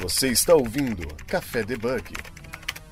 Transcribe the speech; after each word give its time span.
Você 0.00 0.28
está 0.28 0.54
ouvindo 0.54 1.06
Café 1.26 1.62
Debug. 1.62 2.14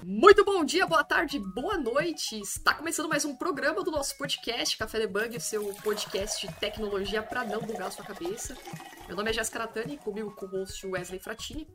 Muito 0.04 0.44
bom 0.44 0.62
dia, 0.62 0.86
boa 0.86 1.02
tarde, 1.02 1.38
boa 1.38 1.78
noite. 1.78 2.38
Está 2.38 2.74
começando 2.74 3.08
mais 3.08 3.24
um 3.24 3.34
programa 3.34 3.82
do 3.82 3.90
nosso 3.90 4.14
podcast 4.18 4.76
Café 4.76 4.98
Debug, 4.98 5.40
seu 5.40 5.72
podcast 5.82 6.46
de 6.46 6.52
tecnologia 6.56 7.22
para 7.22 7.44
não 7.44 7.62
bugar 7.62 7.88
a 7.88 7.90
sua 7.90 8.04
cabeça. 8.04 8.54
Meu 9.06 9.16
nome 9.16 9.30
é 9.30 9.32
Jéssica 9.32 9.58
Natani, 9.58 9.96
comigo 9.96 10.34
com 10.36 10.44
o 10.44 10.50
host 10.50 10.86
Wesley 10.86 11.18
Fratini. 11.18 11.66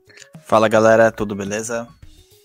Fala 0.41 0.67
galera, 0.67 1.11
tudo 1.11 1.35
beleza? 1.35 1.87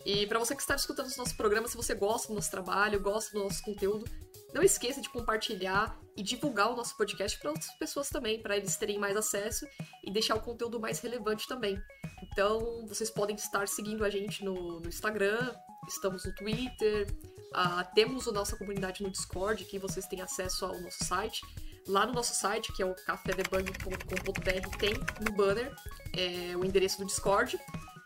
E 0.07 0.27
para 0.27 0.39
você 0.39 0.55
que 0.55 0.63
está 0.63 0.75
escutando 0.75 1.13
o 1.13 1.19
nosso 1.19 1.37
programa, 1.37 1.69
se 1.69 1.77
você 1.77 1.95
gosta 1.95 2.29
do 2.29 2.37
nosso 2.37 2.51
trabalho, 2.51 3.03
gosta 3.03 3.37
do 3.37 3.45
nosso 3.45 3.63
conteúdo, 3.63 4.07
não 4.55 4.63
esqueça 4.63 5.03
de 5.03 5.11
compartilhar 5.11 5.95
e 6.19 6.23
divulgar 6.23 6.73
o 6.73 6.75
nosso 6.75 6.97
podcast 6.97 7.39
para 7.39 7.51
outras 7.51 7.71
pessoas 7.79 8.11
também, 8.11 8.43
para 8.43 8.57
eles 8.57 8.77
terem 8.77 8.99
mais 8.99 9.17
acesso 9.17 9.65
e 10.03 10.11
deixar 10.11 10.35
o 10.35 10.41
conteúdo 10.41 10.81
mais 10.81 10.99
relevante 10.99 11.47
também. 11.47 11.81
Então, 12.21 12.85
vocês 12.89 13.09
podem 13.09 13.37
estar 13.37 13.69
seguindo 13.69 14.05
a 14.05 14.11
gente 14.11 14.45
no, 14.45 14.81
no 14.81 14.89
Instagram, 14.89 15.55
estamos 15.87 16.25
no 16.25 16.35
Twitter, 16.35 17.07
uh, 17.55 17.95
temos 17.95 18.27
a 18.27 18.33
nossa 18.33 18.57
comunidade 18.57 19.01
no 19.01 19.11
Discord, 19.11 19.65
que 19.65 19.79
vocês 19.79 20.09
têm 20.09 20.21
acesso 20.21 20.65
ao 20.65 20.81
nosso 20.81 21.05
site. 21.05 21.41
Lá 21.87 22.05
no 22.05 22.13
nosso 22.13 22.35
site, 22.35 22.73
que 22.73 22.83
é 22.83 22.87
o 22.87 22.97
cafedebug.com.br, 22.97 24.77
tem 24.77 24.95
no 25.25 25.33
banner 25.37 25.73
é, 26.17 26.57
o 26.57 26.65
endereço 26.65 26.99
do 26.99 27.07
Discord. 27.07 27.57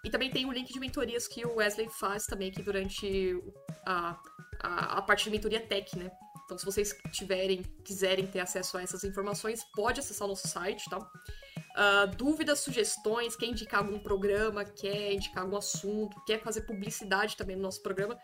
E 0.05 0.11
também 0.11 0.31
tem 0.31 0.45
o 0.45 0.53
link 0.53 0.71
de 0.71 0.79
mentorias 0.79 1.27
que 1.27 1.47
o 1.47 1.57
Wesley 1.57 1.89
faz 1.89 2.27
também 2.27 2.51
aqui 2.51 2.63
durante 2.63 3.43
a, 3.87 4.21
a, 4.61 4.99
a 4.99 5.03
parte 5.03 5.25
de 5.25 5.31
mentoria 5.31 5.61
tech, 5.61 5.99
né? 5.99 6.11
Então, 6.53 6.59
se 6.59 6.67
vocês 6.67 6.95
tiverem, 7.11 7.63
quiserem 7.83 8.27
ter 8.27 8.41
acesso 8.41 8.77
a 8.77 8.83
essas 8.83 9.03
informações, 9.05 9.65
pode 9.75 10.01
acessar 10.01 10.27
o 10.27 10.29
nosso 10.29 10.47
site, 10.47 10.85
tá? 10.91 10.99
Uh, 10.99 12.15
dúvidas, 12.15 12.59
sugestões, 12.59 13.35
quer 13.35 13.47
indicar 13.47 13.81
algum 13.81 13.99
programa, 13.99 14.63
quer 14.63 15.15
indicar 15.15 15.45
algum 15.45 15.57
assunto, 15.57 16.15
quer 16.27 16.43
fazer 16.43 16.67
publicidade 16.67 17.39
também 17.39 17.57
no 17.57 17.63
nosso 17.63 17.83
programa, 17.83 18.19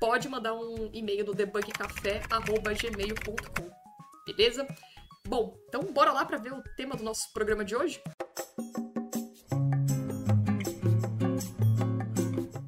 pode 0.00 0.28
mandar 0.28 0.54
um 0.54 0.90
e-mail 0.92 1.24
no 1.24 1.32
debugcafé.gmail.com, 1.32 3.70
beleza? 4.26 4.66
Bom, 5.28 5.56
então 5.68 5.82
bora 5.92 6.10
lá 6.10 6.24
para 6.24 6.38
ver 6.38 6.52
o 6.52 6.64
tema 6.76 6.96
do 6.96 7.04
nosso 7.04 7.32
programa 7.32 7.64
de 7.64 7.76
hoje? 7.76 8.02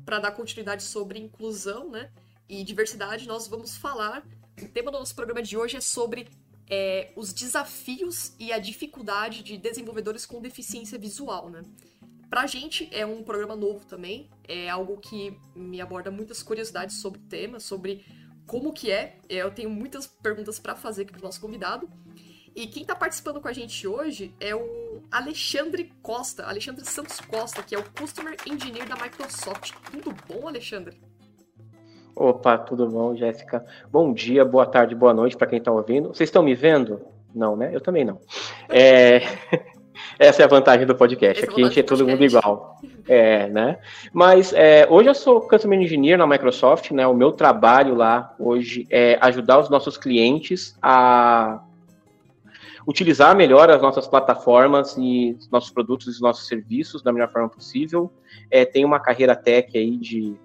Para 0.04 0.20
dar 0.20 0.30
continuidade 0.30 0.84
sobre 0.84 1.18
inclusão, 1.18 1.90
né, 1.90 2.12
e 2.48 2.62
diversidade, 2.62 3.26
nós 3.26 3.48
vamos 3.48 3.76
falar 3.76 4.24
o 4.60 4.68
tema 4.68 4.90
do 4.90 4.98
nosso 4.98 5.14
programa 5.14 5.42
de 5.42 5.56
hoje 5.56 5.76
é 5.76 5.80
sobre 5.80 6.28
é, 6.68 7.12
os 7.16 7.32
desafios 7.32 8.32
e 8.38 8.52
a 8.52 8.58
dificuldade 8.58 9.42
de 9.42 9.56
desenvolvedores 9.58 10.24
com 10.24 10.40
deficiência 10.40 10.98
visual, 10.98 11.50
né? 11.50 11.62
Pra 12.30 12.46
gente 12.46 12.88
é 12.90 13.04
um 13.06 13.22
programa 13.22 13.54
novo 13.54 13.84
também, 13.86 14.28
é 14.48 14.68
algo 14.68 14.96
que 14.96 15.38
me 15.54 15.80
aborda 15.80 16.10
muitas 16.10 16.42
curiosidades 16.42 17.00
sobre 17.00 17.20
o 17.20 17.22
tema, 17.24 17.60
sobre 17.60 18.04
como 18.46 18.72
que 18.72 18.90
é. 18.90 19.18
Eu 19.28 19.50
tenho 19.50 19.70
muitas 19.70 20.06
perguntas 20.06 20.58
para 20.58 20.74
fazer 20.74 21.02
aqui 21.02 21.12
pro 21.12 21.22
nosso 21.22 21.40
convidado. 21.40 21.88
E 22.54 22.66
quem 22.66 22.82
está 22.82 22.94
participando 22.94 23.40
com 23.40 23.48
a 23.48 23.52
gente 23.52 23.86
hoje 23.86 24.34
é 24.38 24.54
o 24.54 25.02
Alexandre 25.10 25.92
Costa, 26.02 26.44
Alexandre 26.46 26.84
Santos 26.84 27.20
Costa, 27.20 27.62
que 27.62 27.74
é 27.74 27.78
o 27.78 27.90
Customer 27.92 28.36
Engineer 28.46 28.88
da 28.88 28.96
Microsoft. 28.96 29.72
Tudo 29.90 30.14
bom, 30.26 30.46
Alexandre? 30.46 30.96
Opa, 32.16 32.56
tudo 32.56 32.88
bom, 32.88 33.16
Jéssica? 33.16 33.64
Bom 33.90 34.12
dia, 34.12 34.44
boa 34.44 34.64
tarde, 34.64 34.94
boa 34.94 35.12
noite 35.12 35.36
para 35.36 35.48
quem 35.48 35.58
está 35.58 35.72
ouvindo. 35.72 36.08
Vocês 36.08 36.28
estão 36.28 36.44
me 36.44 36.54
vendo? 36.54 37.00
Não, 37.34 37.56
né? 37.56 37.70
Eu 37.72 37.80
também 37.80 38.04
não. 38.04 38.20
É... 38.68 39.22
Essa 40.16 40.42
é 40.42 40.44
a 40.44 40.48
vantagem 40.48 40.86
do 40.86 40.94
podcast. 40.94 41.44
Aqui 41.44 41.62
a 41.62 41.64
gente 41.64 41.80
é 41.80 41.82
todo 41.82 42.06
mundo 42.06 42.24
igual. 42.24 42.78
É, 43.08 43.48
né? 43.48 43.78
Mas 44.12 44.52
é, 44.52 44.86
hoje 44.88 45.08
eu 45.08 45.14
sou 45.14 45.40
Customer 45.40 45.80
Engineer 45.80 46.16
na 46.16 46.26
Microsoft, 46.26 46.92
né? 46.92 47.04
O 47.04 47.14
meu 47.14 47.32
trabalho 47.32 47.96
lá 47.96 48.32
hoje 48.38 48.86
é 48.90 49.18
ajudar 49.20 49.58
os 49.58 49.68
nossos 49.68 49.96
clientes 49.96 50.76
a 50.80 51.60
utilizar 52.86 53.34
melhor 53.34 53.70
as 53.70 53.82
nossas 53.82 54.06
plataformas 54.06 54.96
e 54.96 55.36
nossos 55.50 55.70
produtos 55.70 56.18
e 56.18 56.22
nossos 56.22 56.46
serviços 56.46 57.02
da 57.02 57.12
melhor 57.12 57.30
forma 57.30 57.48
possível. 57.48 58.12
É, 58.50 58.64
tem 58.64 58.84
uma 58.84 59.00
carreira 59.00 59.34
tech 59.34 59.76
aí 59.76 59.96
de 59.96 60.36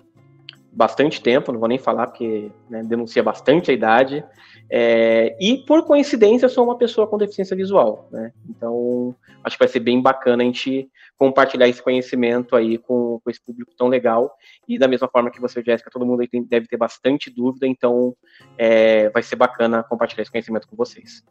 bastante 0.72 1.22
tempo, 1.22 1.52
não 1.52 1.59
vou 1.59 1.68
nem 1.68 1.78
falar 1.78 2.07
porque 2.07 2.52
né, 2.69 2.81
denuncia 2.84 3.24
bastante 3.24 3.72
a 3.72 3.74
idade. 3.74 4.24
É, 4.69 5.35
e 5.40 5.57
por 5.66 5.84
coincidência, 5.85 6.46
eu 6.46 6.50
sou 6.50 6.63
uma 6.63 6.78
pessoa 6.78 7.07
com 7.07 7.18
deficiência 7.18 7.56
visual, 7.56 8.07
né? 8.12 8.31
Então, 8.47 9.16
acho 9.44 9.58
que 9.58 9.63
vai 9.63 9.68
ser 9.68 9.79
bem 9.79 10.00
bacana 10.02 10.44
a 10.44 10.46
gente 10.46 10.90
compartilhar 11.18 11.68
esse 11.68 11.81
conhecimento 11.81 12.56
aí 12.56 12.78
com, 12.78 13.19
com 13.24 13.29
esse 13.29 13.44
público 13.44 13.74
tão 13.75 13.88
legal. 13.88 14.31
E 14.68 14.78
da 14.78 14.88
mesma 14.88 15.08
forma 15.08 15.31
que 15.31 15.41
você, 15.41 15.63
Jéssica, 15.63 15.90
todo 15.90 16.06
mundo 16.06 16.22
aí 16.22 16.28
tem, 16.28 16.44
deve 16.44 16.68
ter 16.68 16.78
bastante 16.78 17.31
dúvida, 17.31 17.66
então 17.66 18.16
é, 18.58 19.09
vai 19.09 19.24
ser 19.24 19.35
bacana 19.35 19.84
compartilhar 19.84 20.22
esse 20.22 20.31
conhecimento 20.31 20.68
com 20.68 20.75
vocês. 20.75 21.24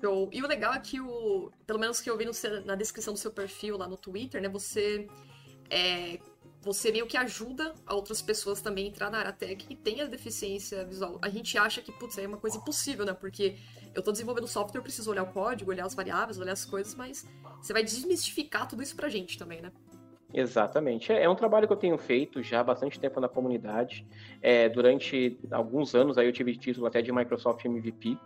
Show. 0.00 0.28
E 0.32 0.42
o 0.42 0.46
legal 0.46 0.74
é 0.74 0.78
que 0.78 1.00
o, 1.00 1.50
pelo 1.66 1.78
menos 1.78 2.00
que 2.00 2.08
eu 2.08 2.16
vi 2.16 2.24
no, 2.24 2.32
na 2.64 2.76
descrição 2.76 3.14
do 3.14 3.18
seu 3.18 3.32
perfil 3.32 3.76
lá 3.78 3.88
no 3.88 3.96
Twitter, 3.96 4.40
né? 4.40 4.48
Você 4.48 5.08
é, 5.70 6.18
você 6.60 6.90
meio 6.90 7.06
que 7.06 7.16
ajuda 7.16 7.74
outras 7.88 8.20
pessoas 8.20 8.60
também 8.60 8.86
a 8.86 8.88
entrar 8.88 9.10
na 9.10 9.18
área 9.18 9.32
tech 9.32 9.64
e 9.68 9.76
tem 9.76 10.00
a 10.00 10.06
deficiência 10.06 10.84
visual. 10.84 11.18
A 11.22 11.28
gente 11.28 11.56
acha 11.56 11.80
que, 11.80 11.92
putz, 11.92 12.18
é 12.18 12.26
uma 12.26 12.36
coisa 12.36 12.56
impossível, 12.56 13.04
né? 13.04 13.14
Porque 13.14 13.56
eu 13.94 14.02
tô 14.02 14.12
desenvolvendo 14.12 14.46
software, 14.46 14.78
eu 14.78 14.82
preciso 14.82 15.10
olhar 15.10 15.22
o 15.22 15.32
código, 15.32 15.70
olhar 15.70 15.86
as 15.86 15.94
variáveis, 15.94 16.38
olhar 16.38 16.52
as 16.52 16.64
coisas, 16.64 16.94
mas 16.94 17.26
você 17.60 17.72
vai 17.72 17.82
desmistificar 17.82 18.68
tudo 18.68 18.82
isso 18.82 18.96
pra 18.96 19.08
gente 19.08 19.38
também, 19.38 19.60
né? 19.60 19.72
Exatamente. 20.32 21.12
É, 21.12 21.22
é 21.22 21.28
um 21.28 21.34
trabalho 21.34 21.66
que 21.66 21.72
eu 21.72 21.76
tenho 21.76 21.96
feito 21.96 22.42
já 22.42 22.60
há 22.60 22.64
bastante 22.64 23.00
tempo 23.00 23.20
na 23.20 23.28
comunidade. 23.28 24.06
É, 24.42 24.68
durante 24.68 25.38
alguns 25.50 25.94
anos 25.94 26.18
aí 26.18 26.26
eu 26.26 26.32
tive 26.32 26.56
título 26.56 26.86
até 26.86 27.00
de 27.00 27.12
Microsoft 27.12 27.64
MVP, 27.64 28.18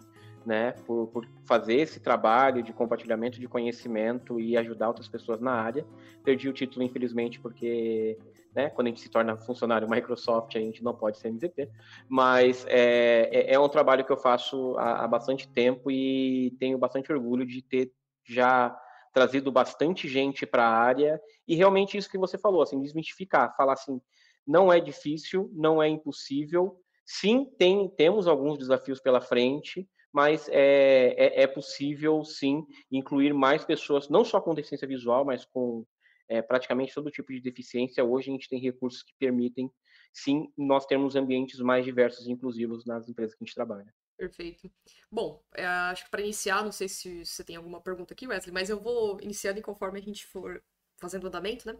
né, 0.44 0.72
por, 0.86 1.08
por, 1.08 1.26
fazer 1.44 1.76
esse 1.76 2.00
trabalho 2.00 2.62
de 2.62 2.72
compartilhamento 2.72 3.40
de 3.40 3.48
conhecimento 3.48 4.40
e 4.40 4.56
ajudar 4.56 4.88
outras 4.88 5.08
pessoas 5.08 5.40
na 5.40 5.52
área. 5.52 5.86
Perdi 6.24 6.48
o 6.48 6.52
título, 6.52 6.84
infelizmente, 6.84 7.40
porque 7.40 8.18
né, 8.54 8.70
quando 8.70 8.88
a 8.88 8.90
gente 8.90 9.00
se 9.00 9.08
torna 9.08 9.36
funcionário 9.36 9.88
Microsoft, 9.88 10.56
a 10.56 10.60
gente 10.60 10.82
não 10.82 10.94
pode 10.94 11.18
ser 11.18 11.28
MVP, 11.28 11.68
mas 12.08 12.66
é, 12.68 13.28
é, 13.32 13.54
é 13.54 13.58
um 13.58 13.68
trabalho 13.68 14.04
que 14.04 14.12
eu 14.12 14.16
faço 14.16 14.76
há, 14.78 15.04
há, 15.04 15.08
bastante 15.08 15.48
tempo 15.48 15.90
e 15.90 16.54
tenho 16.58 16.78
bastante 16.78 17.12
orgulho 17.12 17.46
de 17.46 17.62
ter 17.62 17.92
já 18.24 18.76
trazido 19.12 19.50
bastante 19.50 20.08
gente 20.08 20.46
para 20.46 20.64
a 20.64 20.76
área. 20.76 21.20
E 21.46 21.54
realmente 21.54 21.96
isso 21.96 22.10
que 22.10 22.18
você 22.18 22.38
falou, 22.38 22.62
assim, 22.62 22.80
desmistificar, 22.80 23.56
falar 23.56 23.74
assim, 23.74 24.00
não 24.46 24.72
é 24.72 24.80
difícil, 24.80 25.50
não 25.54 25.82
é 25.82 25.88
impossível, 25.88 26.78
sim, 27.04 27.44
tem, 27.58 27.88
temos 27.88 28.26
alguns 28.26 28.58
desafios 28.58 29.00
pela 29.00 29.20
frente, 29.20 29.88
mas 30.12 30.48
é, 30.50 31.14
é, 31.16 31.42
é, 31.42 31.46
possível 31.46 32.22
sim 32.24 32.66
incluir 32.90 33.32
mais 33.32 33.64
pessoas, 33.64 34.08
não 34.08 34.24
só 34.24 34.40
com 34.40 34.54
deficiência 34.54 34.86
visual, 34.86 35.24
mas 35.24 35.44
com 35.44 35.86
é, 36.28 36.42
praticamente 36.42 36.94
todo 36.94 37.10
tipo 37.10 37.32
de 37.32 37.40
deficiência. 37.40 38.04
Hoje 38.04 38.30
a 38.30 38.32
gente 38.32 38.48
tem 38.48 38.60
recursos 38.60 39.02
que 39.02 39.14
permitem, 39.18 39.70
sim, 40.12 40.52
nós 40.56 40.86
termos 40.86 41.16
ambientes 41.16 41.58
mais 41.60 41.84
diversos 41.84 42.26
e 42.26 42.32
inclusivos 42.32 42.84
nas 42.84 43.08
empresas 43.08 43.34
que 43.34 43.42
a 43.42 43.46
gente 43.46 43.54
trabalha. 43.54 43.92
Perfeito. 44.16 44.70
Bom, 45.10 45.42
é, 45.54 45.64
acho 45.64 46.04
que 46.04 46.10
para 46.10 46.22
iniciar, 46.22 46.62
não 46.62 46.72
sei 46.72 46.88
se 46.88 47.24
você 47.24 47.42
tem 47.42 47.56
alguma 47.56 47.80
pergunta 47.80 48.14
aqui, 48.14 48.26
Wesley, 48.26 48.52
mas 48.52 48.70
eu 48.70 48.78
vou 48.80 49.18
iniciando 49.20 49.60
conforme 49.62 49.98
a 49.98 50.02
gente 50.02 50.26
for 50.26 50.62
fazendo 51.00 51.26
andamento, 51.26 51.66
né? 51.66 51.76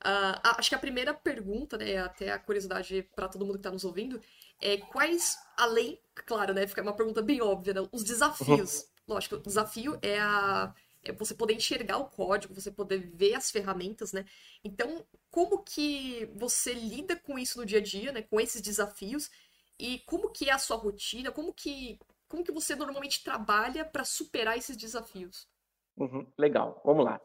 Uh, 0.00 0.40
acho 0.58 0.70
que 0.70 0.74
a 0.74 0.78
primeira 0.78 1.12
pergunta, 1.12 1.76
né, 1.76 1.98
até 1.98 2.32
a 2.32 2.38
curiosidade 2.38 3.08
para 3.14 3.28
todo 3.28 3.44
mundo 3.44 3.54
que 3.54 3.60
está 3.60 3.70
nos 3.70 3.84
ouvindo, 3.84 4.20
é 4.60 4.78
quais, 4.78 5.38
além, 5.56 6.00
claro, 6.26 6.54
né, 6.54 6.66
fica 6.66 6.82
uma 6.82 6.94
pergunta 6.94 7.20
bem 7.20 7.42
óbvia, 7.42 7.74
né, 7.74 7.86
os 7.92 8.02
desafios. 8.02 8.80
Uhum. 8.80 9.14
Lógico, 9.14 9.36
o 9.36 9.40
desafio 9.40 9.98
é 10.02 10.18
a 10.18 10.74
é 11.02 11.12
você 11.12 11.34
poder 11.34 11.54
enxergar 11.54 11.96
o 11.96 12.10
código, 12.10 12.54
você 12.54 12.70
poder 12.70 13.10
ver 13.14 13.34
as 13.34 13.50
ferramentas, 13.50 14.12
né? 14.12 14.26
Então, 14.62 15.02
como 15.30 15.62
que 15.62 16.30
você 16.34 16.74
lida 16.74 17.16
com 17.16 17.38
isso 17.38 17.58
no 17.58 17.64
dia 17.64 17.78
a 17.78 17.82
dia, 17.82 18.12
né, 18.12 18.20
com 18.22 18.38
esses 18.38 18.60
desafios 18.60 19.30
e 19.78 20.00
como 20.00 20.30
que 20.30 20.50
é 20.50 20.52
a 20.52 20.58
sua 20.58 20.76
rotina, 20.76 21.32
como 21.32 21.54
que 21.54 21.98
como 22.28 22.44
que 22.44 22.52
você 22.52 22.76
normalmente 22.76 23.24
trabalha 23.24 23.84
para 23.84 24.04
superar 24.04 24.56
esses 24.56 24.76
desafios? 24.76 25.48
Uhum, 25.96 26.24
legal, 26.38 26.80
vamos 26.84 27.04
lá. 27.04 27.20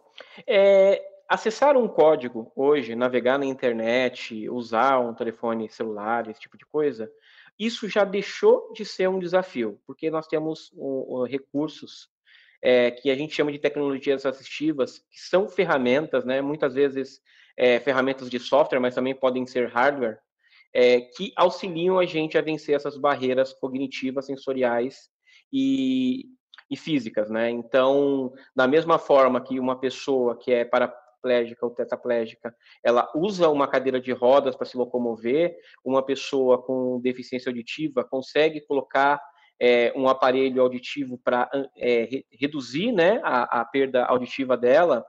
É, 0.48 1.15
acessar 1.30 1.76
um 1.78 1.88
código 1.88 2.52
hoje, 2.56 2.96
navegar 2.96 3.38
na 3.38 3.46
internet, 3.46 4.48
usar 4.50 5.00
um 5.00 5.14
telefone 5.14 5.70
celular, 5.70 6.30
esse 6.30 6.40
tipo 6.40 6.58
de 6.58 6.66
coisa, 6.66 7.12
isso 7.58 7.88
já 7.88 8.04
deixou 8.04 8.72
de 8.74 8.86
ser 8.86 9.08
um 9.08 9.20
desafio, 9.20 9.80
porque 9.88 10.12
nós 10.12 10.28
temos 10.28 10.72
recursos 11.28 12.10
é, 12.62 12.92
que 12.92 13.10
a 13.10 13.16
gente 13.16 13.34
chama 13.34 13.52
de 13.52 13.60
tecnologias 13.60 14.26
assistivas, 14.26 15.00
que 15.12 15.20
são 15.20 15.48
ferramentas, 15.48 16.26
né, 16.26 16.42
muitas 16.42 16.74
vezes 16.74 17.22
é, 17.58 17.80
ferramentas 17.80 18.30
de 18.30 18.40
software, 18.40 18.80
mas 18.80 18.96
também 18.96 19.16
podem 19.16 19.46
ser 19.46 19.70
hardware, 19.70 20.20
é, 20.74 21.00
que 21.02 21.32
auxiliam 21.38 21.98
a 21.98 22.06
gente 22.06 22.38
a 22.38 22.42
vencer 22.42 22.76
essas 22.76 22.98
barreiras 22.98 23.54
cognitivas, 23.54 24.26
sensoriais 24.26 25.10
e, 25.52 26.26
e 26.70 26.76
físicas, 26.76 27.30
né? 27.30 27.50
Então, 27.50 28.34
da 28.54 28.68
mesma 28.68 29.00
forma 29.00 29.40
que 29.40 29.58
uma 29.58 29.80
pessoa 29.80 30.38
que 30.38 30.52
é 30.52 30.66
para 30.66 30.94
quadriplégica 31.26 31.66
ou 31.66 31.72
tetraplégica, 31.72 32.56
ela 32.84 33.12
usa 33.16 33.50
uma 33.50 33.68
cadeira 33.68 34.00
de 34.00 34.12
rodas 34.12 34.56
para 34.56 34.66
se 34.66 34.78
locomover, 34.78 35.58
uma 35.84 36.04
pessoa 36.04 36.62
com 36.62 37.00
deficiência 37.02 37.50
auditiva 37.50 38.04
consegue 38.04 38.62
colocar 38.62 39.20
é, 39.60 39.92
um 39.96 40.08
aparelho 40.08 40.62
auditivo 40.62 41.18
para 41.18 41.50
é, 41.78 42.24
reduzir 42.32 42.92
né, 42.92 43.20
a, 43.24 43.62
a, 43.62 43.66
perda 43.66 44.06
auditiva 44.06 44.56
dela, 44.58 45.06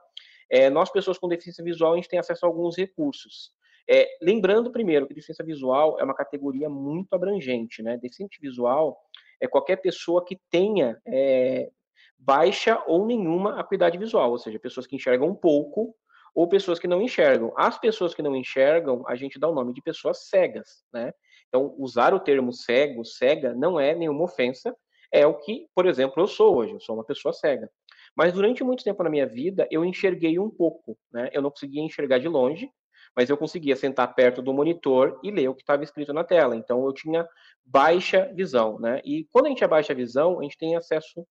é, 0.49 0.69
nós, 0.69 0.89
pessoas 0.89 1.17
com 1.17 1.27
deficiência 1.27 1.63
visual, 1.63 1.93
a 1.93 1.95
gente 1.97 2.07
tem 2.07 2.19
acesso 2.19 2.45
a 2.45 2.49
alguns 2.49 2.77
recursos. 2.77 3.51
É, 3.89 4.07
lembrando, 4.21 4.71
primeiro, 4.71 5.05
que 5.05 5.13
deficiência 5.13 5.45
visual 5.45 5.99
é 5.99 6.03
uma 6.03 6.15
categoria 6.15 6.69
muito 6.69 7.13
abrangente. 7.13 7.83
Né? 7.83 7.97
Deficiente 7.97 8.39
visual 8.41 8.97
é 9.41 9.47
qualquer 9.47 9.77
pessoa 9.77 10.23
que 10.23 10.39
tenha 10.49 10.97
é, 11.05 11.69
baixa 12.17 12.81
ou 12.87 13.05
nenhuma 13.05 13.59
acuidade 13.59 13.97
visual, 13.97 14.31
ou 14.31 14.37
seja, 14.37 14.59
pessoas 14.59 14.87
que 14.87 14.95
enxergam 14.95 15.27
um 15.27 15.35
pouco 15.35 15.95
ou 16.37 16.47
pessoas 16.47 16.77
que 16.77 16.87
não 16.87 17.01
enxergam. 17.01 17.51
As 17.57 17.79
pessoas 17.79 18.13
que 18.13 18.21
não 18.21 18.35
enxergam, 18.35 19.03
a 19.07 19.15
gente 19.15 19.39
dá 19.39 19.47
o 19.47 19.55
nome 19.55 19.73
de 19.73 19.81
pessoas 19.81 20.29
cegas, 20.29 20.83
né? 20.93 21.11
Então, 21.47 21.73
usar 21.79 22.13
o 22.13 22.19
termo 22.19 22.53
cego, 22.53 23.03
cega, 23.03 23.55
não 23.55 23.79
é 23.79 23.95
nenhuma 23.95 24.25
ofensa, 24.25 24.75
é 25.11 25.25
o 25.25 25.33
que, 25.33 25.67
por 25.73 25.87
exemplo, 25.87 26.21
eu 26.21 26.27
sou 26.27 26.55
hoje, 26.55 26.73
eu 26.73 26.79
sou 26.79 26.93
uma 26.93 27.03
pessoa 27.03 27.33
cega. 27.33 27.67
Mas 28.15 28.33
durante 28.33 28.63
muito 28.63 28.83
tempo 28.83 29.01
na 29.01 29.09
minha 29.09 29.25
vida, 29.25 29.67
eu 29.71 29.83
enxerguei 29.83 30.37
um 30.37 30.47
pouco, 30.47 30.95
né? 31.11 31.27
Eu 31.33 31.41
não 31.41 31.49
conseguia 31.49 31.81
enxergar 31.81 32.19
de 32.19 32.27
longe, 32.27 32.69
mas 33.15 33.31
eu 33.31 33.37
conseguia 33.37 33.75
sentar 33.75 34.13
perto 34.13 34.39
do 34.39 34.53
monitor 34.53 35.19
e 35.23 35.31
ler 35.31 35.47
o 35.47 35.55
que 35.55 35.63
estava 35.63 35.83
escrito 35.83 36.13
na 36.13 36.23
tela. 36.23 36.55
Então, 36.55 36.85
eu 36.85 36.93
tinha 36.93 37.27
baixa 37.65 38.31
visão, 38.35 38.77
né? 38.77 39.01
E 39.03 39.25
quando 39.31 39.47
a 39.47 39.49
gente 39.49 39.63
é 39.63 39.67
baixa 39.67 39.91
visão, 39.91 40.39
a 40.39 40.43
gente 40.43 40.57
tem 40.59 40.75
acesso 40.75 41.25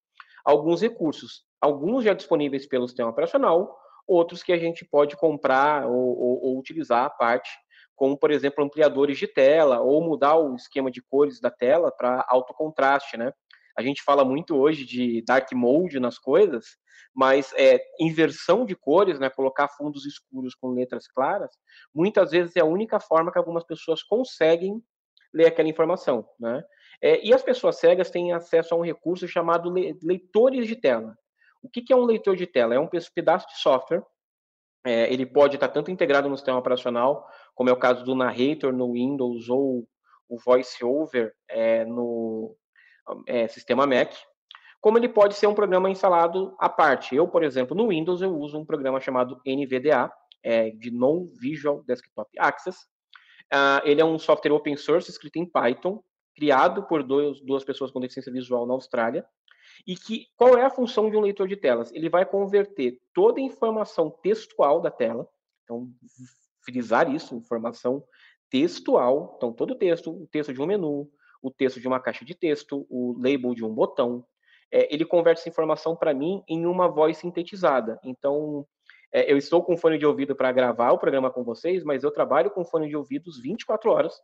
a 0.44 0.50
alguns 0.50 0.80
recursos, 0.80 1.44
alguns 1.60 2.02
já 2.02 2.12
disponíveis 2.12 2.66
pelo 2.66 2.88
sistema 2.88 3.10
operacional, 3.10 3.85
outros 4.06 4.42
que 4.42 4.52
a 4.52 4.58
gente 4.58 4.84
pode 4.84 5.16
comprar 5.16 5.86
ou, 5.86 6.18
ou, 6.18 6.44
ou 6.44 6.58
utilizar 6.58 7.04
a 7.04 7.10
parte 7.10 7.50
como, 7.96 8.16
por 8.16 8.30
exemplo, 8.30 8.62
ampliadores 8.62 9.18
de 9.18 9.26
tela, 9.26 9.80
ou 9.80 10.02
mudar 10.02 10.36
o 10.36 10.54
esquema 10.54 10.90
de 10.90 11.02
cores 11.02 11.40
da 11.40 11.50
tela 11.50 11.90
para 11.90 12.24
alto 12.28 12.52
contraste, 12.52 13.16
né? 13.16 13.32
A 13.76 13.82
gente 13.82 14.02
fala 14.02 14.24
muito 14.24 14.54
hoje 14.54 14.84
de 14.84 15.22
dark 15.26 15.50
mode 15.52 15.98
nas 15.98 16.18
coisas, 16.18 16.64
mas 17.14 17.52
é, 17.56 17.80
inversão 17.98 18.64
de 18.64 18.76
cores, 18.76 19.18
né, 19.18 19.30
colocar 19.30 19.68
fundos 19.68 20.04
escuros 20.04 20.54
com 20.54 20.70
letras 20.70 21.08
claras, 21.08 21.50
muitas 21.94 22.30
vezes 22.30 22.54
é 22.56 22.60
a 22.60 22.66
única 22.66 23.00
forma 23.00 23.32
que 23.32 23.38
algumas 23.38 23.64
pessoas 23.64 24.02
conseguem 24.02 24.82
ler 25.32 25.46
aquela 25.46 25.68
informação, 25.68 26.26
né? 26.38 26.62
É, 27.02 27.22
e 27.26 27.34
as 27.34 27.42
pessoas 27.42 27.78
cegas 27.78 28.10
têm 28.10 28.32
acesso 28.32 28.74
a 28.74 28.78
um 28.78 28.84
recurso 28.84 29.28
chamado 29.28 29.70
leitores 30.02 30.66
de 30.66 30.76
tela. 30.76 31.14
O 31.62 31.68
que, 31.68 31.82
que 31.82 31.92
é 31.92 31.96
um 31.96 32.04
leitor 32.04 32.36
de 32.36 32.46
tela? 32.46 32.74
É 32.74 32.78
um 32.78 32.88
pedaço 33.14 33.46
de 33.48 33.58
software 33.58 34.02
é, 34.86 35.12
ele 35.12 35.26
pode 35.26 35.56
estar 35.56 35.66
tanto 35.66 35.90
integrado 35.90 36.28
no 36.28 36.36
sistema 36.36 36.58
operacional, 36.58 37.28
como 37.56 37.68
é 37.68 37.72
o 37.72 37.78
caso 37.78 38.04
do 38.04 38.14
Narrator 38.14 38.72
no 38.72 38.92
Windows 38.92 39.48
ou 39.48 39.84
o 40.28 40.38
VoiceOver 40.38 41.34
é, 41.48 41.84
no 41.84 42.56
é, 43.26 43.48
sistema 43.48 43.84
Mac, 43.84 44.12
como 44.80 44.96
ele 44.96 45.08
pode 45.08 45.34
ser 45.34 45.48
um 45.48 45.54
programa 45.54 45.90
instalado 45.90 46.54
à 46.60 46.68
parte. 46.68 47.16
Eu, 47.16 47.26
por 47.26 47.42
exemplo, 47.42 47.76
no 47.76 47.88
Windows, 47.88 48.22
eu 48.22 48.32
uso 48.32 48.56
um 48.56 48.64
programa 48.64 49.00
chamado 49.00 49.40
NVDA, 49.44 50.08
é, 50.40 50.70
de 50.70 50.92
Non-Visual 50.92 51.82
Desktop 51.82 52.30
Access. 52.38 52.78
Uh, 53.52 53.82
ele 53.84 54.00
é 54.00 54.04
um 54.04 54.18
software 54.20 54.52
open 54.52 54.76
source 54.76 55.10
escrito 55.10 55.36
em 55.36 55.50
Python, 55.50 56.00
criado 56.36 56.84
por 56.84 57.02
dois, 57.02 57.40
duas 57.40 57.64
pessoas 57.64 57.90
com 57.90 57.98
deficiência 57.98 58.32
visual 58.32 58.64
na 58.66 58.74
Austrália, 58.74 59.26
e 59.86 59.96
que 59.96 60.26
qual 60.36 60.56
é 60.56 60.64
a 60.64 60.70
função 60.70 61.10
de 61.10 61.16
um 61.16 61.20
leitor 61.20 61.48
de 61.48 61.56
telas? 61.56 61.92
Ele 61.92 62.08
vai 62.08 62.24
converter 62.24 63.00
toda 63.12 63.40
a 63.40 63.42
informação 63.42 64.10
textual 64.10 64.80
da 64.80 64.90
tela, 64.90 65.28
então 65.64 65.88
frisar 66.64 67.12
isso, 67.12 67.34
informação 67.34 68.04
textual, 68.50 69.34
então 69.36 69.52
todo 69.52 69.72
o 69.72 69.74
texto, 69.74 70.10
o 70.10 70.26
texto 70.26 70.52
de 70.52 70.60
um 70.60 70.66
menu, 70.66 71.10
o 71.42 71.50
texto 71.50 71.80
de 71.80 71.88
uma 71.88 72.00
caixa 72.00 72.24
de 72.24 72.34
texto, 72.34 72.86
o 72.88 73.16
label 73.18 73.54
de 73.54 73.64
um 73.64 73.74
botão, 73.74 74.24
é, 74.70 74.92
ele 74.92 75.04
converte 75.04 75.40
essa 75.40 75.48
informação 75.48 75.96
para 75.96 76.12
mim 76.12 76.42
em 76.48 76.66
uma 76.66 76.88
voz 76.88 77.18
sintetizada. 77.18 78.00
Então, 78.04 78.66
é, 79.12 79.30
eu 79.30 79.36
estou 79.36 79.62
com 79.62 79.76
fone 79.76 79.98
de 79.98 80.06
ouvido 80.06 80.34
para 80.34 80.52
gravar 80.52 80.92
o 80.92 80.98
programa 80.98 81.30
com 81.30 81.44
vocês, 81.44 81.84
mas 81.84 82.02
eu 82.02 82.10
trabalho 82.10 82.50
com 82.50 82.64
fone 82.64 82.88
de 82.88 82.96
ouvidos 82.96 83.40
24 83.40 83.90
horas 83.90 84.20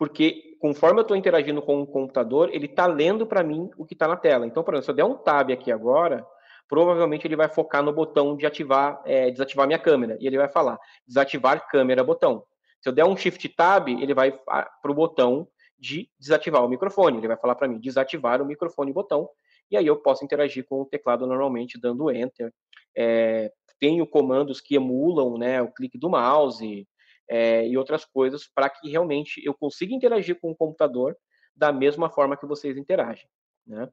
porque 0.00 0.56
conforme 0.58 0.98
eu 0.98 1.02
estou 1.02 1.14
interagindo 1.14 1.60
com 1.60 1.82
o 1.82 1.86
computador, 1.86 2.48
ele 2.54 2.64
está 2.64 2.86
lendo 2.86 3.26
para 3.26 3.42
mim 3.42 3.68
o 3.76 3.84
que 3.84 3.92
está 3.92 4.08
na 4.08 4.16
tela. 4.16 4.46
Então, 4.46 4.64
por 4.64 4.72
exemplo, 4.72 4.86
se 4.86 4.90
eu 4.90 4.94
der 4.94 5.04
um 5.04 5.14
tab 5.14 5.50
aqui 5.50 5.70
agora, 5.70 6.26
provavelmente 6.66 7.26
ele 7.26 7.36
vai 7.36 7.50
focar 7.50 7.82
no 7.82 7.92
botão 7.92 8.34
de 8.34 8.46
ativar, 8.46 9.02
é, 9.04 9.30
desativar 9.30 9.66
minha 9.66 9.78
câmera, 9.78 10.16
e 10.18 10.26
ele 10.26 10.38
vai 10.38 10.48
falar, 10.48 10.78
desativar 11.06 11.68
câmera 11.68 12.02
botão. 12.02 12.42
Se 12.80 12.88
eu 12.88 12.94
der 12.94 13.04
um 13.04 13.14
Shift 13.14 13.46
Tab, 13.50 13.88
ele 13.88 14.14
vai 14.14 14.32
para 14.32 14.90
o 14.90 14.94
botão 14.94 15.46
de 15.78 16.08
desativar 16.18 16.64
o 16.64 16.68
microfone, 16.68 17.18
ele 17.18 17.28
vai 17.28 17.36
falar 17.36 17.54
para 17.54 17.68
mim, 17.68 17.78
desativar 17.78 18.40
o 18.40 18.46
microfone 18.46 18.94
botão, 18.94 19.28
e 19.70 19.76
aí 19.76 19.86
eu 19.86 19.96
posso 19.96 20.24
interagir 20.24 20.64
com 20.64 20.80
o 20.80 20.86
teclado 20.86 21.26
normalmente, 21.26 21.78
dando 21.78 22.10
Enter. 22.10 22.50
É, 22.96 23.52
tenho 23.78 24.06
comandos 24.06 24.62
que 24.62 24.76
emulam 24.76 25.36
né, 25.36 25.60
o 25.60 25.70
clique 25.70 25.98
do 25.98 26.08
mouse, 26.08 26.88
é, 27.30 27.64
e 27.66 27.78
outras 27.78 28.04
coisas 28.04 28.48
para 28.52 28.68
que 28.68 28.90
realmente 28.90 29.40
eu 29.44 29.54
consiga 29.54 29.94
interagir 29.94 30.40
com 30.40 30.50
o 30.50 30.56
computador 30.56 31.16
da 31.54 31.72
mesma 31.72 32.10
forma 32.10 32.36
que 32.36 32.44
vocês 32.44 32.76
interagem. 32.76 33.28
Né? 33.64 33.88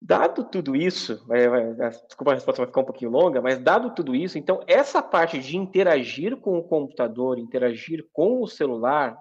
Dado 0.00 0.44
tudo 0.44 0.76
isso, 0.76 1.26
vai, 1.26 1.48
vai, 1.48 1.90
desculpa 1.90 2.30
a 2.30 2.34
resposta 2.34 2.62
vai 2.62 2.66
ficar 2.68 2.82
um 2.82 2.84
pouquinho 2.84 3.10
longa, 3.10 3.42
mas 3.42 3.58
dado 3.58 3.94
tudo 3.94 4.14
isso, 4.14 4.38
então 4.38 4.62
essa 4.68 5.02
parte 5.02 5.40
de 5.40 5.56
interagir 5.56 6.36
com 6.36 6.56
o 6.56 6.62
computador, 6.62 7.38
interagir 7.38 8.06
com 8.12 8.40
o 8.40 8.46
celular, 8.46 9.18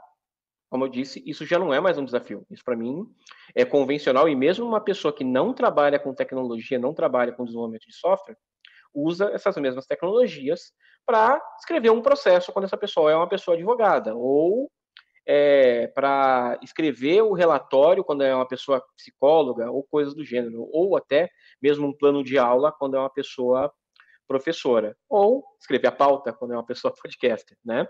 como 0.69 0.85
eu 0.85 0.89
disse, 0.89 1.23
isso 1.25 1.45
já 1.45 1.57
não 1.57 1.73
é 1.73 1.79
mais 1.79 1.97
um 1.97 2.05
desafio. 2.05 2.45
Isso 2.49 2.63
para 2.63 2.75
mim 2.75 3.07
é 3.55 3.63
convencional 3.63 4.27
e 4.27 4.35
mesmo 4.35 4.65
uma 4.65 4.81
pessoa 4.81 5.13
que 5.13 5.23
não 5.23 5.53
trabalha 5.53 5.99
com 5.99 6.13
tecnologia, 6.13 6.77
não 6.77 6.93
trabalha 6.93 7.31
com 7.31 7.45
desenvolvimento 7.45 7.87
de 7.87 7.93
software, 7.93 8.37
usa 8.93 9.31
essas 9.33 9.55
mesmas 9.57 9.85
tecnologias 9.85 10.71
para 11.05 11.41
escrever 11.59 11.89
um 11.89 12.01
processo 12.01 12.51
quando 12.51 12.65
essa 12.65 12.77
pessoa 12.77 13.11
é 13.11 13.15
uma 13.15 13.27
pessoa 13.27 13.55
advogada, 13.55 14.15
ou 14.15 14.71
é, 15.25 15.87
para 15.87 16.59
escrever 16.61 17.21
o 17.21 17.33
relatório 17.33 18.03
quando 18.03 18.23
é 18.23 18.35
uma 18.35 18.47
pessoa 18.47 18.83
psicóloga, 18.95 19.71
ou 19.71 19.83
coisas 19.83 20.13
do 20.13 20.23
gênero, 20.23 20.67
ou 20.71 20.97
até 20.97 21.29
mesmo 21.61 21.87
um 21.87 21.95
plano 21.95 22.23
de 22.23 22.37
aula 22.37 22.71
quando 22.71 22.97
é 22.97 22.99
uma 22.99 23.09
pessoa 23.09 23.71
professora, 24.27 24.95
ou 25.09 25.43
escrever 25.59 25.87
a 25.87 25.91
pauta 25.91 26.33
quando 26.33 26.53
é 26.53 26.57
uma 26.57 26.65
pessoa 26.65 26.93
podcaster, 27.01 27.57
né? 27.63 27.87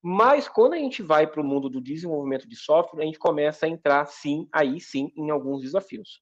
Mas 0.00 0.48
quando 0.48 0.74
a 0.74 0.78
gente 0.78 1.02
vai 1.02 1.26
para 1.26 1.40
o 1.40 1.44
mundo 1.44 1.68
do 1.68 1.80
desenvolvimento 1.80 2.48
de 2.48 2.54
software, 2.54 3.02
a 3.02 3.04
gente 3.04 3.18
começa 3.18 3.66
a 3.66 3.68
entrar, 3.68 4.06
sim, 4.06 4.48
aí 4.52 4.80
sim, 4.80 5.10
em 5.16 5.30
alguns 5.30 5.62
desafios. 5.62 6.20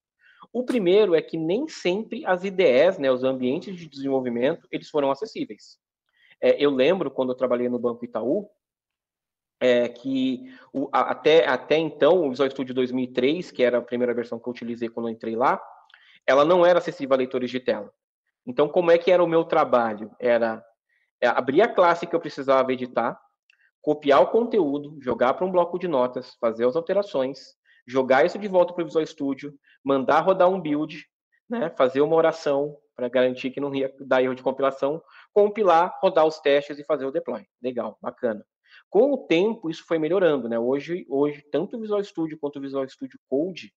O 0.53 0.65
primeiro 0.65 1.15
é 1.15 1.23
que 1.23 1.37
nem 1.37 1.69
sempre 1.69 2.25
as 2.27 2.45
IDEs, 2.45 2.99
né, 2.99 3.11
os 3.11 3.25
ambientes 3.25 3.77
de 3.77 3.89
desenvolvimento, 3.89 4.67
eles 4.71 4.89
foram 4.89 5.11
acessíveis. 5.11 5.79
É, 6.41 6.63
eu 6.63 6.71
lembro 6.71 7.11
quando 7.11 7.31
eu 7.31 7.37
trabalhei 7.37 7.69
no 7.69 7.79
Banco 7.79 8.05
Itaú, 8.05 8.49
é, 9.61 9.89
que 9.89 10.53
o, 10.73 10.89
a, 10.93 11.13
até, 11.13 11.47
até 11.47 11.77
então, 11.77 12.27
o 12.27 12.31
Visual 12.31 12.51
Studio 12.51 12.75
2003, 12.75 13.51
que 13.51 13.63
era 13.63 13.79
a 13.79 13.83
primeira 13.83 14.15
versão 14.15 14.39
que 14.39 14.49
eu 14.49 14.53
utilizei 14.53 14.89
quando 14.89 15.09
eu 15.09 15.13
entrei 15.13 15.35
lá, 15.35 15.63
ela 16.27 16.45
não 16.45 16.67
era 16.67 16.79
acessível 16.79 17.15
a 17.15 17.19
leitores 17.19 17.51
de 17.51 17.61
tela. 17.61 17.93
Então, 18.47 18.69
como 18.69 18.91
é 18.91 18.99
que 18.99 19.11
era 19.11 19.23
o 19.23 19.29
meu 19.29 19.45
trabalho? 19.45 20.11
Era 20.19 20.65
é, 21.21 21.27
abrir 21.27 21.63
a 21.63 21.73
classe 21.73 22.07
que 22.07 22.15
eu 22.15 22.21
precisava 22.21 22.73
editar, 22.73 23.19
copiar 23.81 24.21
o 24.21 24.29
conteúdo, 24.29 24.99
jogar 25.01 25.35
para 25.35 25.47
um 25.47 25.51
bloco 25.51 25.79
de 25.79 25.89
notas, 25.89 26.35
fazer 26.41 26.67
as 26.67 26.77
alterações, 26.77 27.57
jogar 27.87 28.27
isso 28.27 28.39
de 28.39 28.49
volta 28.49 28.75
para 28.75 28.83
o 28.83 28.87
Visual 28.87 29.07
Studio, 29.07 29.55
mandar 29.87 30.19
rodar 30.21 30.51
um 30.51 30.61
build, 30.61 31.07
né, 31.49 31.71
fazer 31.71 32.01
uma 32.01 32.17
oração 32.17 32.77
para 32.97 33.09
garantir 33.09 33.51
que 33.51 33.61
não 33.61 33.73
ia 33.73 33.95
dar 34.01 34.21
erro 34.21 34.35
de 34.35 34.43
compilação, 34.43 35.01
compilar, 35.33 35.97
rodar 36.03 36.27
os 36.27 36.41
testes 36.41 36.77
e 36.77 36.85
fazer 36.85 37.07
o 37.07 37.13
deploy. 37.13 37.47
Legal, 37.63 37.97
bacana. 38.03 38.45
Com 38.91 39.13
o 39.13 39.19
tempo, 39.29 39.71
isso 39.71 39.85
foi 39.87 39.99
melhorando, 39.99 40.49
né? 40.49 40.59
Hoje, 40.59 41.07
hoje 41.09 41.41
tanto 41.53 41.77
o 41.77 41.81
Visual 41.81 42.03
Studio 42.03 42.37
quanto 42.37 42.59
o 42.59 42.61
Visual 42.63 42.89
Studio 42.89 43.17
Code, 43.29 43.73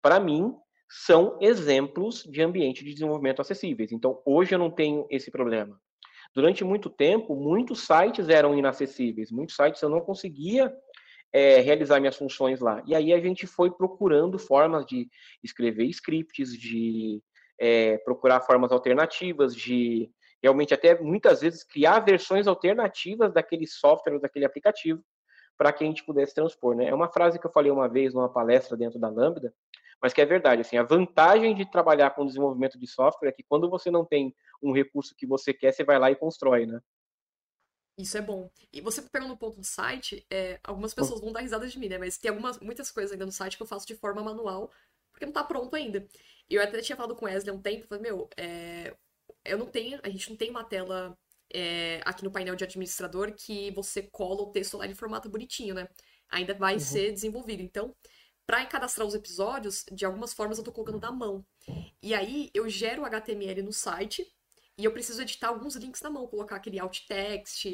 para 0.00 0.20
mim, 0.20 0.54
são 0.88 1.36
exemplos 1.40 2.22
de 2.22 2.40
ambiente 2.40 2.84
de 2.84 2.92
desenvolvimento 2.92 3.40
acessíveis. 3.40 3.90
Então, 3.90 4.22
hoje 4.24 4.54
eu 4.54 4.58
não 4.60 4.70
tenho 4.70 5.06
esse 5.10 5.28
problema. 5.28 5.80
Durante 6.34 6.62
muito 6.62 6.88
tempo, 6.88 7.34
muitos 7.34 7.80
sites 7.80 8.28
eram 8.28 8.56
inacessíveis, 8.56 9.32
muitos 9.32 9.56
sites 9.56 9.82
eu 9.82 9.88
não 9.88 10.00
conseguia 10.00 10.72
é, 11.32 11.60
realizar 11.60 12.00
minhas 12.00 12.16
funções 12.16 12.60
lá. 12.60 12.82
E 12.86 12.94
aí 12.94 13.12
a 13.12 13.20
gente 13.20 13.46
foi 13.46 13.70
procurando 13.70 14.38
formas 14.38 14.86
de 14.86 15.08
escrever 15.42 15.84
scripts, 15.86 16.52
de 16.52 17.22
é, 17.58 17.98
procurar 17.98 18.40
formas 18.40 18.72
alternativas, 18.72 19.54
de 19.54 20.10
realmente 20.42 20.72
até 20.72 20.98
muitas 21.00 21.40
vezes 21.40 21.64
criar 21.64 22.00
versões 22.00 22.46
alternativas 22.46 23.32
daquele 23.32 23.66
software 23.66 24.20
daquele 24.20 24.44
aplicativo 24.44 25.02
para 25.56 25.72
que 25.72 25.82
a 25.82 25.86
gente 25.86 26.04
pudesse 26.04 26.34
transpor. 26.34 26.76
Né? 26.76 26.86
É 26.86 26.94
uma 26.94 27.08
frase 27.08 27.38
que 27.38 27.46
eu 27.46 27.50
falei 27.50 27.70
uma 27.70 27.88
vez 27.88 28.14
numa 28.14 28.28
palestra 28.28 28.76
dentro 28.76 28.98
da 28.98 29.08
Lambda, 29.08 29.52
mas 30.00 30.12
que 30.12 30.20
é 30.20 30.24
verdade. 30.24 30.60
Assim, 30.60 30.76
a 30.76 30.84
vantagem 30.84 31.54
de 31.54 31.68
trabalhar 31.68 32.10
com 32.10 32.24
desenvolvimento 32.24 32.78
de 32.78 32.86
software 32.86 33.30
é 33.30 33.32
que 33.32 33.42
quando 33.42 33.68
você 33.68 33.90
não 33.90 34.04
tem 34.04 34.32
um 34.62 34.72
recurso 34.72 35.14
que 35.16 35.26
você 35.26 35.52
quer, 35.52 35.72
você 35.72 35.82
vai 35.82 35.98
lá 35.98 36.10
e 36.10 36.16
constrói, 36.16 36.66
né? 36.66 36.80
Isso 37.98 38.16
é 38.16 38.20
bom. 38.20 38.48
E 38.72 38.80
você 38.80 39.02
pegando 39.02 39.30
no 39.30 39.36
ponto 39.36 39.58
do 39.58 39.66
site, 39.66 40.24
é, 40.30 40.60
algumas 40.62 40.94
pessoas 40.94 41.20
vão 41.20 41.32
dar 41.32 41.40
risada 41.40 41.66
de 41.66 41.76
mim, 41.76 41.88
né? 41.88 41.98
Mas 41.98 42.16
tem 42.16 42.30
algumas, 42.30 42.60
muitas 42.60 42.92
coisas 42.92 43.10
ainda 43.10 43.26
no 43.26 43.32
site 43.32 43.56
que 43.56 43.62
eu 43.62 43.66
faço 43.66 43.86
de 43.86 43.96
forma 43.96 44.22
manual, 44.22 44.70
porque 45.10 45.26
não 45.26 45.32
tá 45.32 45.42
pronto 45.42 45.74
ainda. 45.74 46.06
E 46.48 46.54
eu 46.54 46.62
até 46.62 46.80
tinha 46.80 46.94
falado 46.94 47.16
com 47.16 47.26
o 47.26 47.28
Wesley 47.28 47.50
há 47.50 47.58
um 47.58 47.60
tempo, 47.60 47.88
falei, 47.88 48.04
meu, 48.04 48.30
é, 48.36 48.94
eu 49.44 49.58
não 49.58 49.66
tenho, 49.66 49.98
a 50.04 50.08
gente 50.08 50.30
não 50.30 50.36
tem 50.36 50.48
uma 50.48 50.62
tela 50.62 51.18
é, 51.52 52.00
aqui 52.04 52.22
no 52.22 52.30
painel 52.30 52.54
de 52.54 52.62
administrador 52.62 53.32
que 53.34 53.72
você 53.72 54.02
cola 54.02 54.42
o 54.42 54.52
texto 54.52 54.76
lá 54.76 54.86
em 54.86 54.94
formato 54.94 55.28
bonitinho, 55.28 55.74
né? 55.74 55.88
Ainda 56.30 56.54
vai 56.54 56.74
uhum. 56.74 56.80
ser 56.80 57.10
desenvolvido. 57.10 57.62
Então, 57.62 57.92
para 58.46 58.64
cadastrar 58.64 59.06
os 59.08 59.14
episódios, 59.14 59.84
de 59.90 60.04
algumas 60.04 60.32
formas 60.32 60.56
eu 60.56 60.64
tô 60.64 60.70
colocando 60.70 61.00
na 61.00 61.10
mão. 61.10 61.44
E 62.00 62.14
aí 62.14 62.48
eu 62.54 62.68
gero 62.68 63.02
o 63.02 63.04
HTML 63.04 63.60
no 63.62 63.72
site 63.72 64.24
e 64.78 64.84
eu 64.84 64.92
preciso 64.92 65.20
editar 65.20 65.48
alguns 65.48 65.74
links 65.74 66.00
na 66.00 66.08
mão, 66.08 66.26
colocar 66.28 66.56
aquele 66.56 66.78
alt 66.78 67.00
text, 67.06 67.66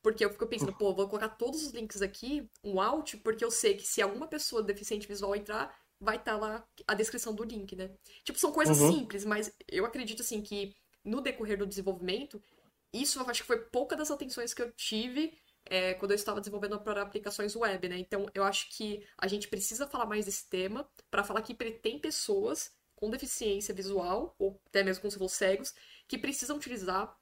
porque 0.00 0.24
eu 0.24 0.30
fico 0.30 0.46
pensando, 0.46 0.72
pô, 0.72 0.94
vou 0.94 1.08
colocar 1.08 1.30
todos 1.30 1.64
os 1.64 1.72
links 1.72 2.00
aqui, 2.00 2.48
um 2.62 2.80
alt, 2.80 3.16
porque 3.16 3.44
eu 3.44 3.50
sei 3.50 3.74
que 3.74 3.84
se 3.86 4.00
alguma 4.00 4.28
pessoa 4.28 4.62
deficiente 4.62 5.08
visual 5.08 5.34
entrar, 5.34 5.76
vai 6.00 6.16
estar 6.16 6.34
tá 6.34 6.38
lá 6.38 6.68
a 6.86 6.94
descrição 6.94 7.34
do 7.34 7.42
link, 7.42 7.74
né? 7.74 7.90
Tipo, 8.22 8.38
são 8.38 8.52
coisas 8.52 8.78
uhum. 8.78 8.92
simples, 8.92 9.24
mas 9.24 9.52
eu 9.66 9.84
acredito, 9.84 10.22
assim, 10.22 10.40
que 10.40 10.76
no 11.04 11.20
decorrer 11.20 11.58
do 11.58 11.66
desenvolvimento, 11.66 12.40
isso 12.92 13.18
eu 13.18 13.28
acho 13.28 13.42
que 13.42 13.46
foi 13.46 13.58
pouca 13.58 13.96
das 13.96 14.10
atenções 14.10 14.54
que 14.54 14.62
eu 14.62 14.70
tive 14.70 15.36
é, 15.64 15.94
quando 15.94 16.12
eu 16.12 16.16
estava 16.16 16.40
desenvolvendo 16.40 16.78
para 16.78 17.02
aplicações 17.02 17.56
web, 17.56 17.88
né? 17.88 17.98
Então, 17.98 18.26
eu 18.32 18.44
acho 18.44 18.70
que 18.70 19.04
a 19.18 19.26
gente 19.26 19.48
precisa 19.48 19.86
falar 19.86 20.06
mais 20.06 20.24
desse 20.24 20.48
tema 20.48 20.88
para 21.10 21.24
falar 21.24 21.42
que 21.42 21.54
tem 21.54 21.98
pessoas 21.98 22.70
com 22.94 23.10
deficiência 23.10 23.74
visual, 23.74 24.34
ou 24.38 24.60
até 24.66 24.82
mesmo 24.82 25.02
com 25.02 25.10
seus 25.10 25.32
cegos, 25.32 25.74
que 26.08 26.18
precisam 26.18 26.56
utilizar 26.56 27.14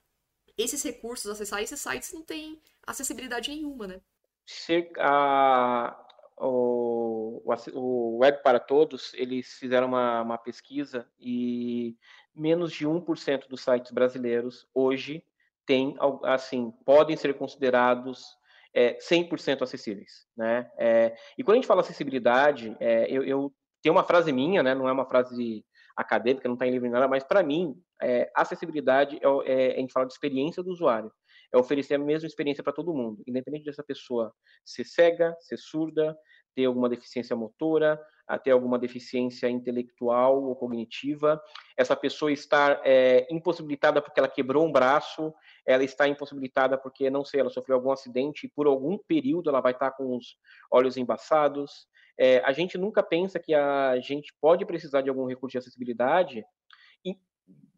esses 0.57 0.83
recursos, 0.83 1.31
acessar 1.31 1.63
esses 1.63 1.81
sites, 1.81 2.13
não 2.13 2.23
tem 2.23 2.61
acessibilidade 2.87 3.51
nenhuma, 3.51 3.87
né? 3.87 4.01
Se, 4.47 4.91
a, 4.99 5.97
o, 6.39 7.43
o 7.73 8.19
Web 8.19 8.43
para 8.43 8.61
Todos, 8.61 9.13
eles 9.15 9.55
fizeram 9.55 9.89
uma, 9.89 10.23
uma 10.23 10.39
pesquisa 10.39 11.09
e 11.19 11.97
menos 12.35 12.73
de 12.73 12.87
1% 12.87 13.49
dos 13.49 13.63
sites 13.63 13.91
brasileiros 13.91 14.67
hoje 14.75 15.25
tem, 15.67 15.97
assim, 16.25 16.71
podem 16.85 17.17
ser 17.17 17.35
considerados 17.35 18.37
é, 18.75 18.99
100% 18.99 19.63
acessíveis, 19.63 20.27
né? 20.37 20.71
É, 20.77 21.17
e 21.39 21.45
quando 21.45 21.55
a 21.55 21.59
gente 21.59 21.67
fala 21.67 21.81
acessibilidade, 21.81 22.77
é, 22.81 23.07
eu, 23.11 23.23
eu 23.25 23.55
tenho 23.81 23.95
uma 23.95 24.05
frase 24.05 24.33
minha, 24.33 24.63
né? 24.63 24.75
Não 24.75 24.89
é 24.89 24.93
uma 24.93 25.07
frase 25.07 25.65
acadêmica, 25.97 26.49
não 26.49 26.55
está 26.55 26.67
em 26.67 26.73
livro 26.73 26.91
nada, 26.91 27.07
mas 27.07 27.23
para 27.23 27.43
mim, 27.43 27.81
é, 28.05 28.31
acessibilidade 28.35 29.19
é, 29.23 29.53
é, 29.53 29.77
a 29.77 29.81
gente 29.81 29.93
fala 29.93 30.07
de 30.07 30.13
experiência 30.13 30.63
do 30.63 30.71
usuário, 30.71 31.11
é 31.53 31.57
oferecer 31.57 31.95
a 31.95 31.99
mesma 31.99 32.27
experiência 32.27 32.63
para 32.63 32.73
todo 32.73 32.95
mundo, 32.95 33.23
independente 33.27 33.65
dessa 33.65 33.83
pessoa 33.83 34.33
ser 34.65 34.85
cega, 34.85 35.35
ser 35.41 35.57
surda, 35.57 36.17
ter 36.55 36.67
alguma 36.67 36.89
deficiência 36.89 37.35
motora, 37.35 38.01
ter 38.43 38.53
alguma 38.53 38.79
deficiência 38.79 39.49
intelectual 39.49 40.43
ou 40.43 40.57
cognitiva, 40.57 41.41
essa 41.77 41.95
pessoa 41.97 42.33
estar 42.33 42.81
é, 42.85 43.27
impossibilitada 43.31 44.01
porque 44.01 44.19
ela 44.19 44.29
quebrou 44.29 44.65
um 44.65 44.73
braço, 44.73 45.33
ela 45.67 45.85
está 45.85 46.09
impossibilitada 46.09 46.79
porque, 46.79 47.11
não 47.11 47.25
sei, 47.25 47.41
ela 47.41 47.51
sofreu 47.51 47.77
algum 47.77 47.91
acidente 47.91 48.47
e 48.47 48.51
por 48.51 48.67
algum 48.67 48.99
período 48.99 49.51
ela 49.51 49.61
vai 49.61 49.73
estar 49.73 49.91
com 49.93 50.17
os 50.17 50.37
olhos 50.71 50.97
embaçados, 50.97 51.87
é, 52.19 52.39
a 52.45 52.53
gente 52.53 52.79
nunca 52.79 53.03
pensa 53.03 53.41
que 53.41 53.53
a 53.53 53.99
gente 54.01 54.33
pode 54.41 54.65
precisar 54.65 55.03
de 55.03 55.09
algum 55.09 55.27
recurso 55.27 55.53
de 55.53 55.59
acessibilidade 55.59 56.45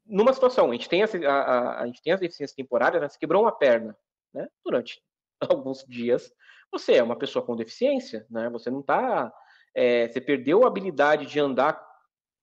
numa 0.07 0.33
situação, 0.33 0.71
a 0.71 0.73
gente 0.73 0.89
tem, 0.89 1.03
a, 1.03 1.07
a, 1.31 1.83
a 1.83 1.87
gente 1.87 2.03
tem 2.03 2.13
as 2.13 2.21
deficiências 2.21 2.55
temporárias, 2.57 3.03
né? 3.03 3.09
você 3.09 3.19
quebrou 3.19 3.43
uma 3.43 3.53
perna 3.53 3.97
né? 4.33 4.49
durante 4.65 5.03
alguns 5.41 5.85
dias, 5.87 6.33
você 6.71 6.95
é 6.95 7.03
uma 7.03 7.17
pessoa 7.17 7.45
com 7.45 7.57
deficiência, 7.57 8.27
né? 8.31 8.49
você 8.51 8.71
não 8.71 8.81
está... 8.81 9.33
É, 9.75 10.09
você 10.09 10.23
perdeu 10.23 10.65
a 10.65 10.69
habilidade 10.69 11.27
de 11.27 11.39
andar 11.39 11.87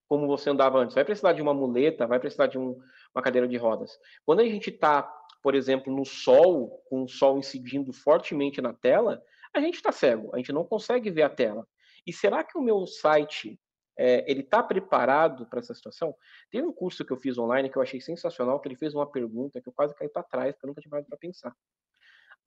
como 0.07 0.27
você 0.27 0.51
andava 0.51 0.77
antes. 0.77 0.93
Vai 0.93 1.03
precisar 1.03 1.33
de 1.33 1.41
uma 1.41 1.55
muleta, 1.55 2.05
vai 2.05 2.19
precisar 2.19 2.45
de 2.45 2.59
um, 2.59 2.79
uma 3.15 3.23
cadeira 3.23 3.47
de 3.47 3.57
rodas. 3.57 3.97
Quando 4.23 4.41
a 4.41 4.45
gente 4.45 4.69
está, 4.69 5.01
por 5.41 5.55
exemplo, 5.55 5.91
no 5.91 6.05
sol, 6.05 6.83
com 6.87 7.01
o 7.01 7.07
sol 7.07 7.39
incidindo 7.39 7.91
fortemente 7.91 8.61
na 8.61 8.73
tela, 8.73 9.23
a 9.51 9.59
gente 9.59 9.75
está 9.75 9.91
cego, 9.91 10.29
a 10.33 10.37
gente 10.37 10.51
não 10.51 10.63
consegue 10.63 11.09
ver 11.09 11.23
a 11.23 11.29
tela. 11.29 11.67
E 12.05 12.13
será 12.13 12.43
que 12.43 12.55
o 12.57 12.61
meu 12.61 12.85
site 12.85 13.59
é, 13.97 14.29
ele 14.29 14.41
está 14.41 14.63
preparado 14.63 15.45
para 15.45 15.59
essa 15.59 15.73
situação? 15.73 16.15
Tem 16.49 16.61
um 16.61 16.73
curso 16.73 17.05
que 17.05 17.11
eu 17.11 17.17
fiz 17.17 17.37
online 17.37 17.69
que 17.69 17.77
eu 17.77 17.81
achei 17.81 18.01
sensacional, 18.01 18.59
que 18.59 18.67
ele 18.67 18.75
fez 18.75 18.93
uma 18.93 19.09
pergunta 19.09 19.61
que 19.61 19.69
eu 19.69 19.73
quase 19.73 19.95
caí 19.95 20.09
para 20.09 20.23
trás, 20.23 20.53
porque 20.53 20.65
eu 20.65 20.69
nunca 20.69 20.81
tinha 20.81 20.89
parado 20.89 21.07
para 21.07 21.17
pensar. 21.17 21.55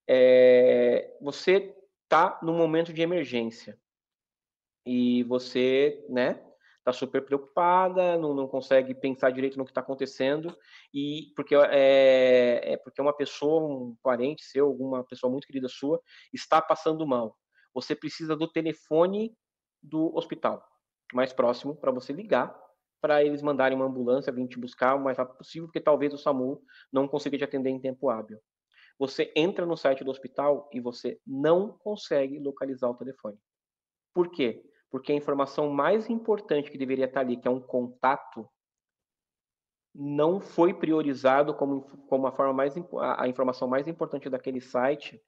É, 0.09 1.17
você 1.21 1.75
está 2.05 2.39
num 2.43 2.57
momento 2.57 2.93
de 2.93 3.03
emergência 3.03 3.79
e 4.85 5.25
você, 5.25 6.05
né, 6.09 6.41
está 6.79 6.93
super 6.93 7.25
preocupada, 7.25 8.17
não, 8.17 8.33
não 8.33 8.47
consegue 8.47 8.95
pensar 8.95 9.31
direito 9.31 9.59
no 9.59 9.65
que 9.65 9.73
está 9.73 9.81
acontecendo 9.81 10.57
e 10.95 11.33
porque 11.35 11.57
é, 11.57 12.75
é 12.75 12.77
porque 12.77 13.03
uma 13.03 13.13
pessoa, 13.13 13.61
um 13.61 13.97
parente 14.03 14.45
seu, 14.45 14.67
alguma 14.67 15.03
pessoa 15.03 15.31
muito 15.31 15.49
querida 15.49 15.69
sua 15.69 16.01
está 16.33 16.63
passando 16.63 17.05
mal. 17.05 17.37
Você 17.75 17.97
precisa 17.97 18.37
do 18.37 18.47
telefone 18.47 19.37
do 19.83 20.15
hospital 20.17 20.65
mais 21.13 21.33
próximo 21.33 21.77
para 21.77 21.91
você 21.91 22.13
ligar 22.13 22.55
para 23.01 23.23
eles 23.23 23.43
mandarem 23.43 23.77
uma 23.77 23.87
ambulância 23.87 24.33
vir 24.33 24.49
te 24.49 24.59
buscar 24.59 24.95
o 24.97 25.01
mais 25.01 25.17
rápido 25.17 25.37
possível, 25.37 25.69
porque 25.69 25.81
talvez 25.81 26.13
o 26.13 26.19
SAMU 26.19 26.61
não 26.93 27.07
consiga 27.07 27.39
te 27.39 27.45
atender 27.45 27.71
em 27.71 27.81
tempo 27.81 28.11
hábil. 28.11 28.41
Você 28.99 29.33
entra 29.37 29.67
no 29.67 29.77
site 29.77 30.03
do 30.03 30.11
hospital 30.11 30.69
e 30.73 30.81
você 30.81 31.21
não 31.27 31.77
consegue 31.79 32.39
localizar 32.39 32.89
o 32.89 32.95
telefone. 32.95 33.39
Por 34.15 34.31
quê? 34.31 34.65
Porque 34.91 35.13
a 35.13 35.15
informação 35.15 35.69
mais 35.69 36.09
importante 36.09 36.71
que 36.71 36.79
deveria 36.79 37.05
estar 37.05 37.21
ali, 37.21 37.37
que 37.37 37.47
é 37.47 37.51
um 37.51 37.61
contato, 37.61 38.49
não 39.95 40.41
foi 40.41 40.75
priorizado 40.75 41.55
como, 41.55 41.83
como 42.09 42.27
a 42.27 42.33
forma 42.33 42.53
mais 42.53 42.75
a 43.19 43.29
informação 43.29 43.69
mais 43.69 43.87
importante 43.87 44.29
daquele 44.29 44.61
site 44.61 45.23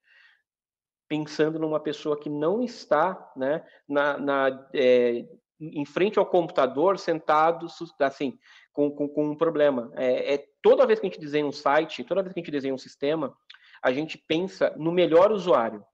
pensando 1.09 1.59
numa 1.59 1.81
pessoa 1.81 2.19
que 2.19 2.29
não 2.29 2.63
está 2.63 3.33
né, 3.35 3.67
na, 3.89 4.19
na 4.19 4.69
é, 4.75 5.27
em 5.61 5.85
frente 5.85 6.19
ao 6.19 6.27
computador, 6.27 6.99
sentado, 6.99 7.67
assim, 8.01 8.39
com, 8.73 8.91
com, 8.91 9.09
com 9.09 9.31
um 9.31 9.37
problema. 9.37 9.91
É, 9.97 10.35
é, 10.35 10.45
toda 10.63 10.87
vez 10.87 11.01
que 11.01 11.07
a 11.07 11.11
gente 11.11 11.21
desenha 11.21 11.47
um 11.47 11.53
site, 11.53 12.05
toda 12.05 12.23
vez 12.23 12.33
que 12.33 12.41
a 12.41 12.43
gente 12.43 12.53
desenha 12.53 12.75
um 12.75 12.79
sistema, 12.79 13.37
a 13.83 13.93
gente 13.93 14.17
pensa 14.19 14.73
no 14.77 14.93
melhor 14.93 15.33
usuário. 15.33 15.85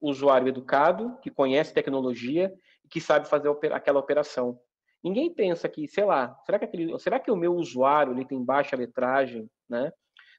O 0.00 0.10
usuário 0.10 0.48
educado, 0.48 1.18
que 1.22 1.30
conhece 1.30 1.74
tecnologia 1.74 2.52
que 2.88 3.00
sabe 3.00 3.28
fazer 3.28 3.48
aquela 3.72 4.00
operação. 4.00 4.58
Ninguém 5.04 5.32
pensa 5.32 5.68
que, 5.68 5.86
sei 5.86 6.04
lá, 6.04 6.36
será 6.44 6.58
que, 6.58 6.64
aquele, 6.64 6.98
será 6.98 7.20
que 7.20 7.30
o 7.30 7.36
meu 7.36 7.54
usuário 7.54 8.12
ele 8.12 8.24
tem 8.24 8.42
baixa 8.42 8.76
letragem, 8.76 9.48
né? 9.68 9.92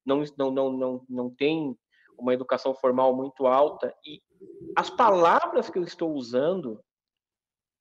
não, 0.06 0.24
não, 0.38 0.52
não, 0.52 0.72
não, 0.72 1.06
não 1.10 1.30
tem 1.30 1.76
uma 2.18 2.34
educação 2.34 2.74
formal 2.74 3.16
muito 3.16 3.48
alta 3.48 3.94
e 4.06 4.22
as 4.76 4.90
palavras 4.90 5.70
que 5.70 5.78
eu 5.78 5.84
estou 5.84 6.14
usando 6.14 6.80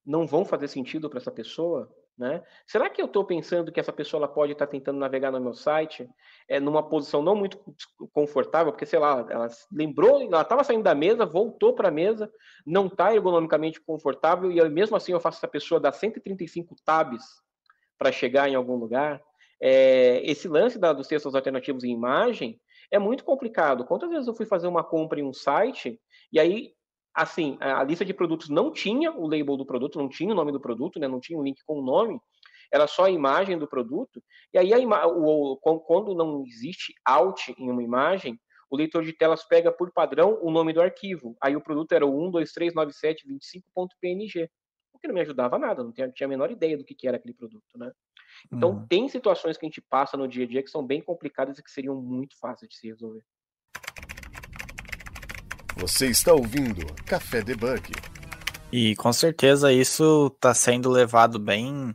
não 0.04 0.26
vão 0.26 0.44
fazer 0.44 0.68
sentido 0.68 1.08
para 1.08 1.18
essa 1.18 1.30
pessoa, 1.30 1.90
né? 2.16 2.42
Será 2.66 2.90
que 2.90 3.00
eu 3.00 3.06
estou 3.06 3.24
pensando 3.24 3.72
que 3.72 3.80
essa 3.80 3.92
pessoa 3.92 4.28
pode 4.28 4.52
estar 4.52 4.66
tá 4.66 4.70
tentando 4.70 4.98
navegar 4.98 5.30
no 5.30 5.40
meu 5.40 5.54
site 5.54 6.08
é, 6.48 6.60
numa 6.60 6.82
posição 6.82 7.22
não 7.22 7.34
muito 7.34 7.58
confortável, 8.12 8.72
porque 8.72 8.84
sei 8.84 8.98
lá, 8.98 9.26
ela 9.30 9.48
lembrou, 9.72 10.20
ela 10.20 10.42
estava 10.42 10.62
saindo 10.62 10.82
da 10.82 10.94
mesa, 10.94 11.24
voltou 11.24 11.74
para 11.74 11.88
a 11.88 11.92
mesa, 11.92 12.30
não 12.66 12.88
está 12.88 13.14
ergonomicamente 13.14 13.80
confortável 13.80 14.50
e 14.50 14.68
mesmo 14.68 14.96
assim 14.96 15.12
eu 15.12 15.20
faço 15.20 15.38
essa 15.38 15.48
pessoa 15.48 15.80
dar 15.80 15.92
135 15.92 16.76
tabs 16.84 17.24
para 17.96 18.12
chegar 18.12 18.48
em 18.48 18.54
algum 18.54 18.76
lugar. 18.76 19.22
É, 19.62 20.22
esse 20.24 20.48
lance 20.48 20.78
da, 20.78 20.92
dos 20.92 21.06
textos 21.06 21.34
alternativos 21.34 21.84
em 21.84 21.90
imagem 21.90 22.60
é 22.90 22.98
muito 22.98 23.24
complicado. 23.24 23.84
Quantas 23.84 24.10
vezes 24.10 24.26
eu 24.26 24.34
fui 24.34 24.46
fazer 24.46 24.66
uma 24.66 24.82
compra 24.82 25.20
em 25.20 25.24
um 25.24 25.32
site 25.32 26.00
e 26.32 26.38
aí, 26.38 26.72
assim, 27.14 27.56
a 27.60 27.82
lista 27.82 28.04
de 28.04 28.14
produtos 28.14 28.48
não 28.48 28.72
tinha 28.72 29.12
o 29.12 29.26
label 29.26 29.56
do 29.56 29.66
produto, 29.66 29.98
não 29.98 30.08
tinha 30.08 30.32
o 30.32 30.34
nome 30.34 30.52
do 30.52 30.60
produto, 30.60 30.98
né? 30.98 31.08
Não 31.08 31.20
tinha 31.20 31.38
o 31.38 31.42
link 31.42 31.62
com 31.64 31.80
o 31.80 31.82
nome, 31.82 32.20
era 32.72 32.86
só 32.86 33.04
a 33.04 33.10
imagem 33.10 33.58
do 33.58 33.66
produto. 33.66 34.22
E 34.54 34.58
aí, 34.58 34.72
a 34.72 35.06
o, 35.06 35.56
quando 35.56 36.14
não 36.14 36.44
existe 36.46 36.94
alt 37.04 37.48
em 37.58 37.70
uma 37.70 37.82
imagem, 37.82 38.38
o 38.70 38.76
leitor 38.76 39.04
de 39.04 39.12
telas 39.12 39.44
pega 39.44 39.72
por 39.72 39.92
padrão 39.92 40.38
o 40.40 40.50
nome 40.50 40.72
do 40.72 40.80
arquivo. 40.80 41.36
Aí 41.42 41.56
o 41.56 41.60
produto 41.60 41.92
era 41.92 42.06
o 42.06 42.32
1239725.png, 42.32 44.48
o 44.92 44.98
que 44.98 45.08
não 45.08 45.14
me 45.14 45.22
ajudava 45.22 45.58
nada, 45.58 45.82
não 45.82 45.92
tinha, 45.92 46.08
tinha 46.10 46.26
a 46.26 46.30
menor 46.30 46.50
ideia 46.50 46.78
do 46.78 46.84
que, 46.84 46.94
que 46.94 47.08
era 47.08 47.16
aquele 47.16 47.34
produto, 47.34 47.76
né? 47.76 47.90
Então, 48.52 48.70
uhum. 48.70 48.86
tem 48.86 49.08
situações 49.08 49.58
que 49.58 49.66
a 49.66 49.68
gente 49.68 49.80
passa 49.80 50.16
no 50.16 50.28
dia 50.28 50.44
a 50.44 50.48
dia 50.48 50.62
que 50.62 50.70
são 50.70 50.86
bem 50.86 51.02
complicadas 51.02 51.58
e 51.58 51.62
que 51.62 51.70
seriam 51.70 52.00
muito 52.00 52.38
fáceis 52.38 52.70
de 52.70 52.76
se 52.76 52.86
resolver. 52.86 53.24
Você 55.76 56.06
está 56.06 56.32
ouvindo 56.32 56.86
Café 57.04 57.42
Debug. 57.42 57.92
E 58.72 58.94
com 58.96 59.12
certeza 59.12 59.72
isso 59.72 60.32
está 60.34 60.54
sendo 60.54 60.90
levado 60.90 61.38
bem, 61.38 61.94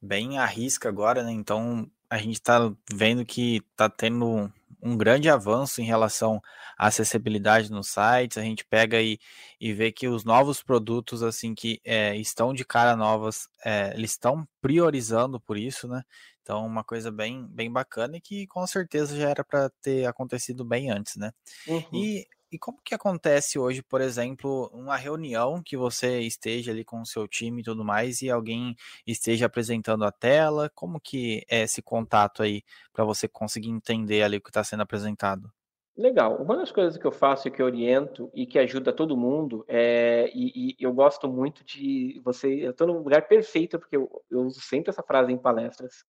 bem 0.00 0.38
à 0.38 0.46
risca 0.46 0.88
agora, 0.88 1.22
né? 1.22 1.32
Então, 1.32 1.90
a 2.08 2.18
gente 2.18 2.34
está 2.34 2.72
vendo 2.92 3.24
que 3.24 3.62
está 3.72 3.88
tendo 3.88 4.52
um 4.82 4.96
grande 4.96 5.30
avanço 5.30 5.80
em 5.80 5.84
relação 5.84 6.42
à 6.76 6.88
acessibilidade 6.88 7.70
nos 7.70 7.88
sites. 7.88 8.36
A 8.36 8.42
gente 8.42 8.64
pega 8.64 9.00
e, 9.00 9.18
e 9.60 9.72
vê 9.72 9.92
que 9.92 10.08
os 10.08 10.24
novos 10.24 10.62
produtos 10.62 11.22
assim 11.22 11.54
que 11.54 11.80
é, 11.84 12.16
estão 12.16 12.52
de 12.52 12.64
cara 12.64 12.96
novas, 12.96 13.48
é, 13.64 13.92
eles 13.94 14.10
estão 14.10 14.46
priorizando 14.60 15.40
por 15.40 15.56
isso, 15.56 15.88
né? 15.88 16.02
Então, 16.42 16.66
uma 16.66 16.82
coisa 16.82 17.10
bem, 17.12 17.46
bem 17.46 17.70
bacana 17.70 18.16
e 18.16 18.20
que 18.20 18.46
com 18.48 18.66
certeza 18.66 19.16
já 19.16 19.30
era 19.30 19.44
para 19.44 19.70
ter 19.80 20.06
acontecido 20.06 20.64
bem 20.64 20.90
antes, 20.90 21.14
né? 21.16 21.30
Uhum. 21.68 21.84
E 21.92 22.26
e 22.52 22.58
como 22.58 22.78
que 22.84 22.94
acontece 22.94 23.58
hoje, 23.58 23.82
por 23.82 24.02
exemplo, 24.02 24.70
uma 24.74 24.94
reunião 24.94 25.62
que 25.64 25.74
você 25.74 26.20
esteja 26.20 26.70
ali 26.70 26.84
com 26.84 27.00
o 27.00 27.06
seu 27.06 27.26
time 27.26 27.62
e 27.62 27.64
tudo 27.64 27.82
mais 27.82 28.20
e 28.20 28.30
alguém 28.30 28.76
esteja 29.06 29.46
apresentando 29.46 30.04
a 30.04 30.12
tela? 30.12 30.70
Como 30.74 31.00
que 31.00 31.44
é 31.50 31.62
esse 31.62 31.80
contato 31.80 32.42
aí 32.42 32.62
para 32.92 33.04
você 33.04 33.26
conseguir 33.26 33.70
entender 33.70 34.22
ali 34.22 34.36
o 34.36 34.40
que 34.42 34.50
está 34.50 34.62
sendo 34.62 34.82
apresentado? 34.82 35.50
Legal. 35.96 36.36
Uma 36.42 36.56
das 36.56 36.70
coisas 36.70 36.98
que 36.98 37.06
eu 37.06 37.12
faço 37.12 37.48
e 37.48 37.50
que 37.50 37.62
oriento 37.62 38.30
e 38.34 38.46
que 38.46 38.58
ajuda 38.58 38.92
todo 38.92 39.16
mundo 39.16 39.64
é 39.66 40.30
e, 40.34 40.72
e 40.72 40.76
eu 40.78 40.92
gosto 40.92 41.28
muito 41.28 41.64
de 41.64 42.20
você. 42.22 42.66
Eu 42.66 42.72
estou 42.72 42.86
no 42.86 42.98
lugar 42.98 43.26
perfeito 43.28 43.78
porque 43.78 43.96
eu, 43.96 44.10
eu 44.30 44.40
uso 44.40 44.60
sempre 44.60 44.90
essa 44.90 45.02
frase 45.02 45.32
em 45.32 45.38
palestras 45.38 46.04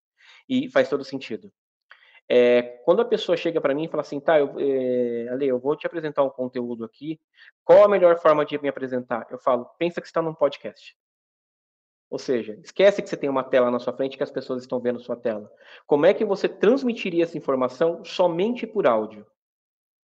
e 0.47 0.69
faz 0.69 0.89
todo 0.89 1.05
sentido. 1.05 1.50
É, 2.30 2.62
quando 2.86 3.01
a 3.01 3.06
pessoa 3.06 3.38
chega 3.38 3.60
para 3.60 3.74
mim 3.74 3.86
e 3.86 3.88
fala 3.88 4.01
assim, 4.01 4.20
tá, 4.20 4.39
eu, 4.39 4.56
é, 4.58 5.27
Ale, 5.30 5.48
eu 5.48 5.60
vou 5.60 5.75
te 5.75 5.86
apresentar 5.86 6.24
um 6.24 6.30
conteúdo 6.30 6.86
aqui, 6.86 7.20
qual 7.63 7.84
a 7.84 7.88
melhor 7.88 8.18
forma 8.20 8.46
de 8.46 8.60
me 8.62 8.70
apresentar? 8.70 9.27
Eu 9.30 9.38
falo, 9.38 9.65
pensa 9.77 10.00
que 10.00 10.08
está 10.08 10.22
num 10.22 10.34
podcast. 10.34 10.96
Ou 12.10 12.20
seja, 12.20 12.60
esquece 12.63 13.01
que 13.01 13.10
você 13.10 13.18
tem 13.18 13.30
uma 13.30 13.44
tela 13.44 13.72
na 13.72 13.80
sua 13.80 13.92
frente 13.92 14.18
que 14.18 14.24
as 14.24 14.32
pessoas 14.32 14.62
estão 14.62 14.80
vendo 14.80 15.00
sua 15.00 15.15
tela. 15.15 15.51
Como 15.88 16.06
é 16.06 16.13
que 16.13 16.24
você 16.24 16.48
transmitiria 16.48 17.24
essa 17.24 17.38
informação 17.38 18.06
somente 18.06 18.68
por 18.68 18.86
áudio? 18.86 19.25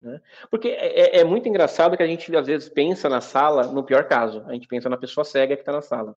Né? 0.01 0.21
Porque 0.51 0.69
é, 0.69 1.17
é, 1.17 1.19
é 1.21 1.23
muito 1.23 1.49
engraçado 1.49 1.97
que 1.97 2.03
a 2.03 2.07
gente 2.07 2.33
às 2.35 2.45
vezes 2.45 2.69
pensa 2.69 3.09
na 3.09 3.21
sala, 3.21 3.67
no 3.67 3.83
pior 3.83 4.07
caso, 4.07 4.43
a 4.45 4.53
gente 4.53 4.67
pensa 4.67 4.87
na 4.87 4.97
pessoa 4.97 5.25
cega 5.25 5.55
que 5.55 5.63
está 5.63 5.71
na 5.71 5.81
sala. 5.81 6.15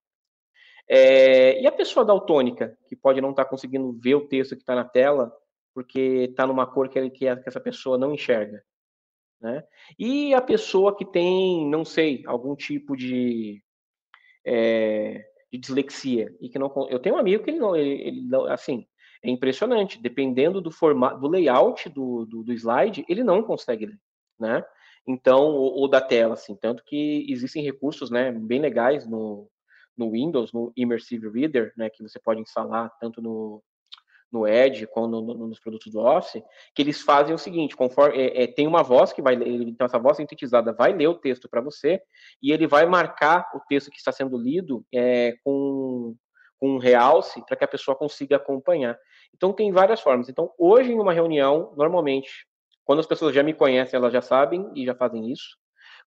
É, 0.87 1.61
e 1.61 1.67
a 1.67 1.73
pessoa 1.73 2.05
daltônica, 2.05 2.77
que 2.87 2.95
pode 2.95 3.21
não 3.21 3.31
estar 3.31 3.45
tá 3.45 3.51
conseguindo 3.51 3.91
ver 3.93 4.15
o 4.15 4.29
texto 4.29 4.57
que 4.57 4.63
está 4.63 4.75
na 4.75 4.85
tela, 4.85 5.35
porque 5.79 6.27
está 6.29 6.45
numa 6.45 6.67
cor 6.67 6.89
que, 6.89 7.09
que, 7.11 7.25
essa 7.25 7.61
pessoa 7.61 7.97
não 7.97 8.13
enxerga. 8.13 8.65
Né? 9.41 9.63
E 9.97 10.35
a 10.35 10.41
pessoa 10.41 10.97
que 10.97 11.05
tem, 11.05 11.71
não 11.71 11.85
sei, 11.85 12.25
algum 12.27 12.57
tipo 12.57 12.97
de, 12.97 13.63
é, 14.45 15.25
de 15.53 15.57
dislexia 15.57 16.35
e 16.41 16.49
que 16.49 16.59
não, 16.59 16.69
eu 16.91 16.99
tenho 16.99 17.15
um 17.15 17.19
amigo 17.19 17.45
que 17.45 17.51
ele 17.51 17.61
não, 17.61 17.77
ele, 17.77 18.03
ele 18.03 18.23
não, 18.23 18.47
assim, 18.47 18.89
é 19.23 19.31
impressionante. 19.31 20.03
Dependendo 20.03 20.61
do 20.61 20.73
formato, 20.73 21.21
do 21.21 21.29
layout 21.29 21.89
do, 21.89 22.27
do, 22.27 22.43
do 22.43 22.53
slide, 22.53 23.05
ele 23.09 23.23
não 23.23 23.41
consegue 23.41 23.87
ler, 23.87 24.01
né? 24.37 24.65
Então, 25.07 25.45
ou, 25.45 25.75
ou, 25.75 25.89
da 25.89 26.01
tela, 26.01 26.35
assim, 26.35 26.57
tanto 26.57 26.83
que 26.83 27.25
existem 27.31 27.63
recursos, 27.63 28.11
né, 28.11 28.33
bem 28.33 28.61
legais 28.61 29.07
no, 29.07 29.49
no 29.97 30.11
Windows, 30.11 30.53
no 30.53 30.73
Immersive 30.77 31.29
Reader, 31.29 31.73
né, 31.77 31.89
que 31.89 32.03
você 32.03 32.19
pode 32.19 32.41
instalar 32.41 32.91
tanto 32.99 33.23
no, 33.23 33.63
no 34.31 34.47
Edge, 34.47 34.87
no, 34.95 35.09
no, 35.09 35.49
nos 35.49 35.59
produtos 35.59 35.93
do 35.93 36.01
Office, 36.01 36.43
que 36.75 36.83
eles 36.83 37.01
fazem 37.01 37.35
o 37.35 37.39
seguinte, 37.39 37.77
conforme 37.77 38.17
é, 38.19 38.45
é, 38.45 38.47
tem 38.47 38.67
uma 38.67 38.83
voz 38.83 39.13
que 39.13 39.23
vai 39.23 39.35
então 39.35 39.87
essa 39.87 39.99
voz 39.99 40.17
sintetizada 40.17 40.73
vai 40.73 40.93
ler 40.93 41.09
o 41.09 41.15
texto 41.15 41.49
para 41.49 41.61
você 41.61 42.01
e 42.43 42.53
ele 42.53 42.67
vai 42.67 42.87
marcar 42.87 43.49
o 43.55 43.61
texto 43.69 43.91
que 43.91 43.97
está 43.97 44.13
sendo 44.13 44.37
lido 44.37 44.85
é, 44.93 45.35
com, 45.45 46.15
com 46.59 46.75
um 46.75 46.79
realce 46.79 47.45
para 47.47 47.57
que 47.57 47.65
a 47.65 47.69
pessoa 47.69 47.97
consiga 47.97 48.37
acompanhar. 48.37 48.99
Então 49.35 49.53
tem 49.53 49.73
várias 49.73 50.01
formas. 50.01 50.29
Então 50.29 50.53
hoje 50.59 50.93
em 50.93 51.01
uma 51.01 51.13
reunião, 51.13 51.73
normalmente, 51.77 52.47
quando 52.85 53.01
as 53.01 53.07
pessoas 53.07 53.35
já 53.35 53.43
me 53.43 53.55
conhecem, 53.55 53.99
elas 53.99 54.13
já 54.13 54.23
sabem 54.23 54.71
e 54.75 54.85
já 54.85 54.95
fazem 54.95 55.31
isso. 55.31 55.57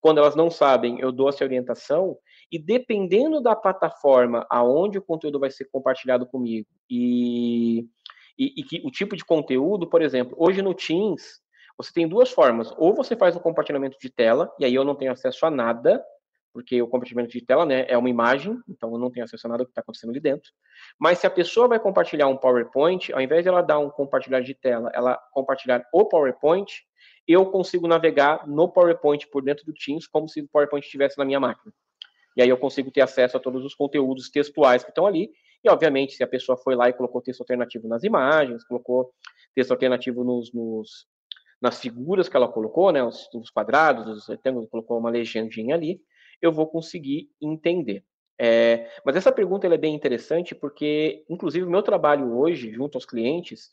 Quando 0.02 0.18
elas 0.18 0.36
não 0.36 0.50
sabem, 0.50 1.00
eu 1.00 1.12
dou 1.12 1.30
essa 1.30 1.44
orientação 1.44 2.18
e 2.52 2.58
dependendo 2.58 3.40
da 3.40 3.56
plataforma 3.56 4.46
aonde 4.50 4.98
o 4.98 5.02
conteúdo 5.02 5.40
vai 5.40 5.52
ser 5.52 5.66
compartilhado 5.72 6.26
comigo 6.26 6.68
e 6.90 7.88
e, 8.42 8.54
e 8.58 8.64
que 8.64 8.82
o 8.84 8.90
tipo 8.90 9.16
de 9.16 9.24
conteúdo, 9.24 9.88
por 9.88 10.02
exemplo, 10.02 10.36
hoje 10.36 10.64
no 10.64 10.74
Teams, 10.74 11.40
você 11.78 11.94
tem 11.94 12.08
duas 12.08 12.32
formas. 12.32 12.74
Ou 12.76 12.92
você 12.96 13.16
faz 13.16 13.36
um 13.36 13.40
compartilhamento 13.40 14.00
de 14.02 14.10
tela, 14.10 14.52
e 14.60 14.66
aí 14.66 14.74
eu 14.74 14.84
não 14.84 14.96
tenho 14.96 15.12
acesso 15.12 15.46
a 15.46 15.52
nada, 15.52 16.04
porque 16.52 16.82
o 16.82 16.88
compartilhamento 16.88 17.32
de 17.32 17.46
tela 17.46 17.68
né, 17.68 17.86
é 17.88 17.96
uma 17.96 18.10
imagem, 18.10 18.60
então 18.68 18.92
eu 18.92 18.98
não 18.98 19.12
tenho 19.12 19.24
acesso 19.24 19.46
a 19.46 19.50
nada 19.52 19.64
que 19.64 19.70
está 19.70 19.82
acontecendo 19.82 20.10
ali 20.10 20.20
dentro. 20.20 20.50
Mas 21.00 21.20
se 21.20 21.28
a 21.28 21.30
pessoa 21.30 21.68
vai 21.68 21.80
compartilhar 21.80 22.28
um 22.28 22.36
PowerPoint, 22.36 23.14
ao 23.14 23.22
invés 23.22 23.44
de 23.44 23.50
ela 23.50 23.62
dar 23.62 23.78
um 23.78 23.92
compartilhar 23.92 24.42
de 24.42 24.56
tela, 24.56 24.92
ela 24.96 25.18
compartilhar 25.32 25.86
o 25.94 26.04
PowerPoint, 26.06 26.84
eu 27.28 27.46
consigo 27.46 27.88
navegar 27.88 28.48
no 28.48 28.68
PowerPoint 28.68 29.28
por 29.28 29.44
dentro 29.44 29.64
do 29.66 29.74
Teams 29.74 30.08
como 30.08 30.28
se 30.28 30.42
o 30.42 30.48
PowerPoint 30.48 30.84
estivesse 30.84 31.16
na 31.16 31.26
minha 31.26 31.40
máquina. 31.40 31.72
E 32.36 32.42
aí 32.42 32.50
eu 32.50 32.58
consigo 32.58 32.90
ter 32.90 33.02
acesso 33.02 33.38
a 33.38 33.40
todos 33.40 33.64
os 33.64 33.76
conteúdos 33.76 34.32
textuais 34.32 34.84
que 34.84 34.90
estão 34.90 35.06
ali 35.06 35.30
e, 35.64 35.70
obviamente, 35.70 36.14
se 36.14 36.24
a 36.24 36.28
pessoa 36.28 36.58
foi 36.58 36.76
lá 36.76 36.90
e 36.90 36.94
colocou 36.94 37.22
texto 37.22 37.42
alternativo 37.42 37.88
nas 37.88 38.04
imagens, 38.04 38.64
colocou 38.64 39.14
texto 39.54 39.72
alternativo 39.72 40.24
nos, 40.24 40.54
nos 40.54 41.08
nas 41.62 41.80
figuras 41.80 42.28
que 42.28 42.36
ela 42.36 42.48
colocou, 42.48 42.92
né, 42.92 43.04
os, 43.04 43.30
os 43.36 43.52
quadrados, 43.52 44.08
os 44.08 44.28
retângulos, 44.28 44.68
colocou 44.68 44.98
uma 44.98 45.12
legendinha 45.12 45.76
ali, 45.76 46.02
eu 46.42 46.52
vou 46.52 46.66
conseguir 46.66 47.30
entender. 47.40 48.04
É, 48.40 48.90
mas 49.06 49.16
essa 49.16 49.32
pergunta 49.32 49.68
é 49.68 49.78
bem 49.78 49.94
interessante 49.94 50.56
porque, 50.56 51.24
inclusive, 51.30 51.64
o 51.64 51.70
meu 51.70 51.84
trabalho 51.84 52.36
hoje, 52.36 52.72
junto 52.72 52.98
aos 52.98 53.06
clientes, 53.06 53.70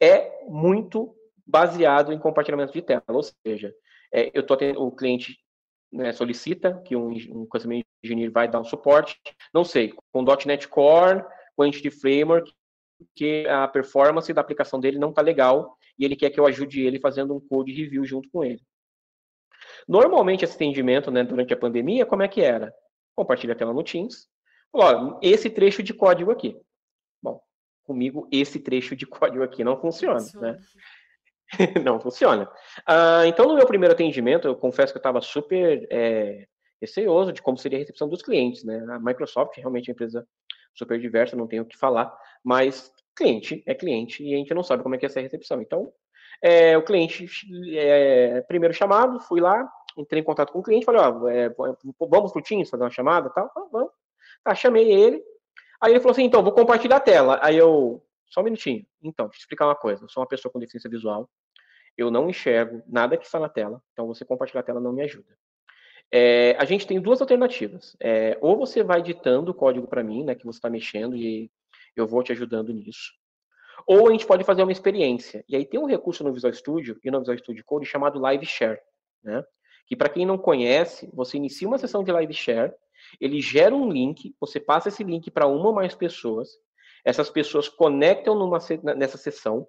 é 0.00 0.44
muito 0.46 1.12
baseado 1.44 2.12
em 2.12 2.18
compartilhamento 2.18 2.72
de 2.72 2.82
tela. 2.82 3.02
Ou 3.08 3.24
seja, 3.24 3.74
é, 4.14 4.30
eu 4.32 4.46
tô 4.46 4.56
tendo, 4.56 4.80
o 4.80 4.92
cliente 4.92 5.36
né, 5.92 6.12
solicita 6.12 6.80
que 6.86 6.94
um, 6.94 7.10
um 7.10 7.46
Customer 7.46 7.84
Engineer 8.02 8.30
vai 8.30 8.48
dar 8.48 8.60
um 8.60 8.64
suporte, 8.64 9.20
não 9.52 9.64
sei, 9.64 9.92
com 10.12 10.24
.NET 10.46 10.68
Core, 10.68 11.24
com 11.56 11.64
Entity 11.64 11.90
Framework, 11.90 12.52
que 13.14 13.46
a 13.48 13.66
performance 13.68 14.32
da 14.32 14.40
aplicação 14.40 14.80
dele 14.80 14.98
não 14.98 15.10
está 15.10 15.22
legal 15.22 15.76
e 15.98 16.04
ele 16.04 16.16
quer 16.16 16.30
que 16.30 16.38
eu 16.38 16.46
ajude 16.46 16.80
ele 16.80 17.00
fazendo 17.00 17.34
um 17.34 17.40
code 17.40 17.72
review 17.72 18.04
junto 18.04 18.28
com 18.30 18.44
ele. 18.44 18.62
Normalmente 19.86 20.44
esse 20.44 20.54
atendimento, 20.54 21.10
né, 21.10 21.24
durante 21.24 21.52
a 21.52 21.56
pandemia, 21.56 22.06
como 22.06 22.22
é 22.22 22.28
que 22.28 22.40
era? 22.40 22.72
Compartilha 23.16 23.54
a 23.54 23.56
tela 23.56 23.72
no 23.72 23.82
Teams. 23.82 24.28
Ó, 24.72 25.18
esse 25.22 25.50
trecho 25.50 25.82
de 25.82 25.92
código 25.92 26.30
aqui. 26.30 26.56
Bom, 27.22 27.40
comigo 27.84 28.28
esse 28.30 28.60
trecho 28.60 28.94
de 28.94 29.06
código 29.06 29.42
aqui 29.42 29.64
não 29.64 29.80
funciona, 29.80 30.20
funciona. 30.20 30.52
né? 30.52 30.58
não 31.84 31.98
funciona. 31.98 32.50
Ah, 32.86 33.26
então, 33.26 33.46
no 33.46 33.56
meu 33.56 33.66
primeiro 33.66 33.94
atendimento, 33.94 34.46
eu 34.46 34.54
confesso 34.54 34.92
que 34.92 34.98
eu 34.98 35.00
estava 35.00 35.20
super 35.20 35.86
é, 35.90 36.46
receoso 36.80 37.32
de 37.32 37.42
como 37.42 37.58
seria 37.58 37.78
a 37.78 37.80
recepção 37.80 38.08
dos 38.08 38.22
clientes, 38.22 38.64
né? 38.64 38.84
A 38.90 38.98
Microsoft 38.98 39.56
realmente 39.56 39.88
é 39.88 39.92
uma 39.92 39.94
empresa 39.94 40.26
super 40.74 40.98
diversa, 41.00 41.36
não 41.36 41.46
tenho 41.46 41.62
o 41.62 41.66
que 41.66 41.76
falar, 41.76 42.16
mas 42.42 42.92
cliente 43.16 43.62
é 43.66 43.74
cliente 43.74 44.22
e 44.22 44.34
a 44.34 44.38
gente 44.38 44.54
não 44.54 44.62
sabe 44.62 44.82
como 44.82 44.94
é 44.94 44.98
que 44.98 45.06
é 45.06 45.08
essa 45.08 45.20
recepção. 45.20 45.60
Então, 45.60 45.92
é, 46.40 46.78
o 46.78 46.84
cliente, 46.84 47.26
é, 47.74 48.40
primeiro 48.42 48.72
chamado, 48.72 49.18
fui 49.20 49.40
lá, 49.40 49.68
entrei 49.96 50.20
em 50.20 50.24
contato 50.24 50.52
com 50.52 50.60
o 50.60 50.62
cliente, 50.62 50.86
falei, 50.86 51.00
ó, 51.00 51.28
é, 51.28 51.48
vamos 51.98 52.32
pro 52.32 52.42
Teams 52.42 52.70
fazer 52.70 52.84
uma 52.84 52.90
chamada 52.90 53.28
tal? 53.30 53.50
Ah, 53.56 53.66
vamos. 53.72 53.90
Tá, 54.44 54.54
chamei 54.54 54.90
ele. 54.90 55.22
Aí 55.80 55.92
ele 55.92 56.00
falou 56.00 56.12
assim, 56.12 56.24
então, 56.24 56.42
vou 56.42 56.52
compartilhar 56.52 56.96
a 56.96 57.00
tela. 57.00 57.38
Aí 57.42 57.56
eu, 57.56 58.02
só 58.26 58.40
um 58.40 58.44
minutinho. 58.44 58.86
Então, 59.02 59.26
deixa 59.26 59.40
eu 59.40 59.42
explicar 59.42 59.66
uma 59.66 59.74
coisa. 59.74 60.04
Eu 60.04 60.08
sou 60.08 60.22
uma 60.22 60.28
pessoa 60.28 60.52
com 60.52 60.58
deficiência 60.58 60.90
visual. 60.90 61.28
Eu 61.96 62.10
não 62.10 62.30
enxergo 62.30 62.82
nada 62.86 63.16
que 63.16 63.24
está 63.24 63.40
na 63.40 63.48
tela. 63.48 63.82
Então, 63.92 64.06
você 64.06 64.24
compartilhar 64.24 64.60
a 64.60 64.64
tela 64.64 64.80
não 64.80 64.92
me 64.92 65.02
ajuda. 65.02 65.36
É, 66.10 66.56
a 66.58 66.64
gente 66.64 66.86
tem 66.86 67.00
duas 67.00 67.20
alternativas. 67.20 67.96
É, 68.00 68.36
ou 68.40 68.56
você 68.56 68.82
vai 68.82 69.02
ditando 69.02 69.50
o 69.50 69.54
código 69.54 69.86
para 69.86 70.02
mim, 70.02 70.24
né, 70.24 70.34
que 70.34 70.46
você 70.46 70.58
está 70.58 70.70
mexendo, 70.70 71.16
e 71.16 71.50
eu 71.94 72.06
vou 72.06 72.22
te 72.22 72.32
ajudando 72.32 72.72
nisso. 72.72 73.12
Ou 73.86 74.08
a 74.08 74.12
gente 74.12 74.26
pode 74.26 74.44
fazer 74.44 74.62
uma 74.62 74.72
experiência. 74.72 75.44
E 75.48 75.56
aí 75.56 75.64
tem 75.64 75.80
um 75.80 75.86
recurso 75.86 76.24
no 76.24 76.32
Visual 76.32 76.52
Studio 76.52 76.98
e 77.02 77.10
no 77.10 77.20
Visual 77.20 77.38
Studio 77.38 77.64
Code 77.64 77.86
chamado 77.86 78.18
Live 78.18 78.46
Share. 78.46 78.80
Né? 79.22 79.44
Que 79.86 79.96
para 79.96 80.08
quem 80.08 80.26
não 80.26 80.36
conhece, 80.36 81.08
você 81.12 81.36
inicia 81.36 81.68
uma 81.68 81.78
sessão 81.78 82.02
de 82.02 82.12
Live 82.12 82.34
Share, 82.34 82.72
ele 83.20 83.40
gera 83.40 83.74
um 83.74 83.90
link, 83.90 84.34
você 84.40 84.58
passa 84.58 84.88
esse 84.88 85.04
link 85.04 85.30
para 85.30 85.46
uma 85.46 85.68
ou 85.68 85.72
mais 85.72 85.94
pessoas, 85.94 86.50
essas 87.04 87.30
pessoas 87.30 87.68
conectam 87.68 88.34
numa, 88.34 88.58
nessa 88.96 89.16
sessão 89.16 89.66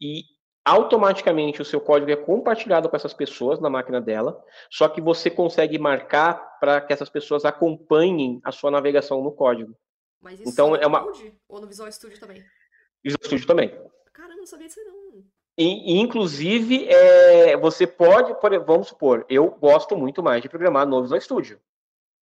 e 0.00 0.22
automaticamente 0.66 1.62
o 1.62 1.64
seu 1.64 1.80
código 1.80 2.10
é 2.10 2.16
compartilhado 2.16 2.88
com 2.88 2.96
essas 2.96 3.14
pessoas 3.14 3.60
na 3.60 3.70
máquina 3.70 4.00
dela, 4.00 4.44
só 4.68 4.88
que 4.88 5.00
você 5.00 5.30
consegue 5.30 5.78
marcar 5.78 6.58
para 6.58 6.80
que 6.80 6.92
essas 6.92 7.08
pessoas 7.08 7.44
acompanhem 7.44 8.40
a 8.42 8.50
sua 8.50 8.70
navegação 8.70 9.22
no 9.22 9.30
código. 9.30 9.76
Mas 10.20 10.40
isso 10.40 10.50
então, 10.50 10.74
é 10.74 10.84
uma... 10.84 11.04
Code, 11.04 11.32
ou 11.48 11.60
no 11.60 11.68
Visual 11.68 11.90
Studio 11.92 12.18
também? 12.18 12.44
Visual 13.04 13.22
Studio 13.22 13.46
também. 13.46 13.68
Caramba, 14.12 14.36
não 14.38 14.46
sabia 14.46 14.66
disso 14.66 14.80
não. 14.84 14.96
E, 15.56 15.98
inclusive, 16.00 16.86
é, 16.86 17.56
você 17.56 17.86
pode, 17.86 18.34
vamos 18.66 18.88
supor, 18.88 19.24
eu 19.28 19.48
gosto 19.52 19.96
muito 19.96 20.22
mais 20.22 20.42
de 20.42 20.48
programar 20.48 20.84
no 20.84 21.00
Visual 21.00 21.20
Studio. 21.20 21.60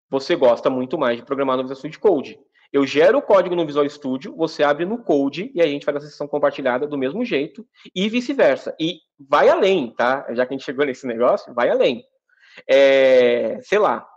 Você 0.09 0.35
gosta 0.35 0.69
muito 0.69 0.97
mais 0.97 1.17
de 1.17 1.25
programar 1.25 1.57
no 1.57 1.63
Visual 1.63 1.77
Studio 1.77 1.99
Code. 1.99 2.39
Eu 2.71 2.85
gero 2.85 3.17
o 3.17 3.21
código 3.21 3.55
no 3.55 3.65
Visual 3.65 3.89
Studio, 3.89 4.35
você 4.35 4.61
abre 4.61 4.85
no 4.85 5.03
Code 5.03 5.51
e 5.55 5.61
a 5.61 5.65
gente 5.65 5.83
faz 5.83 5.97
a 5.97 6.01
sessão 6.01 6.27
compartilhada 6.27 6.85
do 6.85 6.97
mesmo 6.97 7.25
jeito 7.25 7.67
e 7.95 8.07
vice-versa. 8.07 8.75
E 8.79 8.99
vai 9.19 9.49
além, 9.49 9.91
tá? 9.95 10.27
Já 10.35 10.45
que 10.45 10.53
a 10.53 10.57
gente 10.57 10.65
chegou 10.65 10.85
nesse 10.85 11.07
negócio, 11.07 11.53
vai 11.53 11.69
além. 11.69 12.05
É, 12.67 13.59
sei 13.63 13.79
lá, 13.79 14.07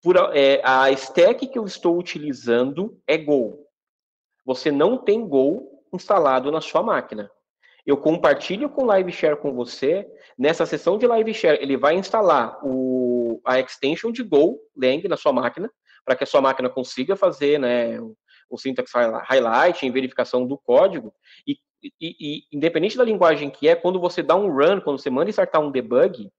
por, 0.00 0.16
é, 0.32 0.60
a 0.62 0.92
stack 0.92 1.48
que 1.48 1.58
eu 1.58 1.64
estou 1.64 1.98
utilizando 1.98 3.00
é 3.04 3.18
Go. 3.18 3.66
Você 4.44 4.70
não 4.70 4.96
tem 4.96 5.26
Go 5.26 5.68
instalado 5.92 6.52
na 6.52 6.60
sua 6.60 6.84
máquina. 6.84 7.28
Eu 7.84 7.96
compartilho 7.96 8.70
com 8.70 8.84
o 8.84 8.96
LiveShare 8.96 9.36
com 9.36 9.52
você. 9.52 10.06
Nessa 10.38 10.64
sessão 10.66 10.96
de 10.98 11.06
LiveShare, 11.06 11.60
ele 11.60 11.76
vai 11.76 11.96
instalar 11.96 12.60
o, 12.62 13.40
a 13.44 13.58
extension 13.58 14.12
de 14.12 14.22
Go 14.22 14.60
Lang 14.76 15.08
na 15.08 15.16
sua 15.16 15.32
máquina 15.32 15.68
para 16.04 16.16
que 16.16 16.24
a 16.24 16.26
sua 16.26 16.40
máquina 16.40 16.68
consiga 16.68 17.16
fazer 17.16 17.58
né, 17.58 18.00
o, 18.00 18.16
o 18.50 18.58
syntax 18.58 18.90
highlight, 19.24 19.86
em 19.86 19.90
verificação 19.90 20.46
do 20.46 20.58
código, 20.58 21.12
e, 21.46 21.56
e, 21.82 21.90
e, 22.00 22.42
independente 22.52 22.96
da 22.96 23.04
linguagem 23.04 23.50
que 23.50 23.68
é, 23.68 23.74
quando 23.74 24.00
você 24.00 24.22
dá 24.22 24.36
um 24.36 24.50
run, 24.52 24.80
quando 24.80 24.98
você 24.98 25.10
manda 25.10 25.30
startar 25.30 25.60
um 25.60 25.70
debug, 25.70 26.30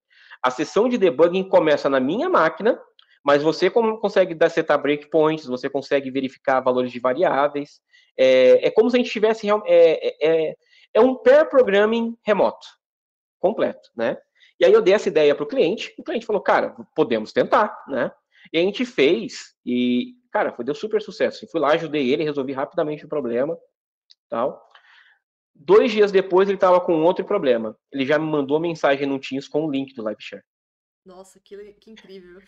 a 0.42 0.50
sessão 0.50 0.88
de 0.88 0.98
debugging 0.98 1.48
começa 1.48 1.88
na 1.88 1.98
minha 1.98 2.28
máquina, 2.28 2.78
mas 3.24 3.42
você 3.42 3.70
consegue 3.70 4.34
dar 4.34 4.50
setar 4.50 4.80
breakpoints, 4.80 5.46
você 5.46 5.70
consegue 5.70 6.10
verificar 6.10 6.60
valores 6.60 6.92
de 6.92 7.00
variáveis. 7.00 7.80
É, 8.18 8.66
é 8.66 8.70
como 8.70 8.90
se 8.90 8.96
a 8.96 8.98
gente 8.98 9.10
tivesse. 9.10 9.48
É, 9.48 9.54
é, 9.66 10.16
é, 10.20 10.56
é 10.92 11.00
um 11.00 11.16
pair 11.16 11.48
programming 11.48 12.14
remoto, 12.22 12.66
completo, 13.40 13.88
né? 13.96 14.18
E 14.60 14.64
aí 14.66 14.72
eu 14.72 14.82
dei 14.82 14.94
essa 14.94 15.08
ideia 15.08 15.34
para 15.34 15.42
o 15.42 15.48
cliente, 15.48 15.92
o 15.98 16.04
cliente 16.04 16.26
falou, 16.26 16.42
cara, 16.42 16.76
podemos 16.94 17.32
tentar, 17.32 17.74
né? 17.88 18.12
E 18.52 18.58
a 18.58 18.60
gente 18.60 18.84
fez, 18.84 19.54
e, 19.64 20.14
cara, 20.32 20.52
foi, 20.52 20.64
deu 20.64 20.74
super 20.74 21.00
sucesso. 21.00 21.46
fui 21.50 21.60
lá, 21.60 21.72
ajudei 21.72 22.10
ele, 22.10 22.24
resolvi 22.24 22.52
rapidamente 22.52 23.04
o 23.04 23.08
problema, 23.08 23.58
tal. 24.28 24.62
Dois 25.54 25.92
dias 25.92 26.10
depois, 26.10 26.48
ele 26.48 26.56
estava 26.56 26.80
com 26.80 27.02
outro 27.02 27.24
problema. 27.24 27.78
Ele 27.92 28.04
já 28.04 28.18
me 28.18 28.26
mandou 28.26 28.58
mensagem 28.58 29.06
no 29.06 29.20
Teams 29.20 29.46
com 29.46 29.64
o 29.64 29.70
link 29.70 29.94
do 29.94 30.06
LiveShare. 30.06 30.42
Nossa, 31.04 31.38
que, 31.38 31.56
que 31.74 31.90
incrível. 31.90 32.40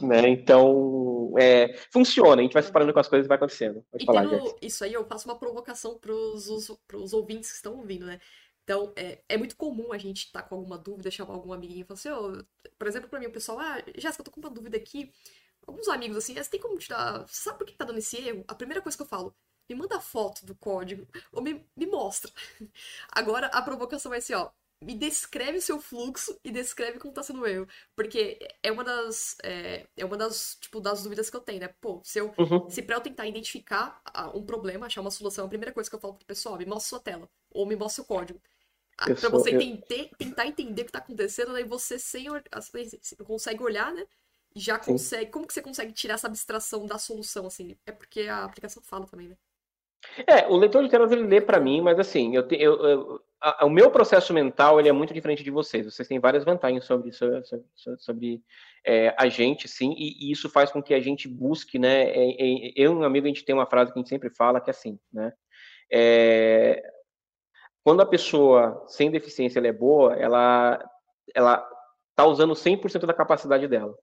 Né? 0.00 0.28
Então, 0.28 1.34
é, 1.38 1.74
funciona, 1.92 2.40
a 2.40 2.44
gente 2.44 2.52
vai 2.52 2.62
se 2.62 2.70
parando 2.70 2.92
com 2.92 3.00
as 3.00 3.08
coisas 3.08 3.26
e 3.26 3.28
vai 3.28 3.36
acontecendo. 3.36 3.84
Pode 3.90 4.04
e 4.04 4.06
falar, 4.06 4.28
tendo 4.28 4.56
isso 4.62 4.84
aí, 4.84 4.92
eu 4.92 5.04
faço 5.04 5.28
uma 5.28 5.38
provocação 5.38 5.98
para 5.98 6.12
os 6.12 7.12
ouvintes 7.12 7.50
que 7.50 7.56
estão 7.56 7.76
ouvindo, 7.76 8.06
né? 8.06 8.20
Então, 8.68 8.92
é, 8.96 9.18
é 9.30 9.38
muito 9.38 9.56
comum 9.56 9.94
a 9.94 9.96
gente 9.96 10.26
estar 10.26 10.42
tá 10.42 10.46
com 10.46 10.56
alguma 10.56 10.76
dúvida, 10.76 11.10
chamar 11.10 11.32
algum 11.32 11.54
amiguinho 11.54 11.80
e 11.80 11.84
falar 11.84 11.98
assim, 11.98 12.10
oh, 12.10 12.44
por 12.78 12.86
exemplo, 12.86 13.08
para 13.08 13.18
mim, 13.18 13.24
o 13.24 13.32
pessoal, 13.32 13.58
ah, 13.58 13.82
Jéssica, 13.96 14.20
eu 14.20 14.24
tô 14.26 14.30
com 14.30 14.40
uma 14.40 14.50
dúvida 14.50 14.76
aqui. 14.76 15.10
Alguns 15.66 15.88
amigos 15.88 16.18
assim, 16.18 16.34
você 16.34 16.50
tem 16.50 16.60
como 16.60 16.76
te 16.76 16.86
dar. 16.86 17.26
Você 17.26 17.44
sabe 17.44 17.56
por 17.56 17.66
que 17.66 17.72
tá 17.72 17.86
dando 17.86 17.98
esse 17.98 18.18
erro? 18.18 18.44
A 18.46 18.54
primeira 18.54 18.82
coisa 18.82 18.94
que 18.94 19.02
eu 19.02 19.06
falo, 19.06 19.34
me 19.70 19.74
manda 19.74 19.98
foto 20.00 20.44
do 20.44 20.54
código, 20.54 21.08
ou 21.32 21.40
me, 21.42 21.66
me 21.74 21.86
mostra. 21.86 22.30
Agora 23.10 23.46
a 23.46 23.62
provocação 23.62 24.10
vai 24.10 24.20
ser, 24.20 24.34
ó, 24.34 24.50
me 24.82 24.94
descreve 24.94 25.56
o 25.56 25.62
seu 25.62 25.80
fluxo 25.80 26.38
e 26.44 26.50
descreve 26.50 26.98
como 26.98 27.14
tá 27.14 27.22
sendo 27.22 27.40
o 27.40 27.46
erro. 27.46 27.66
Porque 27.96 28.38
é 28.62 28.70
uma 28.70 28.84
das. 28.84 29.34
É, 29.42 29.86
é, 29.96 30.04
uma 30.04 30.18
das, 30.18 30.58
tipo, 30.60 30.78
das 30.78 31.02
dúvidas 31.02 31.30
que 31.30 31.36
eu 31.36 31.40
tenho, 31.40 31.60
né? 31.60 31.68
Pô, 31.80 32.02
se 32.04 32.18
eu. 32.18 32.34
Uhum. 32.36 32.68
Se 32.68 32.82
pra 32.82 32.96
eu 32.96 33.00
tentar 33.00 33.26
identificar 33.26 34.02
um 34.34 34.44
problema, 34.44 34.84
achar 34.84 35.00
uma 35.00 35.10
solução, 35.10 35.46
a 35.46 35.48
primeira 35.48 35.72
coisa 35.72 35.88
que 35.88 35.96
eu 35.96 36.00
falo 36.00 36.14
pro 36.16 36.26
pessoal, 36.26 36.58
me 36.58 36.66
mostra 36.66 36.90
sua 36.90 37.00
tela. 37.00 37.30
Ou 37.50 37.64
me 37.64 37.74
mostra 37.74 38.02
o 38.02 38.06
código 38.06 38.38
para 38.98 39.30
você 39.30 39.54
eu... 39.54 40.08
tentar 40.18 40.46
entender 40.46 40.82
o 40.82 40.84
que 40.84 40.90
está 40.90 40.98
acontecendo, 40.98 41.54
aí 41.54 41.64
você 41.64 41.98
sem 41.98 42.26
você 42.28 43.16
consegue 43.24 43.62
olhar, 43.62 43.92
né? 43.92 44.04
Já 44.56 44.78
consegue. 44.78 45.26
Sim. 45.26 45.30
Como 45.30 45.46
que 45.46 45.54
você 45.54 45.62
consegue 45.62 45.92
tirar 45.92 46.14
essa 46.14 46.26
abstração 46.26 46.84
da 46.84 46.98
solução, 46.98 47.46
assim? 47.46 47.76
É 47.86 47.92
porque 47.92 48.22
a 48.22 48.44
aplicação 48.44 48.82
fala 48.82 49.06
também, 49.06 49.28
né? 49.28 49.36
É, 50.26 50.46
o 50.48 50.56
leitor 50.56 50.82
de 50.82 50.90
telas 50.90 51.12
ele 51.12 51.26
lê 51.26 51.40
para 51.40 51.60
mim, 51.60 51.80
mas 51.80 51.98
assim, 51.98 52.34
eu, 52.34 52.46
te, 52.46 52.56
eu, 52.56 52.76
eu 52.84 53.20
a, 53.40 53.66
o 53.66 53.70
meu 53.70 53.90
processo 53.90 54.32
mental 54.32 54.78
ele 54.78 54.88
é 54.88 54.92
muito 54.92 55.14
diferente 55.14 55.44
de 55.44 55.50
vocês. 55.50 55.84
Vocês 55.84 56.08
têm 56.08 56.18
várias 56.18 56.44
vantagens 56.44 56.84
sobre, 56.84 57.12
sobre, 57.12 57.44
sobre, 57.44 57.66
sobre 57.98 58.42
é, 58.84 59.14
a 59.16 59.28
gente, 59.28 59.68
sim, 59.68 59.94
e, 59.96 60.26
e, 60.26 60.32
isso 60.32 60.48
faz 60.48 60.70
com 60.70 60.82
que 60.82 60.94
a 60.94 61.00
gente 61.00 61.28
busque, 61.28 61.78
né? 61.78 62.04
É, 62.10 62.30
é, 62.30 62.72
eu 62.76 62.92
e 62.92 62.94
um 62.94 63.04
amigo 63.04 63.26
a 63.26 63.28
gente 63.28 63.44
tem 63.44 63.54
uma 63.54 63.66
frase 63.66 63.92
que 63.92 63.98
a 63.98 64.00
gente 64.00 64.08
sempre 64.08 64.30
fala 64.30 64.60
que 64.60 64.70
é 64.70 64.72
assim, 64.72 64.98
né? 65.12 65.32
É, 65.90 66.82
quando 67.88 68.02
a 68.02 68.06
pessoa 68.06 68.84
sem 68.86 69.10
deficiência 69.10 69.60
é 69.60 69.72
boa, 69.72 70.14
ela 70.14 70.78
ela 71.34 71.66
está 72.10 72.26
usando 72.26 72.52
100% 72.52 73.06
da 73.06 73.14
capacidade 73.14 73.66
dela. 73.66 73.94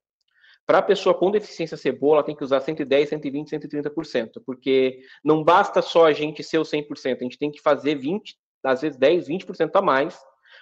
Para 0.66 0.78
a 0.78 0.82
pessoa 0.82 1.14
com 1.14 1.30
deficiência 1.30 1.76
ser 1.76 1.92
boa, 1.92 2.16
ela 2.16 2.24
tem 2.24 2.34
que 2.34 2.42
usar 2.42 2.58
110, 2.58 3.10
120, 3.10 3.48
130%, 3.48 4.42
porque 4.44 4.98
não 5.24 5.44
basta 5.44 5.80
só 5.80 6.04
a 6.04 6.12
gente 6.12 6.42
ser 6.42 6.58
o 6.58 6.62
100%, 6.62 7.18
a 7.20 7.22
gente 7.22 7.38
tem 7.38 7.48
que 7.48 7.62
fazer 7.62 7.94
20, 7.94 8.34
às 8.64 8.82
vezes 8.82 8.98
10, 8.98 9.28
20% 9.28 9.70
a 9.72 9.80
mais 9.80 10.18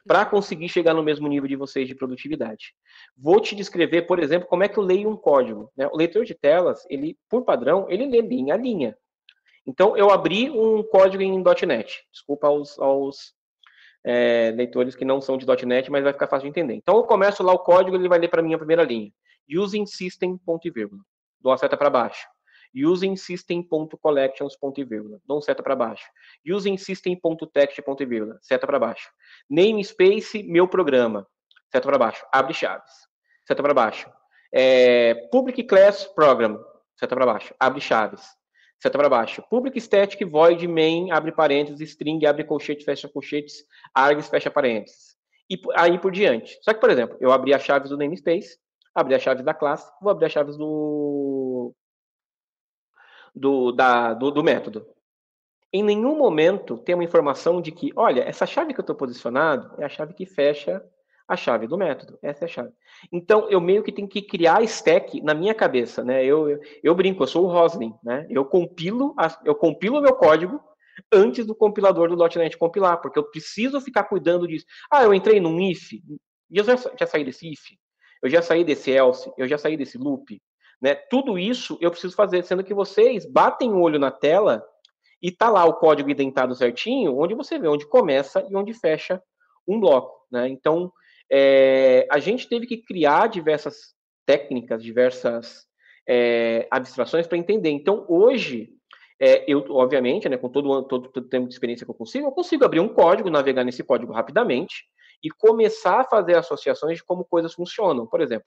para 0.06 0.26
conseguir 0.26 0.68
chegar 0.68 0.92
no 0.92 1.02
mesmo 1.02 1.26
nível 1.26 1.48
de 1.48 1.56
vocês 1.56 1.88
de 1.88 1.94
produtividade. 1.94 2.74
Vou 3.16 3.40
te 3.40 3.56
descrever, 3.56 4.02
por 4.02 4.18
exemplo, 4.18 4.46
como 4.48 4.64
é 4.64 4.68
que 4.68 4.76
eu 4.76 4.82
leio 4.82 5.08
um 5.08 5.16
código. 5.16 5.72
Né? 5.74 5.88
O 5.90 5.96
leitor 5.96 6.26
de 6.26 6.34
telas, 6.34 6.84
ele, 6.90 7.16
por 7.30 7.42
padrão, 7.42 7.86
ele 7.88 8.04
lê 8.04 8.20
linha 8.20 8.52
a 8.52 8.58
linha. 8.58 8.94
Então, 9.66 9.96
eu 9.96 10.10
abri 10.10 10.50
um 10.50 10.82
código 10.82 11.22
em 11.22 11.42
.NET. 11.66 12.04
Desculpa 12.12 12.48
aos, 12.48 12.78
aos 12.78 13.34
é, 14.04 14.52
leitores 14.54 14.94
que 14.94 15.04
não 15.04 15.20
são 15.20 15.38
de 15.38 15.46
.NET, 15.66 15.90
mas 15.90 16.04
vai 16.04 16.12
ficar 16.12 16.26
fácil 16.26 16.44
de 16.44 16.50
entender. 16.50 16.74
Então, 16.74 16.96
eu 16.96 17.04
começo 17.04 17.42
lá 17.42 17.52
o 17.52 17.58
código, 17.58 17.96
ele 17.96 18.08
vai 18.08 18.18
ler 18.18 18.28
para 18.28 18.42
mim 18.42 18.52
a 18.52 18.58
primeira 18.58 18.82
linha. 18.82 19.10
Using 19.48 19.86
system, 19.86 20.36
ponto 20.36 20.68
e 20.68 20.70
vírgula. 20.70 21.00
Dou 21.40 21.50
uma 21.50 21.58
seta 21.58 21.76
para 21.76 21.88
baixo. 21.88 22.26
Using 22.74 23.16
system, 23.16 23.62
ponto 23.62 23.98
e 24.78 24.84
vírgula. 24.84 25.20
Dou 25.24 25.36
uma 25.36 25.42
seta 25.42 25.62
para 25.62 25.76
baixo. 25.76 26.04
Using 26.46 26.76
system, 26.76 27.16
ponto 27.18 27.46
text, 27.46 27.80
ponto 27.82 28.02
e 28.02 28.06
vírgula. 28.06 28.38
Seta 28.42 28.66
para 28.66 28.78
baixo. 28.78 29.10
Namespace, 29.48 30.42
meu 30.42 30.68
programa. 30.68 31.26
Seta 31.70 31.86
para 31.86 31.98
baixo. 31.98 32.26
Abre 32.32 32.52
chaves. 32.52 32.92
Seta 33.46 33.62
para 33.62 33.72
baixo. 33.72 34.10
É, 34.52 35.14
public 35.30 35.62
class 35.64 36.04
program. 36.04 36.62
Seta 36.96 37.14
para 37.14 37.26
baixo. 37.26 37.54
Abre 37.60 37.80
chaves 37.80 38.36
seta 38.80 38.98
para 38.98 39.08
baixo. 39.08 39.42
Public 39.48 39.80
static 39.80 40.24
void 40.24 40.66
main, 40.68 41.10
abre 41.10 41.32
parênteses, 41.32 41.90
string, 41.90 42.24
abre 42.26 42.44
colchete, 42.44 42.84
fecha 42.84 43.08
colchetes, 43.08 43.64
args, 43.94 44.28
fecha 44.28 44.50
parênteses. 44.50 45.16
E 45.50 45.60
aí 45.74 45.98
por 45.98 46.12
diante. 46.12 46.58
Só 46.62 46.72
que, 46.72 46.80
por 46.80 46.90
exemplo, 46.90 47.16
eu 47.20 47.32
abri 47.32 47.52
as 47.52 47.62
chaves 47.62 47.90
do 47.90 47.96
namespace, 47.96 48.58
abri 48.94 49.14
as 49.14 49.22
chaves 49.22 49.44
da 49.44 49.52
classe, 49.52 49.90
vou 50.00 50.10
abrir 50.10 50.26
as 50.26 50.32
chaves 50.32 50.56
do, 50.56 51.74
do, 53.34 53.72
da, 53.72 54.14
do, 54.14 54.30
do 54.30 54.42
método. 54.42 54.86
Em 55.72 55.82
nenhum 55.82 56.16
momento 56.16 56.78
tem 56.78 56.94
uma 56.94 57.04
informação 57.04 57.60
de 57.60 57.72
que, 57.72 57.92
olha, 57.96 58.22
essa 58.22 58.46
chave 58.46 58.72
que 58.72 58.80
eu 58.80 58.82
estou 58.84 58.94
posicionado 58.94 59.74
é 59.82 59.84
a 59.84 59.88
chave 59.88 60.14
que 60.14 60.24
fecha 60.24 60.84
a 61.26 61.36
chave 61.36 61.66
do 61.66 61.78
método. 61.78 62.18
Essa 62.22 62.44
é 62.44 62.46
a 62.46 62.48
chave. 62.48 62.70
Então, 63.12 63.48
eu 63.50 63.60
meio 63.60 63.82
que 63.82 63.92
tenho 63.92 64.08
que 64.08 64.22
criar 64.22 64.62
stack 64.62 65.20
na 65.22 65.34
minha 65.34 65.54
cabeça, 65.54 66.04
né? 66.04 66.24
Eu, 66.24 66.48
eu, 66.48 66.60
eu 66.82 66.94
brinco, 66.94 67.22
eu 67.22 67.26
sou 67.26 67.44
o 67.44 67.48
Roslin, 67.48 67.94
né? 68.02 68.26
Eu 68.28 68.44
compilo, 68.44 69.14
a, 69.18 69.40
eu 69.44 69.54
compilo 69.54 69.98
o 69.98 70.02
meu 70.02 70.14
código 70.14 70.60
antes 71.12 71.46
do 71.46 71.54
compilador 71.54 72.08
do 72.08 72.38
.NET 72.38 72.56
compilar, 72.56 73.00
porque 73.00 73.18
eu 73.18 73.24
preciso 73.24 73.80
ficar 73.80 74.04
cuidando 74.04 74.46
disso. 74.46 74.66
Ah, 74.90 75.02
eu 75.02 75.14
entrei 75.14 75.40
num 75.40 75.60
if, 75.60 75.92
e 75.92 76.58
eu 76.58 76.64
já, 76.64 76.76
já 76.76 77.06
saí 77.06 77.24
desse 77.24 77.50
if, 77.50 77.60
eu 78.22 78.30
já 78.30 78.40
saí 78.42 78.64
desse 78.64 78.90
else, 78.90 79.30
eu 79.36 79.48
já 79.48 79.58
saí 79.58 79.76
desse 79.76 79.98
loop, 79.98 80.40
né? 80.80 80.94
Tudo 80.94 81.38
isso 81.38 81.78
eu 81.80 81.90
preciso 81.90 82.14
fazer, 82.14 82.44
sendo 82.44 82.62
que 82.62 82.74
vocês 82.74 83.26
batem 83.26 83.72
o 83.72 83.80
olho 83.80 83.98
na 83.98 84.10
tela 84.10 84.64
e 85.22 85.32
tá 85.32 85.48
lá 85.48 85.64
o 85.64 85.74
código 85.74 86.10
identado 86.10 86.54
certinho, 86.54 87.18
onde 87.18 87.34
você 87.34 87.58
vê 87.58 87.66
onde 87.66 87.88
começa 87.88 88.46
e 88.48 88.54
onde 88.54 88.74
fecha 88.74 89.22
um 89.66 89.80
bloco, 89.80 90.26
né? 90.30 90.48
Então, 90.48 90.92
é, 91.30 92.06
a 92.10 92.18
gente 92.18 92.48
teve 92.48 92.66
que 92.66 92.78
criar 92.78 93.28
diversas 93.28 93.94
técnicas, 94.26 94.82
diversas 94.82 95.66
é, 96.08 96.66
abstrações 96.70 97.26
para 97.26 97.38
entender. 97.38 97.70
Então, 97.70 98.04
hoje, 98.08 98.70
é, 99.20 99.44
eu, 99.50 99.64
obviamente, 99.70 100.28
né, 100.28 100.36
com 100.36 100.48
todo, 100.48 100.82
todo, 100.84 101.08
todo 101.08 101.28
tempo 101.28 101.48
de 101.48 101.54
experiência 101.54 101.84
que 101.84 101.90
eu 101.90 101.96
consigo, 101.96 102.26
eu 102.26 102.32
consigo 102.32 102.64
abrir 102.64 102.80
um 102.80 102.88
código, 102.88 103.30
navegar 103.30 103.64
nesse 103.64 103.82
código 103.82 104.12
rapidamente 104.12 104.84
e 105.22 105.30
começar 105.30 106.00
a 106.00 106.04
fazer 106.04 106.36
associações 106.36 106.98
de 106.98 107.04
como 107.04 107.24
coisas 107.24 107.54
funcionam. 107.54 108.06
Por 108.06 108.20
exemplo, 108.20 108.46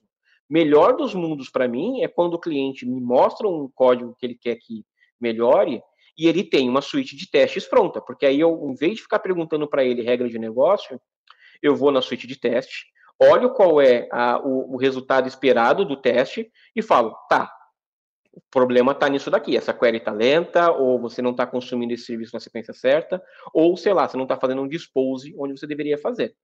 melhor 0.50 0.96
dos 0.96 1.14
mundos 1.14 1.50
para 1.50 1.68
mim 1.68 2.02
é 2.02 2.08
quando 2.08 2.36
o 2.36 2.40
cliente 2.40 2.86
me 2.86 3.02
mostra 3.02 3.48
um 3.48 3.70
código 3.74 4.16
que 4.20 4.26
ele 4.26 4.38
quer 4.40 4.56
que 4.56 4.86
melhore 5.20 5.82
e 6.18 6.28
ele 6.28 6.44
tem 6.44 6.68
uma 6.68 6.82
suíte 6.82 7.16
de 7.16 7.30
testes 7.30 7.66
pronta, 7.66 8.02
porque 8.02 8.26
aí 8.26 8.40
eu, 8.40 8.68
em 8.70 8.76
vez 8.76 8.96
de 8.96 9.04
ficar 9.04 9.20
perguntando 9.20 9.68
para 9.68 9.84
ele 9.84 10.02
regra 10.02 10.28
de 10.28 10.40
negócio, 10.40 11.00
eu 11.62 11.76
vou 11.76 11.92
na 11.92 12.02
suíte 12.02 12.28
de 12.28 12.40
teste, 12.40 12.86
olho 13.20 13.54
qual 13.54 13.82
é 13.82 14.08
a, 14.12 14.40
o, 14.40 14.76
o, 14.76 14.78
resultado 14.78 15.28
esperado 15.28 15.84
do 15.84 16.00
teste 16.00 16.52
e 16.76 16.82
falo, 16.82 17.16
tá, 17.30 17.52
o 18.32 18.42
problema 18.52 18.92
está 18.92 19.10
nisso 19.10 19.32
daqui, 19.32 19.58
essa 19.58 19.74
query 19.74 19.98
está 19.98 20.12
lenta, 20.12 20.72
ou 20.72 21.00
você 21.00 21.22
não 21.22 21.32
está 21.32 21.48
consumindo 21.48 21.94
esse 21.94 22.06
serviço 22.06 22.34
na 22.34 22.40
sequência 22.40 22.74
certa, 22.74 23.22
ou, 23.54 23.76
sei 23.76 23.94
lá, 23.94 24.08
você 24.08 24.16
não 24.16 24.26
está 24.26 24.38
fazendo 24.38 24.62
um 24.62 24.68
dispose 24.68 25.34
onde 25.38 25.58
você 25.58 25.66
deveria 25.66 25.98
fazer. 25.98 26.36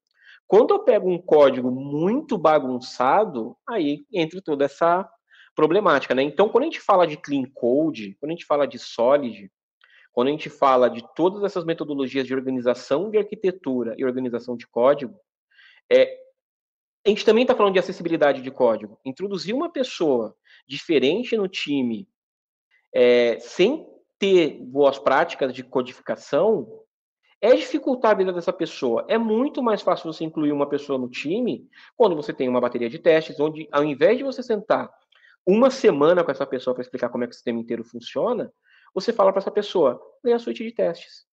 Quando 0.47 0.73
eu 0.73 0.79
pego 0.79 1.09
um 1.09 1.21
código 1.21 1.71
muito 1.71 2.37
bagunçado, 2.37 3.55
aí 3.67 4.05
entra 4.11 4.41
toda 4.41 4.65
essa 4.65 5.07
problemática, 5.55 6.15
né? 6.15 6.23
Então, 6.23 6.49
quando 6.49 6.63
a 6.63 6.65
gente 6.65 6.81
fala 6.81 7.05
de 7.05 7.15
clean 7.17 7.45
code, 7.53 8.15
quando 8.19 8.31
a 8.31 8.33
gente 8.33 8.45
fala 8.45 8.67
de 8.67 8.79
solid, 8.79 9.51
quando 10.13 10.27
a 10.27 10.31
gente 10.31 10.49
fala 10.49 10.89
de 10.89 11.03
todas 11.15 11.43
essas 11.43 11.65
metodologias 11.65 12.25
de 12.25 12.35
organização 12.35 13.09
de 13.09 13.17
arquitetura 13.17 13.95
e 13.97 14.05
organização 14.05 14.55
de 14.55 14.67
código, 14.67 15.19
é, 15.91 16.17
a 17.05 17.09
gente 17.09 17.25
também 17.25 17.41
está 17.41 17.55
falando 17.55 17.73
de 17.73 17.79
acessibilidade 17.79 18.41
de 18.41 18.51
código. 18.51 18.97
Introduzir 19.03 19.53
uma 19.53 19.69
pessoa 19.69 20.35
diferente 20.67 21.35
no 21.35 21.47
time, 21.47 22.07
é, 22.93 23.39
sem 23.39 23.85
ter 24.19 24.59
boas 24.61 24.99
práticas 24.99 25.51
de 25.51 25.63
codificação, 25.63 26.81
é 27.41 27.55
dificultar 27.55 28.11
a 28.11 28.15
vida 28.15 28.31
dessa 28.31 28.53
pessoa. 28.53 29.05
É 29.09 29.17
muito 29.17 29.61
mais 29.61 29.81
fácil 29.81 30.13
você 30.13 30.23
incluir 30.23 30.53
uma 30.53 30.69
pessoa 30.69 30.97
no 30.97 31.09
time 31.09 31.67
quando 31.97 32.15
você 32.15 32.31
tem 32.31 32.47
uma 32.47 32.61
bateria 32.61 32.89
de 32.89 32.99
testes, 32.99 33.37
onde 33.39 33.67
ao 33.71 33.83
invés 33.83 34.17
de 34.17 34.23
você 34.23 34.41
sentar 34.41 34.89
uma 35.45 35.69
semana 35.69 36.23
com 36.23 36.31
essa 36.31 36.45
pessoa 36.45 36.73
para 36.73 36.83
explicar 36.83 37.09
como 37.09 37.23
é 37.23 37.27
que 37.27 37.31
o 37.31 37.35
sistema 37.35 37.59
inteiro 37.59 37.83
funciona, 37.83 38.49
você 38.93 39.11
fala 39.11 39.31
para 39.31 39.39
essa 39.39 39.51
pessoa, 39.51 40.01
lê 40.23 40.33
a 40.33 40.39
suíte 40.39 40.63
de 40.63 40.71
testes. 40.71 41.25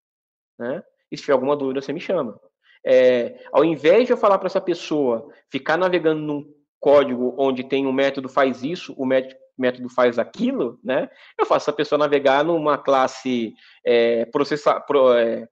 Né? 0.59 0.83
E 1.11 1.17
se 1.17 1.23
tiver 1.23 1.35
alguma 1.35 1.57
dúvida, 1.57 1.81
você 1.81 1.93
me 1.93 2.01
chama. 2.01 2.41
É, 2.85 3.45
ao 3.53 3.65
invés 3.65 4.07
de 4.07 4.13
eu 4.13 4.17
falar 4.17 4.39
para 4.39 4.47
essa 4.47 4.61
pessoa 4.61 5.29
ficar 5.51 5.77
navegando 5.77 6.21
num 6.21 6.55
código 6.79 7.35
onde 7.39 7.63
tem 7.63 7.87
um 7.87 7.93
método 7.93 8.29
faz 8.29 8.63
isso, 8.63 8.95
o 8.97 9.05
método 9.05 9.91
faz 9.91 10.19
aquilo, 10.19 10.81
né? 10.83 11.11
Eu 11.39 11.45
faço 11.45 11.65
essa 11.65 11.77
pessoa 11.77 11.99
navegar 11.99 12.43
numa 12.43 12.79
classe 12.79 13.53
é, 13.85 14.25
processar, 14.27 14.81
pro, 14.81 15.13
é, 15.13 15.47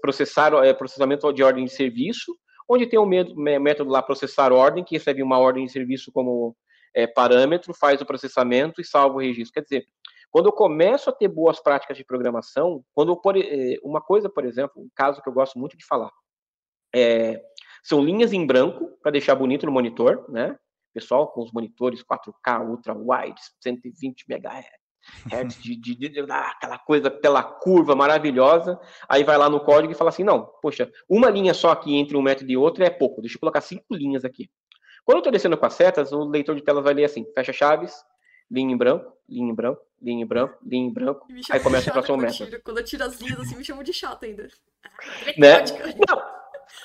processar 0.00 0.52
é, 0.64 0.74
processamento 0.74 1.32
de 1.32 1.44
ordem 1.44 1.64
de 1.64 1.70
serviço, 1.70 2.36
onde 2.68 2.86
tem 2.86 2.98
um 2.98 3.06
método 3.06 3.90
lá 3.90 4.02
processar 4.02 4.52
ordem, 4.52 4.84
que 4.84 4.96
recebe 4.96 5.22
uma 5.22 5.38
ordem 5.38 5.64
de 5.64 5.72
serviço 5.72 6.10
como 6.10 6.56
é, 6.94 7.06
parâmetro, 7.06 7.72
faz 7.72 8.00
o 8.00 8.06
processamento 8.06 8.80
e 8.80 8.84
salva 8.84 9.16
o 9.16 9.20
registro. 9.20 9.54
Quer 9.54 9.62
dizer, 9.62 9.86
quando 10.30 10.46
eu 10.46 10.52
começo 10.52 11.08
a 11.08 11.12
ter 11.12 11.28
boas 11.28 11.60
práticas 11.60 11.96
de 11.96 12.04
programação, 12.04 12.84
quando 12.94 13.12
eu, 13.12 13.40
é, 13.40 13.76
uma 13.82 14.00
coisa, 14.00 14.28
por 14.28 14.44
exemplo, 14.44 14.82
um 14.82 14.88
caso 14.94 15.22
que 15.22 15.28
eu 15.28 15.32
gosto 15.32 15.58
muito 15.58 15.76
de 15.76 15.84
falar, 15.84 16.10
é, 16.94 17.42
são 17.82 18.02
linhas 18.02 18.32
em 18.32 18.46
branco 18.46 18.98
para 19.02 19.12
deixar 19.12 19.34
bonito 19.34 19.66
no 19.66 19.72
monitor, 19.72 20.24
né? 20.28 20.58
Pessoal 20.92 21.28
com 21.28 21.42
os 21.42 21.52
monitores 21.52 22.02
4K 22.02 22.68
ultra 22.68 22.94
wide, 22.94 23.40
120 23.60 24.24
MHz, 24.28 24.66
de, 25.60 25.76
de, 25.76 25.94
de, 25.94 26.20
ah, 26.30 26.50
aquela 26.50 26.78
coisa, 26.78 27.10
tela 27.10 27.42
curva 27.42 27.94
maravilhosa. 27.94 28.80
Aí 29.08 29.22
vai 29.22 29.36
lá 29.38 29.48
no 29.48 29.60
código 29.60 29.92
e 29.92 29.96
fala 29.96 30.10
assim: 30.10 30.24
não, 30.24 30.46
poxa, 30.60 30.90
uma 31.08 31.30
linha 31.30 31.54
só 31.54 31.70
aqui 31.70 31.94
entre 31.94 32.16
um 32.16 32.22
método 32.22 32.50
e 32.50 32.56
outro 32.56 32.82
é 32.82 32.90
pouco, 32.90 33.20
deixa 33.20 33.36
eu 33.36 33.40
colocar 33.40 33.60
cinco 33.60 33.94
linhas 33.94 34.24
aqui. 34.24 34.50
Quando 35.04 35.16
eu 35.16 35.20
estou 35.20 35.32
descendo 35.32 35.56
com 35.56 35.66
as 35.66 35.74
setas, 35.74 36.12
o 36.12 36.24
leitor 36.24 36.54
de 36.54 36.62
telas 36.62 36.84
vai 36.84 36.94
ler 36.94 37.04
assim: 37.04 37.24
fecha 37.34 37.52
chaves, 37.52 37.94
linha 38.50 38.72
em 38.72 38.76
branco, 38.76 39.12
linha 39.28 39.50
em 39.50 39.54
branco, 39.54 39.82
linha 40.00 40.22
em 40.22 40.26
branco, 40.26 40.58
linha 40.64 40.86
em 40.86 40.92
branco. 40.92 41.26
Aí 41.50 41.60
começa 41.60 41.90
o 41.90 41.92
próximo 41.92 42.16
método. 42.16 42.60
Quando 42.62 42.78
eu 42.78 42.84
tiro 42.84 43.04
as 43.04 43.20
linhas 43.20 43.40
assim, 43.40 43.56
me 43.56 43.64
chamam 43.64 43.82
de 43.82 43.92
chato 43.92 44.24
ainda. 44.24 44.48
Né? 45.38 45.62
Não, 46.08 46.20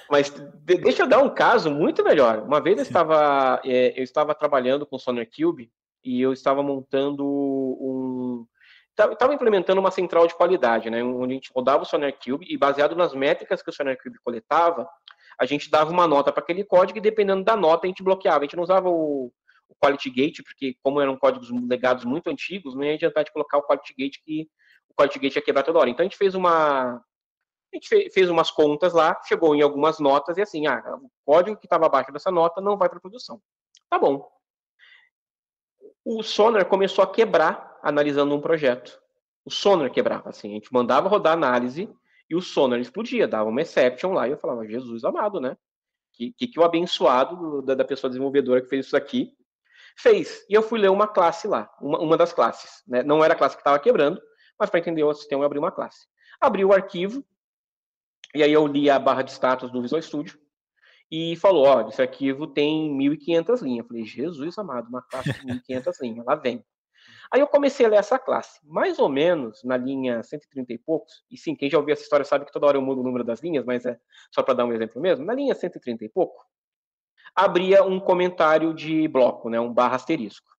mas 0.10 0.30
deixa 0.64 1.04
eu 1.04 1.08
dar 1.08 1.24
um 1.24 1.34
caso 1.34 1.72
muito 1.72 2.04
melhor. 2.04 2.44
Uma 2.44 2.62
vez 2.62 2.78
eu 2.78 2.84
estava, 2.84 3.62
é, 3.66 4.00
eu 4.00 4.04
estava 4.04 4.36
trabalhando 4.36 4.86
com 4.86 4.96
o 4.96 5.00
Sonar 5.00 5.26
Cube 5.26 5.72
e 6.04 6.22
eu 6.22 6.34
estava 6.34 6.62
montando 6.62 7.26
um. 7.26 8.46
Estava 8.96 9.34
implementando 9.34 9.80
uma 9.80 9.90
central 9.90 10.28
de 10.28 10.36
qualidade, 10.36 10.90
né? 10.90 11.04
Onde 11.04 11.34
a 11.34 11.36
gente 11.36 11.52
rodava 11.54 11.82
o 11.82 11.86
Sonar 11.86 12.14
Cube 12.14 12.46
e, 12.48 12.56
baseado 12.56 12.96
nas 12.96 13.14
métricas 13.14 13.64
que 13.64 13.70
o 13.70 13.74
Sonar 13.74 13.98
Cube 13.98 14.20
coletava, 14.24 14.88
a 15.40 15.46
gente 15.46 15.72
dava 15.72 15.90
uma 15.90 16.08
nota 16.08 16.32
para 16.32 16.44
aquele 16.44 16.64
código 16.64 17.00
e, 17.00 17.02
dependendo 17.02 17.44
da 17.44 17.56
nota, 17.56 17.88
a 17.88 17.90
gente 17.90 18.04
bloqueava. 18.04 18.40
A 18.40 18.44
gente 18.44 18.56
não 18.56 18.64
usava 18.64 18.90
o, 18.90 19.34
o 19.74 19.86
Quality 19.86 20.10
Gate, 20.10 20.44
porque, 20.44 20.78
como 20.82 21.02
eram 21.02 21.18
códigos 21.18 21.50
legados 21.68 22.06
muito 22.06 22.30
antigos, 22.30 22.76
não 22.76 22.84
ia 22.84 22.94
adiantar 22.94 23.24
de 23.24 23.32
colocar 23.32 23.58
o 23.58 23.64
Quality 23.64 23.94
Gate, 23.98 24.18
que 24.24 24.50
o 24.90 24.94
Quality 24.94 25.20
Gate 25.20 25.36
ia 25.36 25.42
quebrar 25.42 25.64
toda 25.64 25.80
hora. 25.80 25.90
Então, 25.90 26.04
a 26.04 26.08
gente 26.08 26.18
fez 26.18 26.36
uma, 26.36 26.96
a 27.74 27.76
gente 27.76 28.12
fez 28.12 28.30
umas 28.30 28.52
contas 28.52 28.94
lá, 28.94 29.20
chegou 29.26 29.56
em 29.56 29.62
algumas 29.62 30.00
notas 30.00 30.38
e 30.38 30.42
assim, 30.42 30.68
ah, 30.68 30.82
o 31.02 31.10
código 31.26 31.58
que 31.58 31.66
estava 31.66 31.88
abaixo 31.88 32.12
dessa 32.12 32.32
nota 32.32 32.62
não 32.62 32.78
vai 32.78 32.88
para 32.88 33.00
produção. 33.00 33.42
Tá 33.90 33.98
bom. 33.98 34.32
O 36.06 36.22
Sonar 36.22 36.66
começou 36.66 37.04
a 37.04 37.12
quebrar 37.12 37.80
analisando 37.82 38.36
um 38.36 38.42
projeto. 38.42 39.02
O 39.44 39.50
Sonar 39.50 39.92
quebrava, 39.92 40.30
assim, 40.30 40.52
a 40.52 40.54
gente 40.54 40.72
mandava 40.72 41.10
rodar 41.10 41.34
análise 41.34 41.90
e 42.30 42.36
o 42.36 42.42
Sonar 42.42 42.80
explodia, 42.80 43.28
dava 43.28 43.50
uma 43.50 43.62
exception 43.62 44.14
lá 44.14 44.28
e 44.28 44.32
eu 44.32 44.38
falava, 44.38 44.68
Jesus 44.68 45.04
amado, 45.04 45.42
né? 45.42 45.58
Que, 46.14 46.32
que, 46.34 46.48
que 46.48 46.60
o 46.60 46.64
abençoado 46.64 47.64
da, 47.64 47.74
da 47.74 47.84
pessoa 47.84 48.10
desenvolvedora 48.10 48.62
que 48.62 48.70
fez 48.70 48.86
isso 48.86 48.96
aqui 48.96 49.36
fez. 49.98 50.46
E 50.50 50.54
eu 50.54 50.62
fui 50.62 50.80
ler 50.80 50.90
uma 50.90 51.08
classe 51.08 51.48
lá, 51.48 51.70
uma, 51.82 52.00
uma 52.00 52.18
das 52.18 52.34
classes. 52.34 52.84
Né? 52.88 53.04
Não 53.04 53.24
era 53.24 53.34
a 53.34 53.38
classe 53.38 53.56
que 53.56 53.62
estava 53.62 53.80
quebrando, 53.80 54.22
mas 54.60 54.70
para 54.70 54.80
entender 54.80 55.04
o 55.04 55.14
sistema 55.14 55.44
eu 55.44 55.46
abri 55.46 55.60
uma 55.60 55.72
classe. 55.72 56.08
Abri 56.40 56.64
o 56.66 56.74
arquivo, 56.74 57.24
e 58.36 58.44
aí 58.44 58.52
eu 58.52 58.66
li 58.66 58.90
a 58.90 58.98
barra 58.98 59.22
de 59.22 59.32
status 59.32 59.72
do 59.72 59.82
Visual 59.82 60.02
Studio 60.02 60.40
e 61.12 61.36
falou, 61.36 61.66
ó, 61.66 61.88
esse 61.88 62.02
arquivo 62.02 62.48
tem 62.48 62.92
1.500 62.98 63.62
linhas. 63.62 63.80
Eu 63.80 63.88
falei, 63.88 64.06
Jesus 64.06 64.58
amado, 64.58 64.88
uma 64.88 65.02
classe 65.02 65.34
de 65.34 65.46
1.500 65.46 65.94
linhas, 66.02 66.26
lá 66.26 66.36
vem. 66.36 66.66
Aí 67.32 67.40
eu 67.40 67.48
comecei 67.48 67.86
a 67.86 67.90
ler 67.90 67.98
essa 67.98 68.20
classe, 68.20 68.60
mais 68.64 69.00
ou 69.00 69.10
menos 69.10 69.64
na 69.64 69.76
linha 69.76 70.22
130 70.22 70.74
e 70.74 70.78
poucos, 70.78 71.24
e 71.32 71.38
sim, 71.38 71.56
quem 71.56 71.68
já 71.70 71.80
ouviu 71.80 71.94
essa 71.94 72.04
história 72.04 72.24
sabe 72.24 72.46
que 72.46 72.52
toda 72.52 72.68
hora 72.68 72.78
eu 72.78 72.82
mudo 72.82 73.02
o 73.02 73.04
número 73.04 73.24
das 73.24 73.42
linhas, 73.42 73.66
mas 73.66 73.86
é 73.86 74.00
só 74.32 74.44
para 74.44 74.54
dar 74.54 74.66
um 74.66 74.72
exemplo 74.72 75.02
mesmo, 75.02 75.26
na 75.26 75.34
linha 75.34 75.56
130 75.56 76.06
e 76.06 76.10
pouco, 76.10 76.46
abria 77.36 77.84
um 77.84 78.00
comentário 78.00 78.74
de 78.74 79.08
bloco, 79.08 79.50
né, 79.50 79.60
um 79.60 79.74
barra 79.74 79.96
asterisco. 79.96 80.52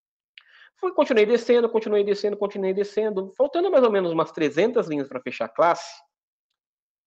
Fui, 0.76 0.92
continuei 0.92 1.24
descendo, 1.24 1.68
continuei 1.68 2.04
descendo, 2.04 2.36
continuei 2.36 2.74
descendo, 2.74 3.32
faltando 3.36 3.70
mais 3.70 3.84
ou 3.84 3.90
menos 3.90 4.12
umas 4.12 4.32
300 4.32 4.86
linhas 4.88 5.08
para 5.08 5.20
fechar 5.20 5.46
a 5.46 5.48
classe, 5.48 6.02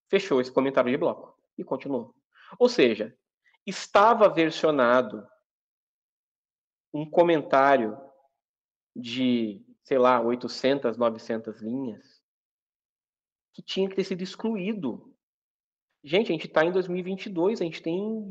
fechou 0.09 0.41
esse 0.41 0.51
comentário 0.51 0.89
de 0.89 0.97
bloco 0.97 1.37
e 1.57 1.63
continuou. 1.63 2.15
Ou 2.57 2.69
seja, 2.69 3.15
estava 3.65 4.29
versionado 4.29 5.27
um 6.93 7.07
comentário 7.07 7.99
de, 8.95 9.63
sei 9.83 9.97
lá, 9.97 10.19
800, 10.21 10.97
900 10.97 11.61
linhas 11.61 12.23
que 13.53 13.61
tinha 13.61 13.89
que 13.89 13.95
ter 13.95 14.03
sido 14.03 14.21
excluído. 14.21 15.15
Gente, 16.03 16.29
a 16.29 16.33
gente 16.33 16.47
está 16.47 16.63
em 16.63 16.71
2022, 16.71 17.59
a 17.59 17.65
gente 17.65 17.81
tem 17.81 18.29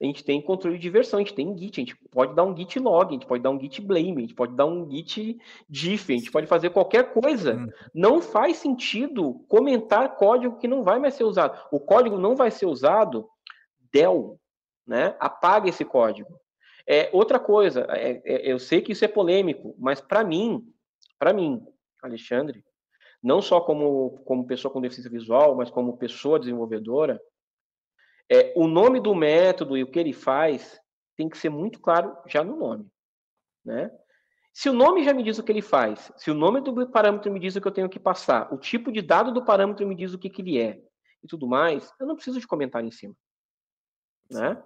a 0.00 0.04
gente 0.04 0.24
tem 0.24 0.40
controle 0.40 0.78
de 0.78 0.90
versão, 0.90 1.18
a 1.18 1.22
gente 1.22 1.34
tem 1.34 1.56
Git, 1.56 1.80
a 1.80 1.84
gente 1.84 1.96
pode 2.10 2.34
dar 2.34 2.42
um 2.44 2.56
Git 2.56 2.78
log, 2.78 3.08
a 3.08 3.12
gente 3.12 3.26
pode 3.26 3.42
dar 3.42 3.50
um 3.50 3.60
Git 3.60 3.80
blame, 3.82 4.16
a 4.16 4.20
gente 4.20 4.34
pode 4.34 4.56
dar 4.56 4.66
um 4.66 4.90
Git 4.90 5.38
diff, 5.68 6.12
a 6.12 6.16
gente 6.16 6.30
pode 6.30 6.46
fazer 6.46 6.70
qualquer 6.70 7.12
coisa. 7.12 7.54
Hum. 7.54 7.68
Não 7.94 8.20
faz 8.20 8.56
sentido 8.56 9.44
comentar 9.46 10.16
código 10.16 10.58
que 10.58 10.66
não 10.66 10.82
vai 10.82 10.98
mais 10.98 11.14
ser 11.14 11.24
usado. 11.24 11.56
O 11.70 11.78
código 11.78 12.18
não 12.18 12.34
vai 12.34 12.50
ser 12.50 12.66
usado, 12.66 13.28
del, 13.92 14.40
né? 14.86 15.14
Apaga 15.20 15.68
esse 15.68 15.84
código. 15.84 16.34
É 16.88 17.10
outra 17.12 17.38
coisa, 17.38 17.86
é, 17.90 18.22
é, 18.24 18.52
eu 18.52 18.58
sei 18.58 18.80
que 18.80 18.92
isso 18.92 19.04
é 19.04 19.08
polêmico, 19.08 19.74
mas 19.78 20.00
para 20.00 20.24
mim, 20.24 20.64
para 21.18 21.32
mim, 21.32 21.60
Alexandre, 22.02 22.64
não 23.22 23.40
só 23.40 23.60
como, 23.60 24.18
como 24.24 24.46
pessoa 24.46 24.72
com 24.72 24.80
deficiência 24.80 25.10
visual, 25.10 25.54
mas 25.54 25.70
como 25.70 25.96
pessoa 25.96 26.38
desenvolvedora, 26.38 27.20
é, 28.30 28.52
o 28.56 28.66
nome 28.66 29.00
do 29.00 29.14
método 29.14 29.76
e 29.76 29.82
o 29.82 29.90
que 29.90 29.98
ele 29.98 30.12
faz 30.12 30.80
tem 31.16 31.28
que 31.28 31.38
ser 31.38 31.48
muito 31.48 31.80
claro 31.80 32.16
já 32.26 32.44
no 32.44 32.56
nome. 32.56 32.86
Né? 33.64 33.90
Se 34.52 34.68
o 34.68 34.72
nome 34.72 35.04
já 35.04 35.12
me 35.12 35.22
diz 35.22 35.38
o 35.38 35.42
que 35.42 35.52
ele 35.52 35.62
faz, 35.62 36.12
se 36.16 36.30
o 36.30 36.34
nome 36.34 36.60
do 36.60 36.88
parâmetro 36.88 37.32
me 37.32 37.40
diz 37.40 37.56
o 37.56 37.60
que 37.60 37.68
eu 37.68 37.72
tenho 37.72 37.88
que 37.88 38.00
passar, 38.00 38.52
o 38.52 38.58
tipo 38.58 38.90
de 38.90 39.02
dado 39.02 39.32
do 39.32 39.44
parâmetro 39.44 39.86
me 39.86 39.94
diz 39.94 40.14
o 40.14 40.18
que, 40.18 40.30
que 40.30 40.42
ele 40.42 40.58
é 40.58 40.80
e 41.22 41.26
tudo 41.26 41.46
mais, 41.46 41.92
eu 42.00 42.06
não 42.06 42.14
preciso 42.14 42.40
de 42.40 42.46
comentário 42.46 42.86
em 42.86 42.92
cima. 42.92 43.14
Né? 44.30 44.62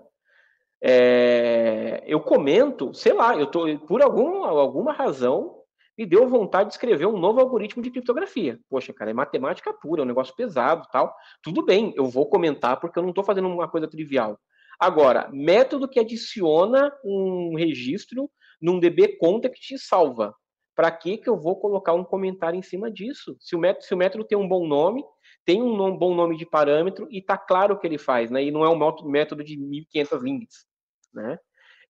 É, 0.83 2.03
eu 2.07 2.21
comento, 2.21 2.95
sei 2.95 3.13
lá, 3.13 3.37
eu 3.37 3.47
tô, 3.47 3.79
por 3.81 4.03
algum, 4.03 4.45
alguma 4.45 4.93
razão, 4.93 5.60
me 6.01 6.07
deu 6.07 6.27
vontade 6.27 6.71
de 6.71 6.75
escrever 6.77 7.05
um 7.05 7.19
novo 7.19 7.41
algoritmo 7.41 7.83
de 7.83 7.91
criptografia. 7.91 8.59
Poxa, 8.71 8.91
cara, 8.91 9.11
é 9.11 9.15
matemática 9.15 9.71
pura, 9.71 10.01
é 10.01 10.05
um 10.05 10.09
negócio 10.09 10.35
pesado 10.35 10.89
tal. 10.91 11.15
Tudo 11.43 11.63
bem, 11.63 11.93
eu 11.95 12.07
vou 12.07 12.27
comentar 12.27 12.81
porque 12.81 12.99
eu 12.99 13.03
não 13.03 13.11
estou 13.11 13.23
fazendo 13.23 13.49
uma 13.49 13.69
coisa 13.69 13.87
trivial. 13.87 14.41
Agora, 14.79 15.29
método 15.31 15.87
que 15.87 16.01
adiciona 16.01 16.91
um 17.05 17.55
registro 17.55 18.31
num 18.63 18.81
DB 18.81 19.19
context 19.19 19.73
e 19.73 19.79
salva. 19.79 20.35
Para 20.75 20.91
que, 20.91 21.19
que 21.19 21.29
eu 21.29 21.39
vou 21.39 21.61
colocar 21.61 21.93
um 21.93 22.03
comentário 22.03 22.59
em 22.59 22.63
cima 22.63 22.91
disso? 22.91 23.37
Se 23.39 23.55
o 23.55 23.59
método, 23.59 23.85
se 23.85 23.93
o 23.93 23.99
método 23.99 24.25
tem 24.25 24.39
um 24.39 24.49
bom 24.49 24.67
nome, 24.67 25.05
tem 25.45 25.61
um 25.61 25.77
nome, 25.77 25.99
bom 25.99 26.15
nome 26.15 26.35
de 26.35 26.47
parâmetro 26.47 27.09
e 27.11 27.19
está 27.19 27.37
claro 27.37 27.75
o 27.75 27.79
que 27.79 27.87
ele 27.87 27.99
faz, 27.99 28.31
né? 28.31 28.43
E 28.43 28.51
não 28.51 28.65
é 28.65 28.71
um 28.71 29.11
método 29.11 29.45
de 29.45 29.55
1.500 29.59 30.23
linhas, 30.23 30.67
né? 31.13 31.39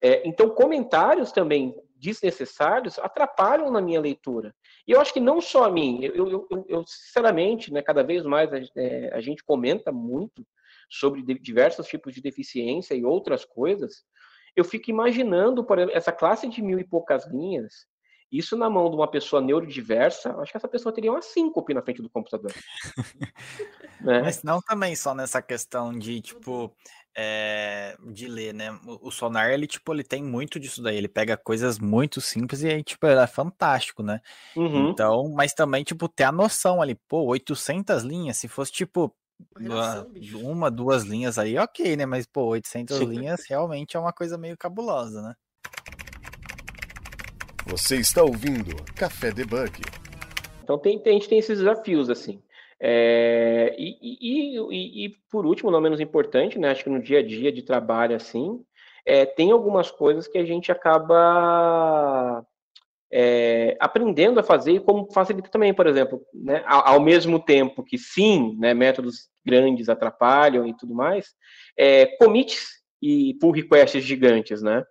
É, 0.03 0.27
então, 0.27 0.51
comentários 0.51 1.31
também 1.31 1.73
desnecessários 2.01 2.99
atrapalham 2.99 3.71
na 3.71 3.81
minha 3.81 4.01
leitura. 4.01 4.55
E 4.89 4.93
eu 4.93 5.01
acho 5.01 5.13
que 5.13 5.21
não 5.21 5.41
só 5.41 5.65
a 5.65 5.71
mim, 5.71 6.01
eu, 6.03 6.47
eu, 6.51 6.67
eu, 6.69 6.85
sinceramente, 6.87 7.73
né, 7.73 7.83
cada 7.83 8.03
vez 8.03 8.25
mais 8.25 8.53
a, 8.53 8.59
é, 8.77 9.15
a, 9.15 9.21
gente 9.21 9.45
comenta 9.45 9.93
muito 9.93 10.45
sobre 10.89 11.23
diversos 11.39 11.87
tipos 11.87 12.15
de 12.15 12.23
deficiência 12.23 12.95
e 12.95 13.05
outras 13.05 13.45
coisas, 13.45 14.03
eu 14.57 14.65
fico 14.65 14.91
imaginando, 14.91 15.65
por 15.65 15.79
exemplo, 15.79 15.97
essa 15.97 16.11
classe 16.11 16.49
de 16.49 16.63
mil 16.63 16.79
e 16.79 16.85
poucas 16.85 17.31
linhas, 17.31 17.87
isso 18.33 18.57
na 18.57 18.71
mão 18.71 18.89
de 18.89 18.97
uma 18.97 19.11
pessoa 19.11 19.43
neurodiversa, 19.43 20.37
acho 20.37 20.53
que 20.53 20.57
essa 20.57 20.69
pessoa 20.69 20.95
teria 20.95 21.11
uma 21.11 21.21
síncope 21.23 21.75
na 21.75 21.83
frente 21.83 22.01
do 22.01 22.09
computador. 22.09 22.53
né? 24.01 24.23
Mas 24.23 24.43
não 24.45 24.61
também 24.61 24.95
só 24.95 25.15
nessa 25.15 25.43
questão 25.43 25.97
de, 25.97 26.21
tipo, 26.21 26.73
é, 27.17 27.97
de 28.13 28.29
ler, 28.29 28.55
né? 28.55 28.79
O, 28.87 29.11
Sonar, 29.11 29.51
ele, 29.51 29.67
tipo, 29.67 29.93
ele 29.93 30.05
tem 30.05 30.23
muito 30.23 30.59
disso 30.61 30.83
daí. 30.83 30.97
Ele 30.97 31.09
pega 31.09 31.37
coisas 31.37 31.79
muito 31.79 32.21
simples 32.21 32.63
e 32.63 32.69
aí, 32.69 32.83
tipo, 32.83 33.07
é 33.07 33.27
fantástico, 33.27 34.03
né? 34.03 34.21
Uhum. 34.57 34.91
Então, 34.91 35.29
mas 35.35 35.53
também, 35.53 35.85
tipo, 35.85 36.09
ter 36.09 36.25
a 36.25 36.33
noção 36.33 36.81
ali, 36.81 36.95
pô, 37.09 37.25
800 37.25 38.03
linhas, 38.03 38.37
se 38.37 38.49
fosse, 38.49 38.73
tipo, 38.73 39.15
uma, 39.59 40.07
uma, 40.35 40.71
duas 40.71 41.05
linhas 41.05 41.39
aí, 41.39 41.59
ok, 41.59 41.97
né? 41.97 42.07
Mas, 42.07 42.27
pô, 42.27 42.45
800 42.47 42.97
Sim. 42.97 43.05
linhas 43.05 43.41
realmente 43.49 43.97
é 43.97 44.01
uma 44.01 44.13
coisa 44.13 44.37
meio 44.37 44.57
cabulosa, 44.57 45.23
né? 45.23 45.35
Você 47.67 47.97
está 47.97 48.23
ouvindo 48.23 48.75
Café 48.95 49.31
Debug. 49.31 49.81
Então 50.63 50.79
tem, 50.79 50.99
tem, 50.99 51.17
a 51.17 51.19
gente 51.19 51.29
tem 51.29 51.39
esses 51.39 51.59
desafios, 51.59 52.09
assim. 52.09 52.43
É, 52.83 53.75
e, 53.79 53.99
e, 54.01 55.05
e, 55.05 55.09
por 55.31 55.45
último, 55.45 55.71
não 55.71 55.81
menos 55.81 56.01
importante, 56.01 56.59
né, 56.59 56.71
acho 56.71 56.85
que 56.85 56.91
no 56.91 57.03
dia 57.03 57.19
a 57.19 57.23
dia 57.23 57.53
de 57.53 57.63
trabalho, 57.63 58.17
assim, 58.17 58.65
é, 59.05 59.27
tem 59.27 59.51
algumas 59.51 59.91
coisas 59.91 60.27
que 60.27 60.39
a 60.39 60.45
gente 60.45 60.73
acaba 60.73 62.43
é, 63.13 63.77
aprendendo 63.79 64.41
a 64.41 64.43
fazer 64.43 64.73
e 64.73 64.81
como 64.81 65.13
facilita 65.13 65.51
também, 65.51 65.75
por 65.75 65.87
exemplo, 65.87 66.23
né, 66.33 66.63
ao, 66.67 66.95
ao, 66.95 67.01
mesmo 67.01 67.39
tempo 67.39 67.85
que 67.85 67.99
sim, 67.99 68.57
né, 68.59 68.73
métodos 68.73 69.29
grandes 69.45 69.89
atrapalham 69.89 70.67
e 70.67 70.75
tudo 70.75 70.95
mais, 70.95 71.35
é, 71.77 72.07
commits 72.17 72.81
e 73.03 73.35
pull 73.41 73.53
requests 73.53 74.05
gigantes, 74.05 74.63
né? 74.63 74.85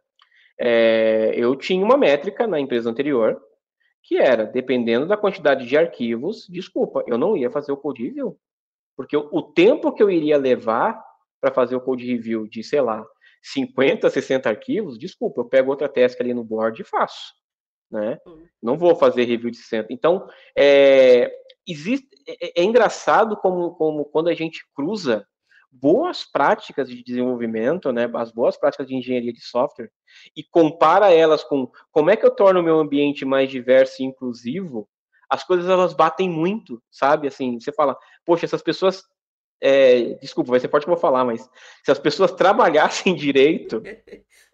É, 0.60 1.32
eu 1.36 1.56
tinha 1.56 1.84
uma 1.86 1.98
métrica 1.98 2.46
na 2.46 2.60
empresa 2.60 2.90
anterior 2.90 3.40
que 4.10 4.18
era, 4.18 4.44
dependendo 4.44 5.06
da 5.06 5.16
quantidade 5.16 5.68
de 5.68 5.78
arquivos, 5.78 6.48
desculpa, 6.50 7.04
eu 7.06 7.16
não 7.16 7.38
ia 7.38 7.52
fazer 7.52 7.72
o 7.72 7.78
code 7.78 8.04
review. 8.04 8.36
Porque 8.98 9.16
o 9.16 9.44
tempo 9.44 9.94
que 9.94 10.02
eu 10.02 10.10
iria 10.10 10.36
levar 10.36 11.00
para 11.40 11.54
fazer 11.54 11.76
o 11.76 11.80
code 11.80 12.08
review 12.08 12.48
de, 12.48 12.64
sei 12.64 12.82
lá, 12.82 13.06
50, 13.44 14.10
60 14.10 14.50
arquivos, 14.50 14.98
desculpa, 14.98 15.42
eu 15.42 15.46
pego 15.46 15.70
outra 15.70 15.88
task 15.88 16.20
ali 16.20 16.34
no 16.34 16.44
board 16.44 16.82
e 16.82 16.84
faço. 16.86 17.36
Né? 17.92 18.18
Não 18.60 18.80
vou 18.80 18.96
fazer 18.96 19.26
review 19.26 19.52
de 19.52 19.58
60. 19.58 19.94
Então, 19.94 20.28
é, 20.58 21.32
existe, 21.68 22.10
é, 22.28 22.62
é 22.62 22.64
engraçado 22.64 23.38
como, 23.38 23.76
como 23.76 24.06
quando 24.06 24.30
a 24.30 24.34
gente 24.34 24.66
cruza 24.74 25.24
boas 25.72 26.24
práticas 26.24 26.90
de 26.90 27.04
desenvolvimento, 27.04 27.92
né, 27.92 28.10
as 28.16 28.32
boas 28.32 28.58
práticas 28.58 28.88
de 28.88 28.96
engenharia 28.96 29.32
de 29.32 29.42
software, 29.42 29.92
e 30.36 30.44
compara 30.44 31.14
elas 31.14 31.44
com 31.44 31.72
como 31.92 32.10
é 32.10 32.16
que 32.16 32.26
eu 32.26 32.32
torno 32.32 32.60
o 32.60 32.64
meu 32.64 32.80
ambiente 32.80 33.26
mais 33.26 33.50
diverso 33.50 34.02
e 34.02 34.06
inclusivo, 34.06 34.90
as 35.30 35.44
coisas 35.44 35.70
elas 35.70 35.94
batem 35.94 36.28
muito, 36.28 36.82
sabe? 36.90 37.28
Assim, 37.28 37.60
você 37.60 37.72
fala, 37.72 37.96
poxa, 38.26 38.46
essas 38.46 38.64
pessoas. 38.64 39.04
É, 39.62 40.14
desculpa, 40.22 40.52
vai 40.52 40.60
ser 40.60 40.70
forte 40.70 40.86
que 40.86 40.90
eu 40.90 40.96
vou 40.96 41.02
falar, 41.02 41.26
mas 41.26 41.48
se 41.84 41.92
as 41.92 42.00
pessoas 42.00 42.32
trabalhassem 42.32 43.14
direito, 43.16 43.84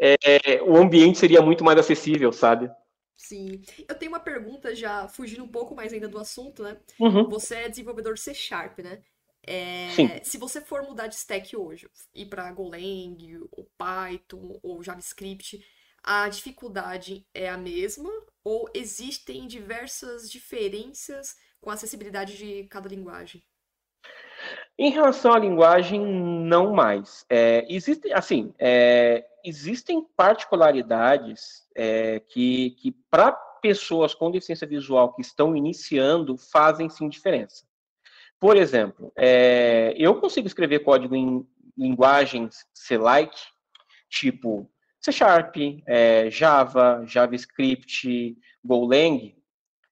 é, 0.02 0.18
o 0.66 0.76
ambiente 0.76 1.20
seria 1.20 1.42
muito 1.42 1.64
mais 1.64 1.78
acessível, 1.78 2.32
sabe? 2.32 2.70
Sim. 3.16 3.62
Eu 3.88 3.96
tenho 3.96 4.12
uma 4.12 4.20
pergunta 4.20 4.76
já 4.76 5.08
fugindo 5.08 5.44
um 5.44 5.48
pouco 5.48 5.74
mais 5.74 5.94
ainda 5.94 6.08
do 6.08 6.20
assunto, 6.20 6.64
né? 6.64 6.78
Uhum. 7.00 7.30
Você 7.30 7.56
é 7.56 7.70
desenvolvedor 7.70 8.18
C 8.18 8.34
Sharp, 8.34 8.80
né? 8.80 9.02
É, 9.48 10.24
se 10.24 10.38
você 10.38 10.60
for 10.60 10.82
mudar 10.84 11.08
de 11.08 11.16
stack 11.16 11.56
hoje, 11.56 11.88
ir 12.14 12.26
para 12.26 12.52
Golang, 12.52 13.40
ou 13.52 13.70
Python, 13.78 14.60
ou 14.64 14.82
JavaScript, 14.82 15.64
a 16.04 16.28
dificuldade 16.30 17.28
é 17.34 17.50
a 17.50 17.58
mesma 17.58 18.10
ou 18.44 18.70
existem 18.74 19.48
diversas 19.48 20.30
diferenças 20.30 21.36
com 21.60 21.72
a 21.72 21.74
acessibilidade 21.74 22.38
de 22.38 22.64
cada 22.66 22.88
linguagem? 22.88 23.44
Em 24.78 24.92
relação 24.92 25.34
à 25.34 25.40
linguagem, 25.40 26.00
não 26.00 26.74
mais. 26.74 27.26
É, 27.30 27.66
existe, 27.74 28.12
assim, 28.14 28.54
é, 28.60 29.26
existem 29.44 30.06
particularidades 30.16 31.68
é, 31.74 32.20
que, 32.20 32.72
que 32.72 32.92
para 33.10 33.32
pessoas 33.62 34.14
com 34.14 34.30
deficiência 34.30 34.68
visual 34.68 35.14
que 35.14 35.22
estão 35.22 35.56
iniciando, 35.56 36.38
fazem 36.38 36.88
sim 36.88 37.10
diferença. 37.10 37.66
Por 38.40 38.58
exemplo, 38.58 39.12
é, 39.18 39.94
eu 39.98 40.20
consigo 40.20 40.48
escrever 40.48 40.80
código 40.80 41.16
em 41.16 41.48
linguagens 41.78 42.66
C-like, 42.74 43.38
tipo 44.10 44.70
C 45.02 45.12
Sharp, 45.12 45.56
é, 45.88 46.30
Java, 46.30 47.04
JavaScript, 47.06 48.38
Golang. 48.64 49.36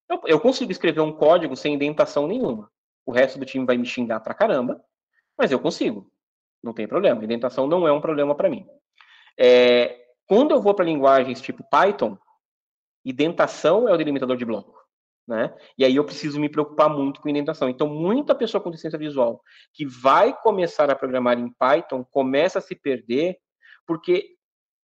Eu, 0.10 0.22
eu, 0.26 0.40
consigo 0.40 0.72
escrever 0.72 1.02
um 1.02 1.14
código 1.14 1.56
sem 1.56 1.74
indentação 1.74 2.28
nenhuma. 2.28 2.70
O 3.06 3.12
resto 3.12 3.40
do 3.40 3.46
time 3.46 3.66
vai 3.66 3.78
me 3.78 3.86
xingar 3.86 4.20
pra 4.20 4.34
caramba, 4.34 4.84
mas 5.38 5.52
eu 5.52 5.60
consigo. 5.60 6.12
Não 6.62 6.74
tem 6.74 6.88
problema. 6.88 7.24
Indentação 7.24 7.68
não 7.68 7.88
é 7.88 7.92
um 7.92 8.02
problema 8.02 8.36
para 8.36 8.50
mim. 8.50 8.66
É, 9.38 10.00
quando 10.28 10.52
eu 10.52 10.62
vou 10.62 10.74
para 10.74 10.86
linguagens 10.86 11.42
tipo 11.42 11.64
Python, 11.70 12.18
indentação 13.06 13.88
é 13.88 13.94
o 13.94 13.98
delimitador 13.98 14.38
de 14.38 14.46
bloco 14.46 14.83
né? 15.28 15.54
E 15.78 15.86
aí 15.86 15.96
eu 15.96 16.04
preciso 16.04 16.40
me 16.40 16.50
preocupar 16.50 16.90
muito 16.90 17.22
com 17.22 17.30
indentação. 17.30 17.70
Então, 17.70 17.88
muita 17.88 18.36
pessoa 18.36 18.62
com 18.62 18.70
deficiência 18.70 19.00
visual 19.00 19.42
que 19.74 19.86
vai 19.86 20.34
começar 20.42 20.90
a 20.90 20.96
programar 20.96 21.40
em 21.40 21.52
Python 21.54 22.04
começa 22.04 22.60
a 22.60 22.62
se 22.62 22.76
perder 22.76 23.38
porque, 23.86 24.36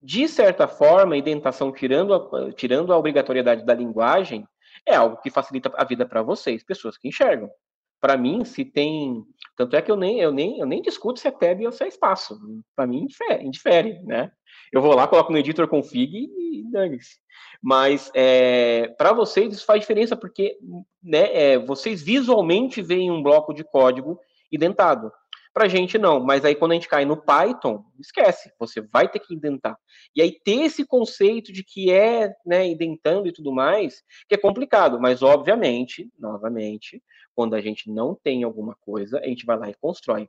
de 0.02 0.28
certa 0.28 0.68
forma, 0.68 1.18
indentação, 1.18 1.72
tirando 1.72 2.14
a, 2.14 2.54
tirando 2.54 2.94
a 2.94 2.98
obrigatoriedade 2.98 3.66
da 3.66 3.74
linguagem, 3.74 4.46
é 4.86 4.96
algo 4.96 5.18
que 5.18 5.30
facilita 5.30 5.72
a 5.76 5.84
vida 5.84 6.06
para 6.06 6.22
vocês, 6.22 6.64
pessoas 6.64 6.98
que 6.98 7.08
enxergam. 7.08 7.50
Para 8.00 8.18
mim, 8.18 8.46
se 8.46 8.64
tem. 8.64 9.24
Tanto 9.58 9.76
é 9.76 9.82
que 9.82 9.92
eu 9.92 9.98
nem, 9.98 10.20
eu 10.20 10.32
nem, 10.32 10.60
eu 10.60 10.66
nem 10.66 10.82
discuto 10.82 11.20
se 11.20 11.28
é 11.28 11.32
tab 11.32 11.62
ou 11.66 11.72
se 11.72 11.84
é 11.84 11.88
espaço. 11.88 12.40
Para 12.76 12.88
mim, 12.88 13.04
indifere, 13.04 13.46
indifere, 13.46 14.00
né? 14.04 14.32
Eu 14.72 14.82
vou 14.82 14.96
lá, 14.96 15.08
coloco 15.08 15.32
no 15.32 15.38
editor 15.38 15.68
config 15.68 16.30
e 16.38 16.64
dane-se. 16.72 17.18
Mas 17.62 18.12
é, 18.14 18.88
para 18.98 19.12
vocês 19.12 19.54
isso 19.54 19.66
faz 19.66 19.82
diferença 19.82 20.16
porque 20.16 20.58
né, 21.04 21.34
é, 21.34 21.60
vocês 21.60 22.02
visualmente 22.02 22.82
veem 22.82 23.12
um 23.12 23.22
bloco 23.22 23.54
de 23.54 23.64
código 23.64 24.20
identado. 24.52 25.12
Para 25.52 25.66
a 25.66 25.68
gente 25.68 25.98
não, 25.98 26.20
mas 26.20 26.46
aí 26.46 26.54
quando 26.56 26.72
a 26.72 26.76
gente 26.76 26.88
cai 26.88 27.06
no 27.06 27.18
Python, 27.18 27.84
esquece, 28.00 28.52
você 28.60 28.82
vai 28.82 29.10
ter 29.10 29.20
que 29.20 29.34
indentar. 29.34 29.76
E 30.16 30.22
aí 30.22 30.40
ter 30.44 30.62
esse 30.62 30.86
conceito 30.86 31.52
de 31.52 31.64
que 31.64 31.92
é 31.92 32.34
né, 32.46 32.68
indentando 32.68 33.28
e 33.28 33.34
tudo 33.34 33.52
mais, 33.52 34.04
que 34.28 34.36
é 34.36 34.38
complicado, 34.38 35.00
mas 35.02 35.24
obviamente, 35.24 36.08
novamente, 36.18 37.02
quando 37.40 37.54
a 37.54 37.62
gente 37.62 37.90
não 37.90 38.14
tem 38.22 38.44
alguma 38.44 38.76
coisa, 38.82 39.18
a 39.18 39.26
gente 39.26 39.46
vai 39.46 39.58
lá 39.58 39.70
e 39.70 39.74
constrói. 39.76 40.28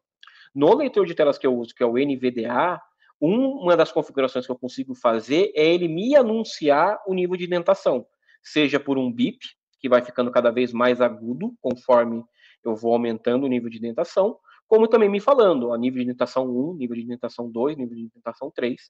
No 0.55 0.73
leitor 0.77 1.05
de 1.05 1.13
telas 1.13 1.39
que 1.39 1.45
eu 1.45 1.59
uso, 1.59 1.75
que 1.75 1.83
é 1.83 1.87
o 1.87 1.95
NVDA, 1.95 2.81
uma 3.21 3.77
das 3.77 3.91
configurações 3.91 4.47
que 4.47 4.53
eu 4.53 4.57
consigo 4.57 4.95
fazer 4.95 5.51
é 5.57 5.75
ele 5.75 5.89
me 5.89 6.15
anunciar 6.15 7.01
o 7.09 7.13
nível 7.13 7.37
de 7.37 7.47
indentação, 7.47 8.07
seja 8.41 8.79
por 8.79 8.97
um 8.97 9.13
bip, 9.13 9.41
que 9.81 9.89
vai 9.89 10.05
ficando 10.05 10.31
cada 10.31 10.53
vez 10.53 10.73
mais 10.73 11.01
agudo 11.01 11.53
conforme 11.61 12.23
eu 12.63 12.77
vou 12.77 12.93
aumentando 12.93 13.45
o 13.45 13.49
nível 13.49 13.69
de 13.69 13.79
indentação, 13.79 14.39
como 14.69 14.87
também 14.87 15.09
me 15.09 15.19
falando, 15.19 15.71
ó, 15.71 15.77
nível 15.77 15.99
de 15.99 16.05
indentação 16.05 16.47
1, 16.47 16.75
nível 16.75 16.95
de 16.95 17.03
indentação 17.03 17.51
2, 17.51 17.77
nível 17.77 17.97
de 17.97 18.03
indentação 18.03 18.53
3. 18.55 18.81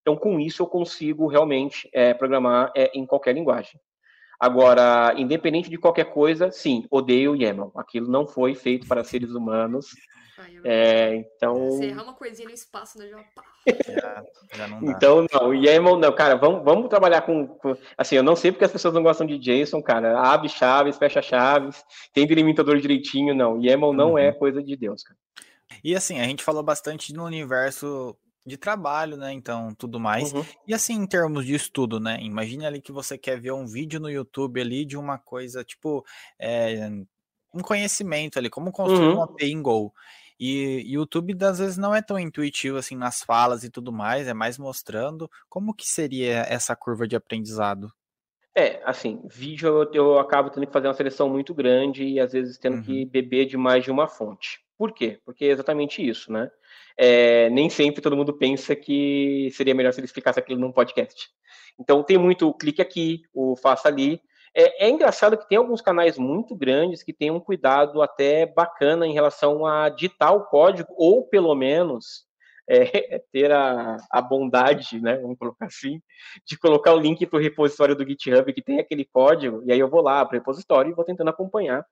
Então, 0.00 0.16
com 0.16 0.40
isso, 0.40 0.64
eu 0.64 0.66
consigo 0.66 1.28
realmente 1.28 1.88
é, 1.92 2.12
programar 2.12 2.72
é, 2.74 2.90
em 2.92 3.06
qualquer 3.06 3.36
linguagem. 3.36 3.80
Agora, 4.42 5.14
independente 5.16 5.70
de 5.70 5.78
qualquer 5.78 6.06
coisa, 6.06 6.50
sim, 6.50 6.84
odeio 6.90 7.36
YAML. 7.36 7.70
Aquilo 7.76 8.10
não 8.10 8.26
foi 8.26 8.56
feito 8.56 8.88
para 8.88 9.04
seres 9.04 9.30
humanos. 9.30 9.94
é, 10.64 11.14
então. 11.14 11.70
Você 11.70 11.84
errar 11.84 12.02
uma 12.02 12.14
coisinha 12.14 12.48
no 12.48 12.54
espaço, 12.54 12.98
né? 12.98 13.06
Já, 13.08 13.24
já, 13.94 14.24
já 14.52 14.66
não 14.66 14.82
dá. 14.82 14.90
Então, 14.90 15.24
não, 15.32 15.50
o 15.50 15.54
YAML, 15.54 15.96
não, 15.96 16.12
cara, 16.12 16.34
vamos, 16.34 16.64
vamos 16.64 16.88
trabalhar 16.88 17.22
com, 17.22 17.46
com, 17.46 17.76
Assim, 17.96 18.16
eu 18.16 18.22
não 18.24 18.34
sei 18.34 18.50
porque 18.50 18.64
as 18.64 18.72
pessoas 18.72 18.92
não 18.92 19.04
gostam 19.04 19.28
de 19.28 19.38
JSON, 19.38 19.80
cara. 19.80 20.18
Abre 20.18 20.48
chaves, 20.48 20.98
fecha 20.98 21.22
chaves, 21.22 21.84
tem 22.12 22.26
delimitador 22.26 22.80
direitinho, 22.80 23.36
não. 23.36 23.62
YAML 23.62 23.92
não 23.92 24.18
é 24.18 24.22
uhum. 24.22 24.28
é 24.28 24.32
coisa 24.32 24.60
de 24.60 24.74
Deus, 24.76 25.04
cara. 25.04 25.16
E 25.84 25.94
assim, 25.94 26.18
a 26.18 26.24
gente 26.24 26.42
falou 26.42 26.64
bastante 26.64 27.14
no 27.14 27.24
universo 27.24 28.16
de 28.44 28.56
trabalho, 28.56 29.16
né? 29.16 29.32
Então, 29.32 29.74
tudo 29.74 30.00
mais. 30.00 30.32
Uhum. 30.32 30.44
E 30.66 30.74
assim, 30.74 30.94
em 30.94 31.06
termos 31.06 31.46
de 31.46 31.54
estudo, 31.54 32.00
né? 32.00 32.18
Imagine 32.20 32.66
ali 32.66 32.80
que 32.80 32.92
você 32.92 33.16
quer 33.16 33.40
ver 33.40 33.52
um 33.52 33.66
vídeo 33.66 34.00
no 34.00 34.10
YouTube 34.10 34.60
ali 34.60 34.84
de 34.84 34.96
uma 34.96 35.18
coisa, 35.18 35.64
tipo, 35.64 36.04
é, 36.38 36.88
um 37.54 37.60
conhecimento 37.60 38.38
ali, 38.38 38.50
como 38.50 38.72
construir 38.72 39.08
uhum. 39.08 39.14
uma 39.14 39.24
API 39.24 39.52
em 39.52 39.62
Go. 39.62 39.92
E 40.40 40.82
YouTube, 40.92 41.36
às 41.44 41.58
vezes, 41.60 41.76
não 41.76 41.94
é 41.94 42.02
tão 42.02 42.18
intuitivo 42.18 42.76
assim 42.76 42.96
nas 42.96 43.22
falas 43.22 43.62
e 43.62 43.70
tudo 43.70 43.92
mais, 43.92 44.26
é 44.26 44.34
mais 44.34 44.58
mostrando 44.58 45.30
como 45.48 45.72
que 45.72 45.86
seria 45.86 46.40
essa 46.48 46.74
curva 46.74 47.06
de 47.06 47.14
aprendizado. 47.14 47.92
É, 48.54 48.82
assim, 48.84 49.22
vídeo 49.24 49.68
eu, 49.68 49.92
eu 49.92 50.18
acabo 50.18 50.50
tendo 50.50 50.66
que 50.66 50.72
fazer 50.72 50.88
uma 50.88 50.94
seleção 50.94 51.28
muito 51.28 51.54
grande 51.54 52.04
e 52.04 52.20
às 52.20 52.32
vezes 52.32 52.58
tendo 52.58 52.78
uhum. 52.78 52.82
que 52.82 53.06
beber 53.06 53.46
de 53.46 53.56
mais 53.56 53.84
de 53.84 53.90
uma 53.90 54.08
fonte. 54.08 54.60
Por 54.76 54.92
quê? 54.92 55.20
Porque 55.24 55.44
é 55.44 55.48
exatamente 55.48 56.06
isso, 56.06 56.32
né? 56.32 56.50
É, 56.98 57.48
nem 57.50 57.70
sempre 57.70 58.02
todo 58.02 58.16
mundo 58.16 58.32
pensa 58.32 58.74
que 58.76 59.50
seria 59.52 59.74
melhor 59.74 59.92
se 59.92 60.00
ele 60.00 60.06
explicasse 60.06 60.38
aquilo 60.38 60.60
num 60.60 60.72
podcast. 60.72 61.28
Então 61.78 62.02
tem 62.02 62.18
muito 62.18 62.52
clique 62.54 62.82
aqui, 62.82 63.22
o 63.32 63.56
faça 63.56 63.88
ali. 63.88 64.20
É, 64.54 64.86
é, 64.86 64.90
engraçado 64.90 65.38
que 65.38 65.48
tem 65.48 65.56
alguns 65.56 65.80
canais 65.80 66.18
muito 66.18 66.54
grandes 66.54 67.02
que 67.02 67.12
têm 67.12 67.30
um 67.30 67.40
cuidado 67.40 68.02
até 68.02 68.44
bacana 68.44 69.06
em 69.06 69.14
relação 69.14 69.64
a 69.64 69.88
ditar 69.88 70.32
o 70.32 70.44
código, 70.44 70.92
ou 70.96 71.26
pelo 71.26 71.54
menos 71.54 72.26
é, 72.68 73.18
ter 73.32 73.50
a, 73.50 73.96
a 74.10 74.20
bondade, 74.20 75.00
né, 75.00 75.16
vamos 75.16 75.38
colocar 75.38 75.66
assim, 75.66 76.00
de 76.46 76.58
colocar 76.58 76.92
o 76.92 77.00
link 77.00 77.26
para 77.26 77.38
o 77.38 77.42
repositório 77.42 77.96
do 77.96 78.06
GitHub 78.06 78.52
que 78.52 78.62
tem 78.62 78.78
aquele 78.78 79.04
código, 79.04 79.62
e 79.64 79.72
aí 79.72 79.78
eu 79.78 79.88
vou 79.88 80.02
lá 80.02 80.24
para 80.24 80.36
o 80.36 80.38
repositório 80.38 80.90
e 80.90 80.94
vou 80.94 81.04
tentando 81.04 81.30
acompanhar, 81.30 81.84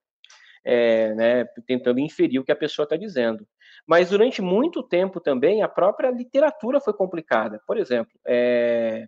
é, 0.65 1.15
né, 1.15 1.45
tentando 1.67 1.99
inferir 1.99 2.41
o 2.41 2.45
que 2.45 2.53
a 2.53 2.57
pessoa 2.57 2.85
está 2.85 2.97
dizendo. 2.97 3.47
Mas 3.87 4.11
durante 4.11 4.41
muito 4.43 4.83
tempo 4.83 5.21
também 5.21 5.63
a 5.63 5.69
própria 5.69 6.11
literatura 6.11 6.81
foi 6.81 6.93
complicada. 6.93 7.61
Por 7.67 7.77
exemplo, 7.77 8.13
é, 8.27 9.07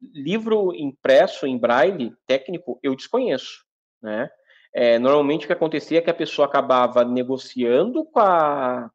livro 0.00 0.74
impresso 0.74 1.46
em 1.46 1.58
braille 1.58 2.12
técnico 2.26 2.78
eu 2.82 2.94
desconheço, 2.94 3.64
né? 4.02 4.28
É, 4.74 4.98
normalmente 4.98 5.44
o 5.44 5.46
que 5.46 5.52
acontecia 5.52 5.98
é 5.98 6.00
que 6.00 6.10
a 6.10 6.14
pessoa 6.14 6.46
acabava 6.46 7.04
negociando 7.04 8.06
com 8.06 8.20
a, 8.20 8.90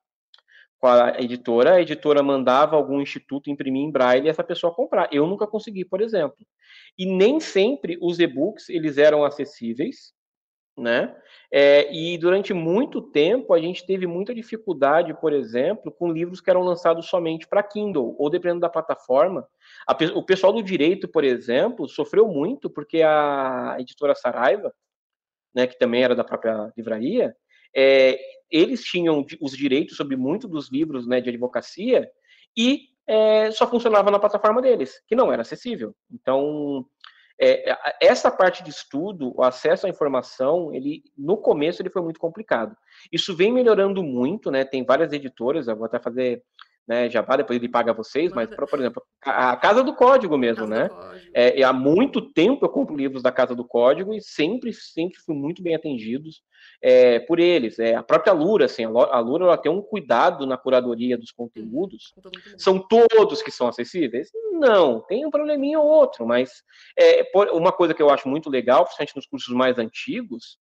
com 0.80 0.88
a 0.88 1.22
editora, 1.22 1.76
a 1.76 1.82
editora 1.82 2.24
mandava 2.24 2.76
algum 2.76 2.99
instituto 2.99 3.49
imprimir 3.49 3.84
em 3.84 3.91
braille 3.91 4.26
e 4.26 4.30
essa 4.30 4.43
pessoa 4.43 4.74
comprar. 4.74 5.07
Eu 5.11 5.28
nunca 5.28 5.45
consegui, 5.45 5.86
por 5.86 6.01
exemplo. 6.01 6.38
E 6.97 7.05
nem 7.05 7.39
sempre 7.39 7.97
os 8.01 8.20
e-books 8.20 8.70
eles 8.70 8.97
eram 8.97 9.24
acessíveis, 9.24 10.13
né? 10.78 11.15
É, 11.51 11.91
e 11.93 12.17
durante 12.17 12.53
muito 12.53 13.01
tempo 13.01 13.53
a 13.53 13.59
gente 13.59 13.86
teve 13.86 14.05
muita 14.05 14.36
dificuldade, 14.36 15.13
por 15.19 15.34
exemplo, 15.34 15.91
com 15.91 16.11
livros 16.11 16.39
que 16.39 16.49
eram 16.49 16.61
lançados 16.61 17.07
somente 17.07 17.47
para 17.47 17.63
Kindle, 17.63 18.15
ou 18.19 18.30
dependendo 18.30 18.61
da 18.61 18.69
plataforma. 18.69 19.47
A, 19.88 19.97
o 20.15 20.23
pessoal 20.23 20.53
do 20.53 20.61
direito, 20.61 21.07
por 21.07 21.23
exemplo, 21.23 21.88
sofreu 21.88 22.28
muito 22.28 22.69
porque 22.69 23.01
a 23.01 23.78
editora 23.80 24.13
Saraiva, 24.13 24.73
né, 25.55 25.65
que 25.65 25.80
também 25.80 26.03
era 26.03 26.15
da 26.15 26.23
própria 26.23 26.71
livraria, 26.78 27.36
é, 27.75 28.19
eles 28.49 28.84
tinham 28.84 29.25
os 29.41 29.51
direitos 29.51 29.97
sobre 29.97 30.15
muitos 30.15 30.49
dos 30.49 30.71
livros 30.71 31.07
né, 31.07 31.19
de 31.19 31.30
advocacia 31.30 32.09
e 32.55 32.89
é, 33.07 33.51
só 33.51 33.67
funcionava 33.69 34.11
na 34.11 34.19
plataforma 34.19 34.61
deles, 34.61 35.01
que 35.07 35.15
não 35.15 35.32
era 35.32 35.41
acessível. 35.41 35.95
Então, 36.11 36.86
é, 37.39 37.77
essa 38.01 38.31
parte 38.31 38.63
de 38.63 38.69
estudo, 38.69 39.33
o 39.35 39.43
acesso 39.43 39.85
à 39.85 39.89
informação, 39.89 40.73
ele 40.73 41.03
no 41.17 41.38
começo 41.38 41.81
ele 41.81 41.89
foi 41.89 42.01
muito 42.01 42.19
complicado. 42.19 42.75
Isso 43.11 43.35
vem 43.35 43.51
melhorando 43.51 44.03
muito, 44.03 44.49
né? 44.49 44.65
Tem 44.65 44.83
várias 44.83 45.13
editoras, 45.13 45.67
eu 45.67 45.75
vou 45.75 45.85
até 45.85 45.99
fazer 45.99 46.43
né, 46.88 47.09
Jabá, 47.09 47.35
depois 47.35 47.59
ele 47.59 47.67
paga 47.67 47.91
vocês, 47.91 48.31
mas, 48.31 48.49
por 48.49 48.79
exemplo, 48.79 49.03
a, 49.21 49.57
Casa 49.57 49.83
do 49.83 49.93
Código 49.93 50.38
mesmo, 50.38 50.65
Casa 50.67 50.83
né? 50.83 50.89
Código. 50.89 51.31
É, 51.33 51.61
há 51.61 51.73
muito 51.73 52.21
tempo 52.31 52.65
eu 52.65 52.69
compro 52.69 52.95
livros 52.95 53.21
da 53.21 53.31
Casa 53.31 53.53
do 53.53 53.65
Código 53.65 54.13
e 54.13 54.21
sempre, 54.21 54.71
sempre 54.71 55.19
fui 55.19 55.35
muito 55.35 55.61
bem 55.61 55.75
atendidos 55.75 56.41
é, 56.82 57.19
por 57.19 57.39
eles. 57.39 57.80
É, 57.80 57.95
a 57.95 58.03
própria 58.03 58.34
Lura, 58.34 58.65
assim, 58.65 58.86
a 58.86 59.19
Lura 59.19 59.45
ela 59.45 59.57
tem 59.57 59.71
um 59.71 59.82
cuidado 59.82 60.45
na 60.45 60.57
curadoria 60.57 61.17
dos 61.17 61.32
conteúdos. 61.32 62.13
Hum, 62.17 62.32
são 62.57 62.80
todos 62.80 63.41
que 63.41 63.51
são 63.51 63.67
acessíveis? 63.67 64.30
Não, 64.53 65.01
tem 65.01 65.25
um 65.25 65.32
probleminha 65.32 65.80
ou 65.80 65.88
outro, 65.88 66.25
mas 66.25 66.63
é, 66.97 67.23
uma 67.51 67.71
coisa 67.71 67.93
que 67.93 68.01
eu 68.01 68.09
acho 68.09 68.28
muito 68.28 68.49
legal, 68.49 68.84
principalmente 68.84 69.15
nos 69.15 69.28
cursos 69.28 69.53
mais 69.53 69.78
antigos, 69.78 70.57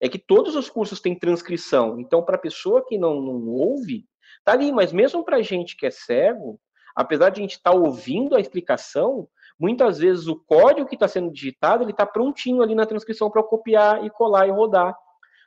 é 0.00 0.08
que 0.08 0.18
todos 0.18 0.56
os 0.56 0.70
cursos 0.70 1.00
têm 1.00 1.18
transcrição. 1.18 2.00
Então, 2.00 2.22
para 2.22 2.36
a 2.36 2.40
pessoa 2.40 2.84
que 2.86 2.96
não, 2.96 3.20
não 3.20 3.48
ouve, 3.48 4.06
Tá 4.44 4.52
ali, 4.52 4.72
mas 4.72 4.92
mesmo 4.92 5.24
para 5.24 5.42
gente 5.42 5.76
que 5.76 5.86
é 5.86 5.90
cego, 5.90 6.58
apesar 6.94 7.30
de 7.30 7.40
a 7.40 7.42
gente 7.42 7.52
estar 7.52 7.72
tá 7.72 7.76
ouvindo 7.76 8.34
a 8.34 8.40
explicação, 8.40 9.28
muitas 9.58 9.98
vezes 9.98 10.26
o 10.26 10.36
código 10.36 10.88
que 10.88 10.94
está 10.94 11.06
sendo 11.06 11.30
digitado 11.30 11.84
ele 11.84 11.90
está 11.90 12.06
prontinho 12.06 12.62
ali 12.62 12.74
na 12.74 12.86
transcrição 12.86 13.30
para 13.30 13.42
copiar 13.42 14.04
e 14.04 14.10
colar 14.10 14.48
e 14.48 14.50
rodar 14.50 14.96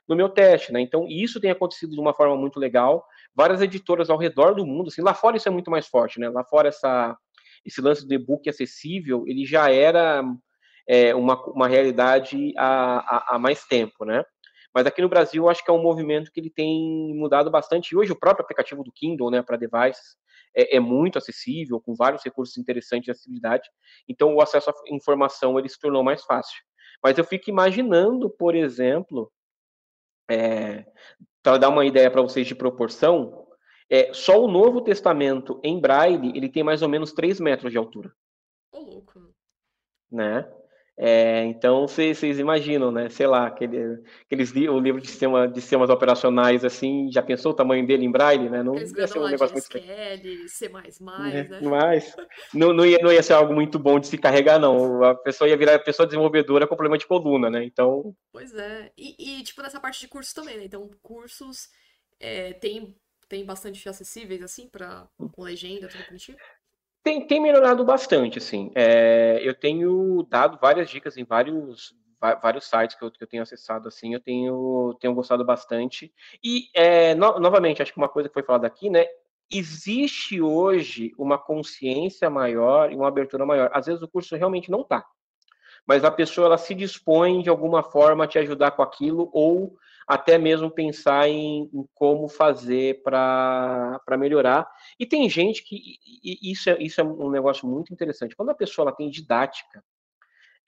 no 0.08 0.16
meu 0.16 0.28
teste, 0.28 0.72
né? 0.72 0.80
Então 0.80 1.06
isso 1.08 1.40
tem 1.40 1.50
acontecido 1.50 1.92
de 1.94 2.00
uma 2.00 2.14
forma 2.14 2.36
muito 2.36 2.58
legal. 2.58 3.04
Várias 3.34 3.60
editoras 3.60 4.10
ao 4.10 4.18
redor 4.18 4.54
do 4.54 4.66
mundo, 4.66 4.88
assim, 4.88 5.02
lá 5.02 5.14
fora 5.14 5.36
isso 5.36 5.48
é 5.48 5.52
muito 5.52 5.70
mais 5.70 5.86
forte, 5.86 6.20
né? 6.20 6.28
Lá 6.28 6.44
fora 6.44 6.68
essa 6.68 7.16
esse 7.64 7.80
lance 7.80 8.06
do 8.06 8.12
e-book 8.12 8.48
acessível 8.48 9.24
ele 9.26 9.46
já 9.46 9.70
era 9.70 10.22
é, 10.86 11.14
uma, 11.14 11.42
uma 11.46 11.66
realidade 11.66 12.52
há, 12.58 12.98
há, 12.98 13.34
há 13.34 13.38
mais 13.38 13.64
tempo, 13.64 14.04
né? 14.04 14.22
Mas 14.74 14.86
aqui 14.86 15.00
no 15.00 15.08
Brasil, 15.08 15.44
eu 15.44 15.48
acho 15.48 15.64
que 15.64 15.70
é 15.70 15.74
um 15.74 15.82
movimento 15.82 16.32
que 16.32 16.40
ele 16.40 16.50
tem 16.50 17.14
mudado 17.14 17.48
bastante. 17.48 17.92
E 17.92 17.96
hoje 17.96 18.10
o 18.10 18.18
próprio 18.18 18.42
aplicativo 18.42 18.82
do 18.82 18.90
Kindle, 18.90 19.30
né, 19.30 19.40
para 19.40 19.56
devices, 19.56 20.16
é, 20.54 20.76
é, 20.76 20.80
muito 20.80 21.16
acessível, 21.16 21.80
com 21.80 21.94
vários 21.94 22.24
recursos 22.24 22.56
interessantes 22.56 23.04
de 23.04 23.10
acessibilidade. 23.12 23.70
Então, 24.08 24.34
o 24.34 24.40
acesso 24.40 24.70
à 24.70 24.74
informação 24.90 25.58
ele 25.58 25.68
se 25.68 25.78
tornou 25.78 26.02
mais 26.02 26.24
fácil. 26.24 26.60
Mas 27.02 27.16
eu 27.16 27.24
fico 27.24 27.48
imaginando, 27.50 28.28
por 28.28 28.54
exemplo, 28.54 29.30
é, 30.30 30.86
para 31.42 31.58
dar 31.58 31.68
uma 31.68 31.84
ideia 31.84 32.10
para 32.10 32.22
vocês 32.22 32.46
de 32.46 32.54
proporção, 32.54 33.46
é, 33.90 34.12
só 34.12 34.42
o 34.42 34.48
Novo 34.48 34.80
Testamento 34.80 35.60
em 35.62 35.78
Braille 35.78 36.32
ele 36.36 36.48
tem 36.48 36.62
mais 36.62 36.82
ou 36.82 36.88
menos 36.88 37.12
3 37.12 37.38
metros 37.40 37.70
de 37.70 37.78
altura. 37.78 38.12
Ô, 38.72 38.80
louco. 38.80 39.34
Né? 40.10 40.50
É, 40.96 41.44
então 41.46 41.88
vocês 41.88 42.38
imaginam, 42.38 42.92
né? 42.92 43.08
Sei 43.08 43.26
lá, 43.26 43.48
aquele, 43.48 44.00
aqueles 44.26 44.52
o 44.52 44.78
livro 44.78 45.00
de, 45.00 45.08
sistema, 45.08 45.48
de 45.48 45.60
sistemas 45.60 45.90
operacionais 45.90 46.64
assim, 46.64 47.10
já 47.10 47.20
pensou 47.20 47.50
o 47.50 47.54
tamanho 47.54 47.84
dele 47.84 48.04
em 48.04 48.10
braille, 48.12 48.48
né? 48.48 48.62
Não 48.62 48.76
ia 48.76 48.86
ser 48.86 49.18
um 49.18 49.26
negócio 49.26 49.54
muito 49.54 49.76
SQL, 49.76 50.48
C++, 50.48 50.66
é, 50.66 51.48
né? 51.48 51.60
Mas 51.62 52.14
não, 52.52 52.72
não, 52.72 52.86
ia, 52.86 52.98
não 53.02 53.12
ia 53.12 53.22
ser 53.24 53.32
algo 53.32 53.52
muito 53.52 53.76
bom 53.76 53.98
de 53.98 54.06
se 54.06 54.16
carregar, 54.16 54.60
não. 54.60 55.02
A 55.02 55.16
pessoa 55.16 55.48
ia 55.48 55.56
virar 55.56 55.80
pessoa 55.80 56.06
desenvolvedora 56.06 56.66
com 56.66 56.76
problema 56.76 56.96
de 56.96 57.06
coluna, 57.06 57.50
né? 57.50 57.64
Então. 57.64 58.14
Pois 58.32 58.54
é. 58.54 58.92
E, 58.96 59.40
e 59.40 59.42
tipo 59.42 59.62
nessa 59.62 59.80
parte 59.80 60.00
de 60.00 60.08
cursos 60.08 60.32
também, 60.32 60.58
né? 60.58 60.64
Então 60.64 60.88
cursos 61.02 61.70
é, 62.20 62.52
tem 62.52 62.94
tem 63.28 63.44
bastante 63.44 63.88
acessíveis 63.88 64.42
assim 64.42 64.68
para 64.68 65.08
com 65.32 65.42
legenda, 65.42 65.88
tudo 65.88 66.04
bonitinho. 66.04 66.38
Tem, 67.04 67.26
tem 67.26 67.38
melhorado 67.38 67.84
bastante, 67.84 68.38
assim. 68.38 68.72
É, 68.74 69.38
eu 69.42 69.54
tenho 69.54 70.26
dado 70.28 70.58
várias 70.58 70.88
dicas 70.88 71.18
em 71.18 71.24
vários, 71.24 71.94
vários 72.42 72.64
sites 72.64 72.96
que 72.96 73.04
eu, 73.04 73.10
que 73.10 73.22
eu 73.22 73.28
tenho 73.28 73.42
acessado, 73.42 73.86
assim, 73.86 74.14
eu 74.14 74.20
tenho, 74.20 74.96
tenho 74.98 75.14
gostado 75.14 75.44
bastante. 75.44 76.10
E, 76.42 76.70
é, 76.74 77.14
no, 77.14 77.38
novamente, 77.38 77.82
acho 77.82 77.92
que 77.92 77.98
uma 77.98 78.08
coisa 78.08 78.30
que 78.30 78.32
foi 78.32 78.42
falada 78.42 78.66
aqui, 78.66 78.88
né, 78.88 79.04
existe 79.52 80.40
hoje 80.40 81.12
uma 81.18 81.36
consciência 81.36 82.30
maior 82.30 82.90
e 82.90 82.96
uma 82.96 83.08
abertura 83.08 83.44
maior. 83.44 83.70
Às 83.74 83.84
vezes 83.84 84.00
o 84.00 84.08
curso 84.08 84.34
realmente 84.34 84.70
não 84.70 84.80
está, 84.80 85.04
mas 85.86 86.04
a 86.04 86.10
pessoa 86.10 86.46
ela 86.46 86.56
se 86.58 86.74
dispõe 86.74 87.42
de 87.42 87.50
alguma 87.50 87.82
forma 87.82 88.24
a 88.24 88.26
te 88.26 88.38
ajudar 88.38 88.70
com 88.70 88.82
aquilo 88.82 89.28
ou 89.30 89.76
até 90.06 90.38
mesmo 90.38 90.70
pensar 90.70 91.28
em, 91.28 91.70
em 91.72 91.88
como 91.94 92.28
fazer 92.28 93.02
para 93.02 94.00
melhorar. 94.18 94.66
E 94.98 95.06
tem 95.06 95.28
gente 95.28 95.62
que 95.62 95.98
e, 96.22 96.52
isso, 96.52 96.70
é, 96.70 96.82
isso 96.82 97.00
é 97.00 97.04
um 97.04 97.30
negócio 97.30 97.68
muito 97.68 97.92
interessante. 97.92 98.36
Quando 98.36 98.50
a 98.50 98.54
pessoa 98.54 98.88
ela 98.88 98.96
tem 98.96 99.10
didática, 99.10 99.82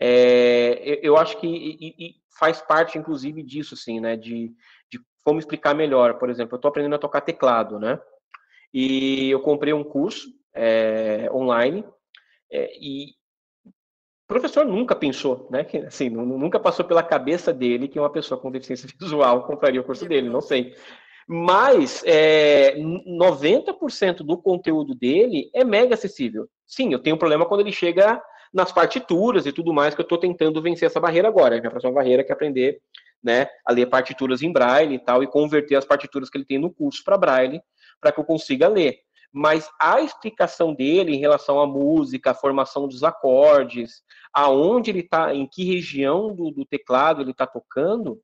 é, 0.00 1.00
eu 1.02 1.16
acho 1.16 1.38
que 1.38 1.46
e, 1.46 1.94
e 1.98 2.14
faz 2.38 2.60
parte, 2.60 2.98
inclusive, 2.98 3.42
disso, 3.42 3.74
assim, 3.74 4.00
né? 4.00 4.16
De, 4.16 4.52
de 4.90 5.00
como 5.24 5.38
explicar 5.38 5.74
melhor. 5.74 6.18
Por 6.18 6.30
exemplo, 6.30 6.54
eu 6.54 6.56
estou 6.56 6.68
aprendendo 6.68 6.94
a 6.94 7.00
tocar 7.00 7.20
teclado, 7.20 7.78
né? 7.78 7.98
E 8.72 9.30
eu 9.30 9.40
comprei 9.40 9.72
um 9.72 9.84
curso 9.84 10.28
é, 10.54 11.30
online 11.32 11.84
é, 12.50 12.76
e 12.78 13.14
o 13.64 14.26
professor 14.26 14.66
nunca 14.66 14.94
pensou, 14.94 15.48
né? 15.50 15.64
Que, 15.64 15.78
assim, 15.78 16.10
nunca 16.10 16.60
passou 16.60 16.84
pela 16.84 17.02
cabeça 17.02 17.52
dele 17.52 17.88
que 17.88 17.98
uma 17.98 18.10
pessoa 18.10 18.40
com 18.40 18.50
deficiência 18.50 18.88
visual 19.00 19.46
compraria 19.46 19.80
o 19.80 19.84
curso 19.84 20.06
dele, 20.06 20.28
não 20.28 20.40
sei. 20.40 20.74
Mas 21.26 22.02
é, 22.06 22.76
90% 22.76 24.18
do 24.18 24.38
conteúdo 24.38 24.94
dele 24.94 25.50
é 25.52 25.64
mega 25.64 25.94
acessível. 25.94 26.48
Sim, 26.66 26.92
eu 26.92 27.00
tenho 27.00 27.16
um 27.16 27.18
problema 27.18 27.46
quando 27.46 27.60
ele 27.60 27.72
chega 27.72 28.22
nas 28.54 28.70
partituras 28.70 29.44
e 29.44 29.52
tudo 29.52 29.72
mais, 29.72 29.94
que 29.94 30.00
eu 30.00 30.04
estou 30.04 30.18
tentando 30.18 30.62
vencer 30.62 30.86
essa 30.86 31.00
barreira 31.00 31.28
agora. 31.28 31.56
A 31.56 31.60
minha 31.60 31.70
próxima 31.70 31.92
barreira 31.92 32.24
é 32.26 32.32
aprender 32.32 32.80
né, 33.22 33.48
a 33.64 33.72
ler 33.72 33.86
partituras 33.86 34.40
em 34.40 34.52
braille 34.52 34.94
e 34.94 34.98
tal, 34.98 35.22
e 35.22 35.26
converter 35.26 35.74
as 35.74 35.84
partituras 35.84 36.30
que 36.30 36.38
ele 36.38 36.44
tem 36.44 36.58
no 36.58 36.72
curso 36.72 37.02
para 37.04 37.18
braille, 37.18 37.60
para 38.00 38.12
que 38.12 38.20
eu 38.20 38.24
consiga 38.24 38.68
ler 38.68 39.00
mas 39.32 39.68
a 39.78 40.00
explicação 40.00 40.72
dele 40.72 41.14
em 41.14 41.18
relação 41.18 41.60
à 41.60 41.66
música, 41.66 42.30
a 42.30 42.34
formação 42.34 42.88
dos 42.88 43.04
acordes, 43.04 44.02
aonde 44.32 44.90
ele 44.90 45.00
está, 45.00 45.34
em 45.34 45.46
que 45.46 45.62
região 45.62 46.34
do, 46.34 46.50
do 46.50 46.64
teclado 46.64 47.20
ele 47.20 47.32
está 47.32 47.46
tocando, 47.46 48.18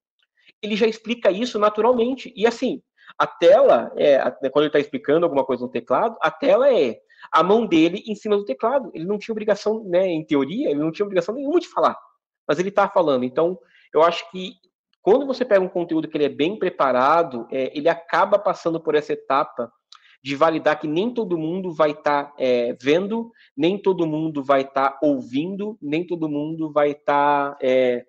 ele 0.62 0.74
já 0.74 0.86
explica 0.86 1.30
isso 1.30 1.58
naturalmente. 1.58 2.32
E 2.34 2.46
assim, 2.46 2.82
a 3.18 3.26
tela, 3.26 3.92
é, 3.96 4.18
quando 4.50 4.64
ele 4.64 4.66
está 4.66 4.78
explicando 4.78 5.26
alguma 5.26 5.44
coisa 5.44 5.62
no 5.62 5.70
teclado, 5.70 6.16
a 6.20 6.30
tela 6.30 6.72
é 6.72 6.98
a 7.30 7.42
mão 7.42 7.66
dele 7.66 8.02
em 8.06 8.14
cima 8.14 8.36
do 8.36 8.44
teclado. 8.44 8.90
Ele 8.94 9.04
não 9.04 9.18
tinha 9.18 9.32
obrigação, 9.32 9.84
né, 9.84 10.06
em 10.06 10.24
teoria, 10.24 10.70
ele 10.70 10.80
não 10.80 10.90
tinha 10.90 11.04
obrigação 11.04 11.34
nenhuma 11.34 11.60
de 11.60 11.68
falar, 11.68 11.96
mas 12.46 12.58
ele 12.58 12.68
está 12.68 12.88
falando. 12.88 13.24
Então, 13.24 13.58
eu 13.94 14.02
acho 14.02 14.28
que 14.30 14.54
quando 15.02 15.26
você 15.26 15.44
pega 15.44 15.64
um 15.64 15.68
conteúdo 15.68 16.08
que 16.08 16.16
ele 16.16 16.26
é 16.26 16.28
bem 16.28 16.58
preparado, 16.58 17.46
é, 17.50 17.76
ele 17.76 17.88
acaba 17.88 18.38
passando 18.38 18.80
por 18.80 18.94
essa 18.94 19.12
etapa 19.12 19.70
de 20.22 20.36
validar 20.36 20.78
que 20.78 20.86
nem 20.86 21.12
todo 21.12 21.36
mundo 21.36 21.72
vai 21.72 21.90
estar 21.90 22.26
tá, 22.26 22.34
é, 22.38 22.76
vendo, 22.80 23.32
nem 23.56 23.76
todo 23.76 24.06
mundo 24.06 24.42
vai 24.42 24.60
estar 24.60 24.90
tá 24.90 24.98
ouvindo, 25.02 25.76
nem 25.82 26.06
todo 26.06 26.28
mundo 26.28 26.72
vai 26.72 26.92
estar 26.92 27.50
tá, 27.50 27.58
é, 27.60 28.04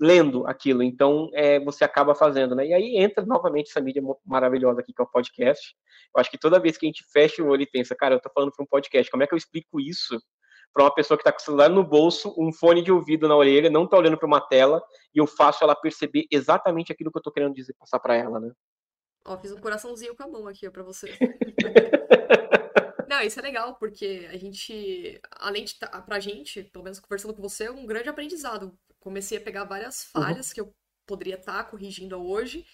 lendo 0.00 0.46
aquilo. 0.46 0.82
Então, 0.82 1.30
é, 1.34 1.60
você 1.60 1.84
acaba 1.84 2.14
fazendo, 2.14 2.54
né? 2.54 2.66
E 2.66 2.74
aí 2.74 2.96
entra 2.96 3.24
novamente 3.24 3.70
essa 3.70 3.80
mídia 3.80 4.02
maravilhosa 4.24 4.80
aqui, 4.80 4.92
que 4.92 5.00
é 5.00 5.04
o 5.04 5.10
podcast. 5.10 5.74
Eu 6.14 6.20
acho 6.20 6.30
que 6.30 6.38
toda 6.38 6.60
vez 6.60 6.76
que 6.76 6.86
a 6.86 6.88
gente 6.88 7.04
fecha 7.12 7.42
o 7.42 7.48
olho 7.48 7.62
e 7.62 7.70
pensa, 7.70 7.94
cara, 7.94 8.14
eu 8.14 8.20
tô 8.20 8.30
falando 8.32 8.52
para 8.52 8.62
um 8.62 8.68
podcast, 8.68 9.10
como 9.10 9.22
é 9.22 9.26
que 9.26 9.34
eu 9.34 9.38
explico 9.38 9.80
isso 9.80 10.18
para 10.72 10.84
uma 10.84 10.94
pessoa 10.94 11.16
que 11.16 11.22
está 11.22 11.30
com 11.30 11.38
o 11.38 11.42
celular 11.42 11.70
no 11.70 11.84
bolso, 11.84 12.34
um 12.36 12.52
fone 12.52 12.82
de 12.82 12.90
ouvido 12.90 13.28
na 13.28 13.36
orelha, 13.36 13.70
não 13.70 13.84
está 13.84 13.96
olhando 13.96 14.18
para 14.18 14.26
uma 14.26 14.40
tela, 14.40 14.82
e 15.14 15.18
eu 15.18 15.26
faço 15.26 15.62
ela 15.62 15.76
perceber 15.76 16.26
exatamente 16.30 16.90
aquilo 16.90 17.12
que 17.12 17.16
eu 17.16 17.20
estou 17.20 17.32
querendo 17.32 17.54
dizer, 17.54 17.74
passar 17.78 18.00
para 18.00 18.16
ela, 18.16 18.40
né? 18.40 18.50
Ó, 19.24 19.38
fiz 19.38 19.52
um 19.52 19.60
coraçãozinho 19.60 20.16
com 20.16 20.24
a 20.24 20.28
mão 20.28 20.48
aqui, 20.48 20.66
ó, 20.66 20.70
pra 20.72 20.82
você. 20.82 21.16
Não, 23.14 23.22
isso 23.22 23.38
é 23.38 23.42
legal, 23.42 23.76
porque 23.76 24.28
a 24.28 24.36
gente, 24.36 25.20
além 25.30 25.64
de, 25.64 25.76
tá, 25.76 25.86
pra 26.02 26.18
gente, 26.18 26.64
pelo 26.64 26.82
menos 26.82 26.98
conversando 26.98 27.32
com 27.32 27.40
você, 27.40 27.64
é 27.64 27.70
um 27.70 27.86
grande 27.86 28.08
aprendizado. 28.08 28.76
Comecei 28.98 29.38
a 29.38 29.40
pegar 29.40 29.62
várias 29.62 30.02
uhum. 30.02 30.22
falhas 30.22 30.48
uhum. 30.48 30.54
que 30.54 30.60
eu 30.60 30.74
poderia 31.06 31.36
estar 31.36 31.62
tá 31.62 31.70
corrigindo 31.70 32.20
hoje 32.20 32.66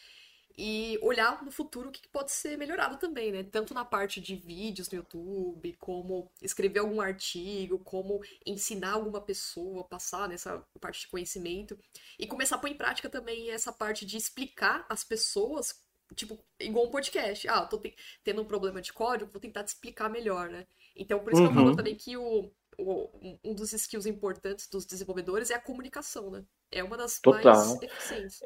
e 0.57 0.99
olhar 1.03 1.45
no 1.45 1.51
futuro 1.51 1.91
o 1.91 1.93
que 1.93 2.09
pode 2.09 2.32
ser 2.32 2.57
melhorado 2.57 2.97
também, 2.97 3.30
né? 3.30 3.43
Tanto 3.43 3.74
na 3.74 3.84
parte 3.84 4.18
de 4.18 4.34
vídeos 4.34 4.88
no 4.88 4.97
YouTube, 4.97 5.76
como 5.78 6.30
escrever 6.41 6.78
algum 6.78 7.03
artigo, 7.03 7.78
como 7.78 8.22
ensinar 8.47 8.93
alguma 8.93 9.20
pessoa, 9.20 9.84
passar 9.84 10.26
nessa 10.26 10.64
parte 10.80 11.03
de 11.03 11.09
conhecimento 11.09 11.78
e 12.18 12.26
começar 12.26 12.57
a 12.57 12.59
pôr 12.59 12.68
em 12.68 12.76
prática 12.76 13.11
também 13.11 13.51
essa 13.51 13.72
parte 13.72 14.07
de 14.07 14.16
explicar 14.16 14.86
às 14.88 15.05
pessoas, 15.05 15.84
tipo, 16.15 16.39
igual 16.59 16.87
um 16.87 16.91
podcast. 16.91 17.49
Ah, 17.49 17.65
tô 17.67 17.81
tendo 18.25 18.43
um 18.43 18.45
problema 18.45 18.81
de 18.81 18.93
código, 18.93 19.31
vou 19.31 19.41
tentar 19.41 19.65
te 19.65 19.69
explicar 19.69 20.09
melhor, 20.09 20.49
né? 20.49 20.67
Então, 20.97 21.19
por 21.21 21.33
isso 21.33 21.43
uhum. 21.43 21.49
que 21.49 21.53
eu 21.53 21.57
falo 21.57 21.71
uhum. 21.71 21.77
também 21.77 21.95
que 21.95 22.17
o, 22.17 22.51
o, 22.79 23.39
um 23.45 23.55
dos 23.55 23.73
skills 23.73 24.07
importantes 24.07 24.69
dos 24.69 24.85
desenvolvedores 24.85 25.51
é 25.51 25.55
a 25.55 25.61
comunicação, 25.61 26.31
né? 26.31 26.45
É 26.71 26.83
uma 26.83 26.97
das 26.97 27.21
Total. 27.21 27.55
mais 27.55 27.83
eficientes. 27.83 28.41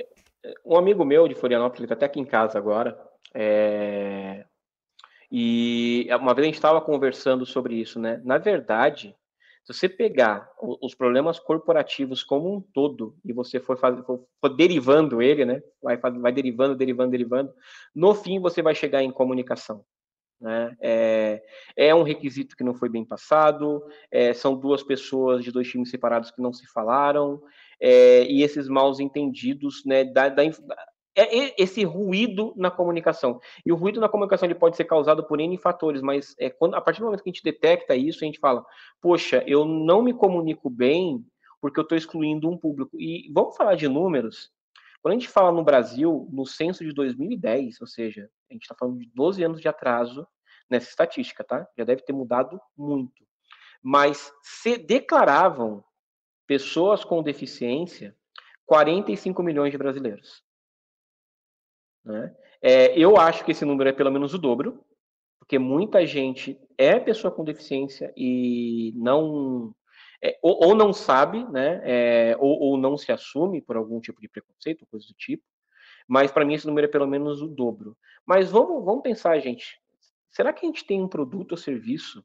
Um 0.64 0.76
amigo 0.76 1.04
meu 1.04 1.26
de 1.26 1.34
Florianópolis, 1.34 1.80
ele 1.80 1.88
tá 1.88 1.94
até 1.94 2.06
aqui 2.06 2.20
em 2.20 2.24
casa 2.24 2.58
agora, 2.58 2.98
é... 3.32 4.44
e 5.30 6.06
uma 6.20 6.34
vez 6.34 6.44
a 6.44 6.48
gente 6.48 6.56
estava 6.56 6.80
conversando 6.80 7.46
sobre 7.46 7.74
isso, 7.74 7.98
né? 7.98 8.20
Na 8.24 8.38
verdade, 8.38 9.16
se 9.64 9.72
você 9.72 9.88
pegar 9.88 10.50
os 10.60 10.94
problemas 10.94 11.38
corporativos 11.38 12.22
como 12.22 12.54
um 12.54 12.60
todo 12.60 13.16
e 13.24 13.32
você 13.32 13.58
for, 13.58 13.78
fazer, 13.78 14.02
for, 14.04 14.26
for 14.38 14.50
derivando 14.50 15.22
ele, 15.22 15.46
né? 15.46 15.62
Vai, 15.82 15.96
vai 15.96 16.32
derivando, 16.32 16.76
derivando, 16.76 17.10
derivando, 17.10 17.54
no 17.94 18.14
fim 18.14 18.38
você 18.38 18.60
vai 18.60 18.74
chegar 18.74 19.02
em 19.02 19.10
comunicação. 19.10 19.82
Né? 20.38 20.76
É, 20.82 21.42
é, 21.74 21.94
um 21.94 22.02
requisito 22.02 22.54
que 22.54 22.62
não 22.62 22.74
foi 22.74 22.90
bem 22.90 23.06
passado, 23.06 23.82
é, 24.10 24.34
são 24.34 24.54
duas 24.54 24.82
pessoas 24.82 25.42
de 25.42 25.50
dois 25.50 25.66
times 25.66 25.88
separados 25.88 26.30
que 26.30 26.42
não 26.42 26.52
se 26.52 26.66
falaram, 26.66 27.42
é, 27.80 28.24
e 28.24 28.42
esses 28.42 28.68
maus 28.68 29.00
entendidos, 29.00 29.82
né, 29.86 30.04
da, 30.04 30.28
da, 30.28 30.42
é 31.16 31.62
esse 31.62 31.84
ruído 31.84 32.52
na 32.56 32.70
comunicação. 32.70 33.40
E 33.64 33.72
o 33.72 33.76
ruído 33.76 34.00
na 34.00 34.08
comunicação 34.08 34.46
ele 34.46 34.54
pode 34.54 34.76
ser 34.76 34.84
causado 34.84 35.24
por 35.24 35.40
N 35.40 35.56
fatores, 35.58 36.02
mas 36.02 36.34
é 36.38 36.50
quando, 36.50 36.74
a 36.74 36.80
partir 36.80 37.00
do 37.00 37.06
momento 37.06 37.22
que 37.22 37.30
a 37.30 37.32
gente 37.32 37.42
detecta 37.42 37.94
isso, 37.94 38.24
a 38.24 38.26
gente 38.26 38.40
fala, 38.40 38.64
poxa, 39.00 39.42
eu 39.46 39.64
não 39.64 40.02
me 40.02 40.12
comunico 40.12 40.68
bem 40.68 41.24
porque 41.60 41.80
eu 41.80 41.82
estou 41.82 41.96
excluindo 41.96 42.50
um 42.50 42.58
público. 42.58 43.00
E 43.00 43.30
vamos 43.32 43.56
falar 43.56 43.74
de 43.74 43.88
números. 43.88 44.50
Quando 45.00 45.12
a 45.12 45.18
gente 45.18 45.28
fala 45.30 45.50
no 45.50 45.64
Brasil, 45.64 46.28
no 46.30 46.44
censo 46.44 46.84
de 46.84 46.92
2010, 46.92 47.80
ou 47.80 47.86
seja, 47.86 48.28
a 48.50 48.52
gente 48.52 48.62
está 48.64 48.74
falando 48.78 48.98
de 48.98 49.10
12 49.14 49.42
anos 49.42 49.60
de 49.62 49.68
atraso 49.68 50.26
nessa 50.68 50.90
estatística, 50.90 51.42
tá? 51.42 51.66
Já 51.76 51.84
deve 51.84 52.02
ter 52.02 52.12
mudado 52.12 52.60
muito. 52.76 53.24
Mas 53.82 54.30
se 54.42 54.76
declaravam 54.76 55.82
pessoas 56.46 57.02
com 57.02 57.22
deficiência 57.22 58.14
45 58.66 59.42
milhões 59.42 59.70
de 59.70 59.78
brasileiros. 59.78 60.43
Né? 62.04 62.34
É, 62.60 62.98
eu 62.98 63.16
acho 63.16 63.44
que 63.44 63.52
esse 63.52 63.64
número 63.64 63.88
é 63.90 63.92
pelo 63.92 64.10
menos 64.10 64.34
o 64.34 64.38
dobro, 64.38 64.84
porque 65.38 65.58
muita 65.58 66.06
gente 66.06 66.58
é 66.76 66.98
pessoa 66.98 67.30
com 67.30 67.44
deficiência 67.44 68.12
e 68.16 68.92
não 68.96 69.74
é, 70.22 70.38
ou, 70.42 70.68
ou, 70.68 70.74
não 70.74 70.92
sabe, 70.92 71.44
né, 71.50 71.82
é, 71.84 72.36
ou, 72.38 72.58
ou, 72.58 72.76
não 72.78 72.96
se 72.96 73.12
assume 73.12 73.60
por 73.60 73.76
algum 73.76 74.00
tipo 74.00 74.20
de 74.22 74.28
preconceito, 74.28 74.86
coisa 74.86 75.06
do 75.06 75.14
tipo. 75.14 75.44
Mas 76.08 76.32
para 76.32 76.44
mim 76.44 76.54
esse 76.54 76.66
número 76.66 76.86
é 76.86 76.90
pelo 76.90 77.06
menos 77.06 77.42
o 77.42 77.46
dobro. 77.46 77.96
Mas 78.26 78.50
vamos, 78.50 78.82
vamos 78.84 79.02
pensar, 79.02 79.38
gente. 79.40 79.78
Será 80.30 80.52
que 80.52 80.64
a 80.64 80.68
gente 80.68 80.84
tem 80.84 81.02
um 81.02 81.08
produto 81.08 81.52
ou 81.52 81.58
serviço 81.58 82.24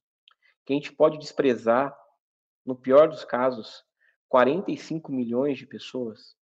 que 0.66 0.74
a 0.74 0.76
gente 0.76 0.94
pode 0.94 1.18
desprezar, 1.18 1.98
no 2.66 2.76
pior 2.76 3.10
dos 3.10 3.26
casos, 3.26 3.84
45 4.28 5.12
milhões 5.12 5.58
de 5.58 5.66
pessoas. 5.66 6.38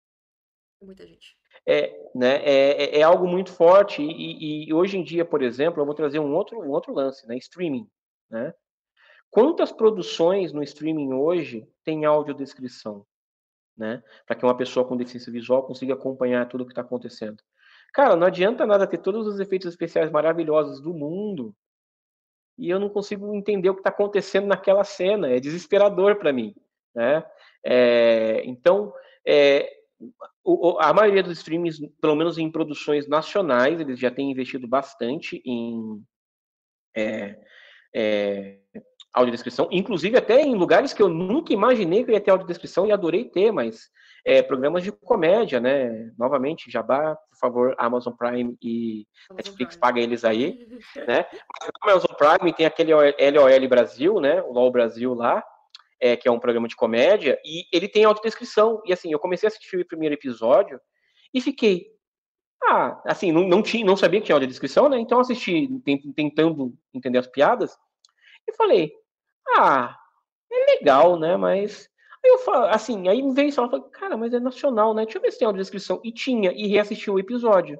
Muita 0.81 1.05
gente. 1.05 1.37
É, 1.67 2.09
né, 2.13 2.35
é, 2.43 2.97
é, 2.97 2.99
é 2.99 3.03
algo 3.03 3.27
muito 3.27 3.51
forte 3.51 4.01
e, 4.01 4.67
e, 4.67 4.73
hoje 4.73 4.97
em 4.97 5.03
dia, 5.03 5.25
por 5.25 5.41
exemplo, 5.41 5.81
eu 5.81 5.85
vou 5.85 5.95
trazer 5.95 6.19
um 6.19 6.33
outro, 6.33 6.61
um 6.61 6.69
outro 6.69 6.93
lance, 6.93 7.27
né, 7.27 7.35
streaming, 7.37 7.89
né? 8.29 8.53
Quantas 9.31 9.71
produções 9.71 10.53
no 10.53 10.63
streaming 10.63 11.11
hoje 11.11 11.67
tem 11.83 12.05
audiodescrição, 12.05 13.05
né? 13.75 14.01
Para 14.25 14.35
que 14.35 14.45
uma 14.45 14.55
pessoa 14.55 14.87
com 14.87 14.95
deficiência 14.95 15.31
visual 15.31 15.63
consiga 15.63 15.93
acompanhar 15.93 16.47
tudo 16.47 16.61
o 16.61 16.65
que 16.65 16.71
está 16.71 16.81
acontecendo. 16.81 17.43
Cara, 17.93 18.15
não 18.15 18.27
adianta 18.27 18.65
nada 18.65 18.87
ter 18.87 18.99
todos 18.99 19.27
os 19.27 19.39
efeitos 19.39 19.67
especiais 19.67 20.11
maravilhosos 20.11 20.79
do 20.79 20.93
mundo 20.93 21.53
e 22.57 22.69
eu 22.69 22.79
não 22.79 22.89
consigo 22.89 23.33
entender 23.35 23.69
o 23.69 23.73
que 23.73 23.81
está 23.81 23.89
acontecendo 23.89 24.47
naquela 24.47 24.83
cena. 24.83 25.29
É 25.29 25.39
desesperador 25.39 26.15
para 26.17 26.31
mim, 26.31 26.55
né? 26.93 27.25
É, 27.63 28.41
então, 28.45 28.93
é, 29.25 29.69
a 30.79 30.93
maioria 30.93 31.23
dos 31.23 31.37
streams, 31.37 31.79
pelo 32.01 32.15
menos 32.15 32.37
em 32.37 32.51
produções 32.51 33.07
nacionais, 33.07 33.79
eles 33.79 33.99
já 33.99 34.11
têm 34.11 34.31
investido 34.31 34.67
bastante 34.67 35.41
em 35.45 36.03
é, 36.95 37.39
é, 37.93 38.57
audiodescrição, 39.13 39.67
inclusive 39.71 40.17
até 40.17 40.41
em 40.41 40.55
lugares 40.55 40.93
que 40.93 41.01
eu 41.01 41.07
nunca 41.07 41.53
imaginei 41.53 42.03
que 42.03 42.11
eu 42.11 42.13
ia 42.13 42.21
ter 42.21 42.31
audiodescrição 42.31 42.85
e 42.85 42.91
adorei 42.91 43.25
ter, 43.25 43.51
mas 43.51 43.89
é, 44.25 44.41
programas 44.41 44.83
de 44.83 44.91
comédia, 44.91 45.59
né? 45.59 46.11
Novamente, 46.17 46.69
Jabá, 46.69 47.15
por 47.15 47.37
favor, 47.39 47.75
Amazon 47.77 48.13
Prime 48.13 48.57
e 48.61 49.05
Amazon 49.29 49.37
Netflix, 49.37 49.75
Prime. 49.75 49.81
paga 49.81 49.99
eles 50.01 50.25
aí, 50.25 50.67
né? 51.07 51.25
Mas 51.31 51.69
Amazon 51.81 52.15
Prime 52.17 52.53
tem 52.53 52.65
aquele 52.65 52.91
LOL 52.93 53.69
Brasil, 53.69 54.19
né? 54.19 54.41
O 54.41 54.51
LOL 54.51 54.71
Brasil 54.71 55.13
lá, 55.13 55.43
é, 55.99 56.15
que 56.15 56.27
é 56.27 56.31
um 56.31 56.39
programa 56.39 56.67
de 56.67 56.75
comédia, 56.75 57.39
e 57.43 57.65
ele 57.71 57.87
tem 57.87 58.03
autodescrição. 58.03 58.81
E 58.85 58.93
assim, 58.93 59.11
eu 59.11 59.19
comecei 59.19 59.47
a 59.47 59.49
assistir 59.49 59.77
o 59.77 59.85
primeiro 59.85 60.15
episódio 60.15 60.79
e 61.33 61.41
fiquei. 61.41 61.87
Ah, 62.63 63.01
assim, 63.05 63.31
não, 63.31 63.47
não, 63.47 63.61
tinha, 63.61 63.85
não 63.85 63.95
sabia 63.95 64.19
que 64.19 64.25
tinha 64.25 64.35
audiodescrição, 64.35 64.89
né? 64.89 64.99
Então 64.99 65.19
assisti 65.19 65.69
tentando 66.15 66.73
entender 66.93 67.19
as 67.19 67.27
piadas 67.27 67.77
e 68.47 68.53
falei, 68.53 68.91
ah, 69.57 69.95
é 70.51 70.77
legal, 70.77 71.19
né? 71.19 71.37
Mas. 71.37 71.89
Aí 72.23 72.31
eu 72.31 72.39
falo, 72.39 72.65
assim, 72.65 73.07
aí 73.07 73.21
me 73.21 73.35
veio 73.35 73.51
só, 73.51 73.69
falei, 73.69 73.85
cara, 73.91 74.17
mas 74.17 74.33
é 74.33 74.39
nacional, 74.39 74.95
né? 74.95 75.03
Deixa 75.03 75.19
eu 75.19 75.21
ver 75.21 75.31
se 75.31 75.37
tem 75.37 75.45
audiodescrição. 75.45 76.01
E 76.03 76.11
tinha, 76.11 76.51
e 76.51 76.67
reassisti 76.67 77.11
o 77.11 77.19
episódio. 77.19 77.79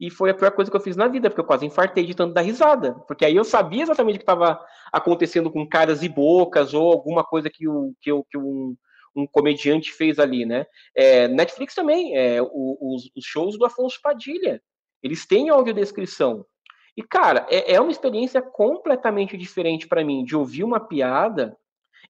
E 0.00 0.08
foi 0.08 0.30
a 0.30 0.34
pior 0.34 0.50
coisa 0.52 0.70
que 0.70 0.76
eu 0.76 0.80
fiz 0.80 0.96
na 0.96 1.08
vida, 1.08 1.28
porque 1.28 1.42
eu 1.42 1.46
quase 1.46 1.66
infartei 1.66 2.06
de 2.06 2.14
tanto 2.14 2.32
dar 2.32 2.40
risada. 2.40 2.94
Porque 3.06 3.24
aí 3.24 3.36
eu 3.36 3.44
sabia 3.44 3.82
exatamente 3.82 4.16
o 4.16 4.18
que 4.18 4.22
estava 4.22 4.58
acontecendo 4.90 5.50
com 5.50 5.68
caras 5.68 6.02
e 6.02 6.08
bocas, 6.08 6.72
ou 6.72 6.90
alguma 6.90 7.22
coisa 7.22 7.50
que, 7.50 7.68
o, 7.68 7.94
que, 8.00 8.10
o, 8.10 8.24
que 8.24 8.38
um, 8.38 8.74
um 9.14 9.26
comediante 9.26 9.92
fez 9.92 10.18
ali, 10.18 10.46
né? 10.46 10.64
É, 10.94 11.28
Netflix 11.28 11.74
também, 11.74 12.16
é, 12.16 12.40
os, 12.40 13.10
os, 13.14 13.24
shows 13.24 13.58
do 13.58 13.66
Afonso 13.66 14.00
Padilha, 14.02 14.62
eles 15.02 15.26
têm 15.26 15.50
audiodescrição. 15.50 16.46
E, 16.96 17.02
cara, 17.02 17.46
é, 17.50 17.74
é 17.74 17.80
uma 17.80 17.90
experiência 17.90 18.40
completamente 18.40 19.36
diferente 19.36 19.86
para 19.86 20.02
mim, 20.02 20.24
de 20.24 20.34
ouvir 20.34 20.64
uma 20.64 20.80
piada 20.80 21.54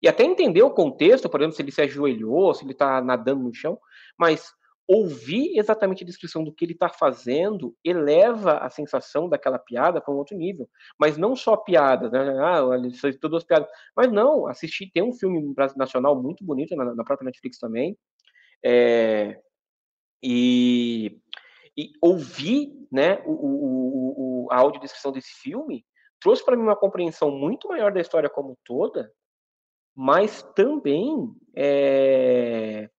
e 0.01 0.09
até 0.09 0.25
entender 0.25 0.63
o 0.63 0.71
contexto, 0.71 1.29
por 1.29 1.41
exemplo, 1.41 1.57
se 1.57 1.63
ele 1.63 1.73
se 1.73 1.83
ajoelhou, 1.83 2.55
se 2.55 2.65
ele 2.65 2.73
está 2.73 3.01
nadando 3.03 3.43
no 3.43 3.53
chão, 3.53 3.79
mas 4.17 4.53
ouvir 4.93 5.57
exatamente 5.57 6.03
a 6.03 6.07
descrição 6.07 6.43
do 6.43 6.53
que 6.53 6.65
ele 6.65 6.73
está 6.73 6.89
fazendo 6.89 7.77
eleva 7.85 8.59
a 8.59 8.69
sensação 8.69 9.29
daquela 9.29 9.57
piada 9.57 10.01
para 10.01 10.13
um 10.13 10.17
outro 10.17 10.37
nível. 10.37 10.69
Mas 10.99 11.17
não 11.17 11.37
só 11.37 11.57
piadas, 11.57 12.11
né? 12.11 12.19
Ah, 12.41 12.61
são 12.95 13.13
todas 13.21 13.45
piadas. 13.45 13.69
Mas 13.95 14.11
não, 14.11 14.49
assistir, 14.49 14.91
tem 14.91 15.01
um 15.01 15.13
filme 15.13 15.55
nacional 15.77 16.21
muito 16.21 16.45
bonito 16.45 16.75
na, 16.75 16.93
na 16.93 17.05
própria 17.05 17.27
Netflix 17.27 17.57
também. 17.57 17.97
É, 18.65 19.41
e, 20.21 21.21
e, 21.79 21.93
ouvir 22.03 22.73
né, 22.91 23.23
o, 23.25 23.31
o, 23.31 24.47
o, 24.47 24.49
a 24.51 24.57
audiodescrição 24.57 25.13
desse 25.13 25.31
filme 25.41 25.87
trouxe 26.19 26.45
para 26.45 26.57
mim 26.57 26.65
uma 26.65 26.77
compreensão 26.77 27.31
muito 27.31 27.69
maior 27.69 27.93
da 27.93 28.01
história 28.01 28.29
como 28.29 28.59
toda, 28.65 29.11
mas 29.95 30.43
também 30.57 31.33
é, 31.55 32.91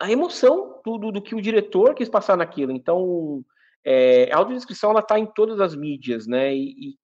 a 0.00 0.10
emoção 0.10 0.80
do, 0.84 0.98
do, 1.12 1.22
que 1.22 1.34
o 1.34 1.42
diretor 1.42 1.94
quis 1.94 2.08
passar 2.08 2.36
naquilo. 2.36 2.72
Então, 2.72 3.44
é, 3.84 4.32
a 4.32 4.38
audiodescrição 4.38 4.96
está 4.96 5.18
em 5.18 5.26
todas 5.26 5.60
as 5.60 5.74
mídias, 5.74 6.26
né? 6.26 6.54
E, 6.54 6.90
e 6.90 6.98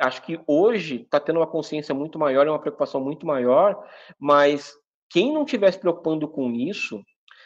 acho 0.00 0.22
que 0.22 0.38
hoje 0.46 1.02
está 1.02 1.18
tendo 1.18 1.38
uma 1.38 1.46
consciência 1.46 1.94
muito 1.94 2.18
maior, 2.18 2.46
uma 2.46 2.58
preocupação 2.58 3.00
muito 3.00 3.26
maior, 3.26 3.82
mas 4.18 4.74
quem 5.10 5.32
não 5.32 5.44
estiver 5.44 5.70
se 5.70 5.78
preocupando 5.78 6.28
com 6.28 6.52
isso, 6.52 7.02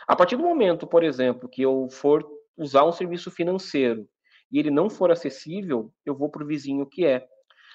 a 0.06 0.16
partir 0.16 0.36
do 0.36 0.42
momento, 0.42 0.86
por 0.86 1.04
exemplo, 1.04 1.48
que 1.48 1.62
eu 1.62 1.88
for 1.88 2.26
usar 2.56 2.84
um 2.84 2.92
serviço 2.92 3.30
financeiro 3.30 4.08
e 4.50 4.58
ele 4.58 4.70
não 4.70 4.90
for 4.90 5.10
acessível, 5.10 5.92
eu 6.04 6.14
vou 6.14 6.28
para 6.28 6.42
o 6.42 6.46
vizinho 6.46 6.84
que 6.86 7.04
é. 7.04 7.26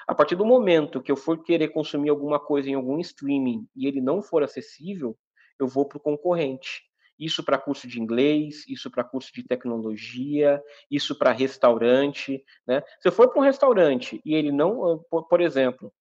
A 0.08 0.14
partir 0.14 0.36
do 0.36 0.46
momento 0.46 1.02
que 1.02 1.12
eu 1.12 1.16
for 1.16 1.42
querer 1.42 1.70
consumir 1.70 2.10
alguma 2.10 2.40
coisa 2.40 2.70
em 2.70 2.74
algum 2.74 3.00
streaming 3.00 3.66
e 3.76 3.88
ele 3.88 4.02
não 4.02 4.22
for 4.22 4.44
acessível, 4.44 5.18
eu 5.60 5.68
vou 5.68 5.86
para 5.86 5.98
o 5.98 6.02
concorrente. 6.02 6.84
Isso 7.18 7.44
para 7.44 7.58
curso 7.58 7.88
de 7.88 8.02
inglês, 8.02 8.66
isso 8.68 8.92
para 8.92 9.04
curso 9.04 9.32
de 9.34 9.44
tecnologia, 9.44 10.62
isso 10.92 11.18
para 11.18 11.32
restaurante. 11.32 12.44
Né? 12.68 12.82
Se 13.00 13.08
eu 13.08 13.12
for 13.12 13.30
para 13.30 13.40
um 13.40 13.44
restaurante 13.44 14.22
e 14.26 14.36
ele 14.36 14.52
não, 14.52 15.04
por, 15.10 15.28
por 15.28 15.40
exemplo, 15.40 15.94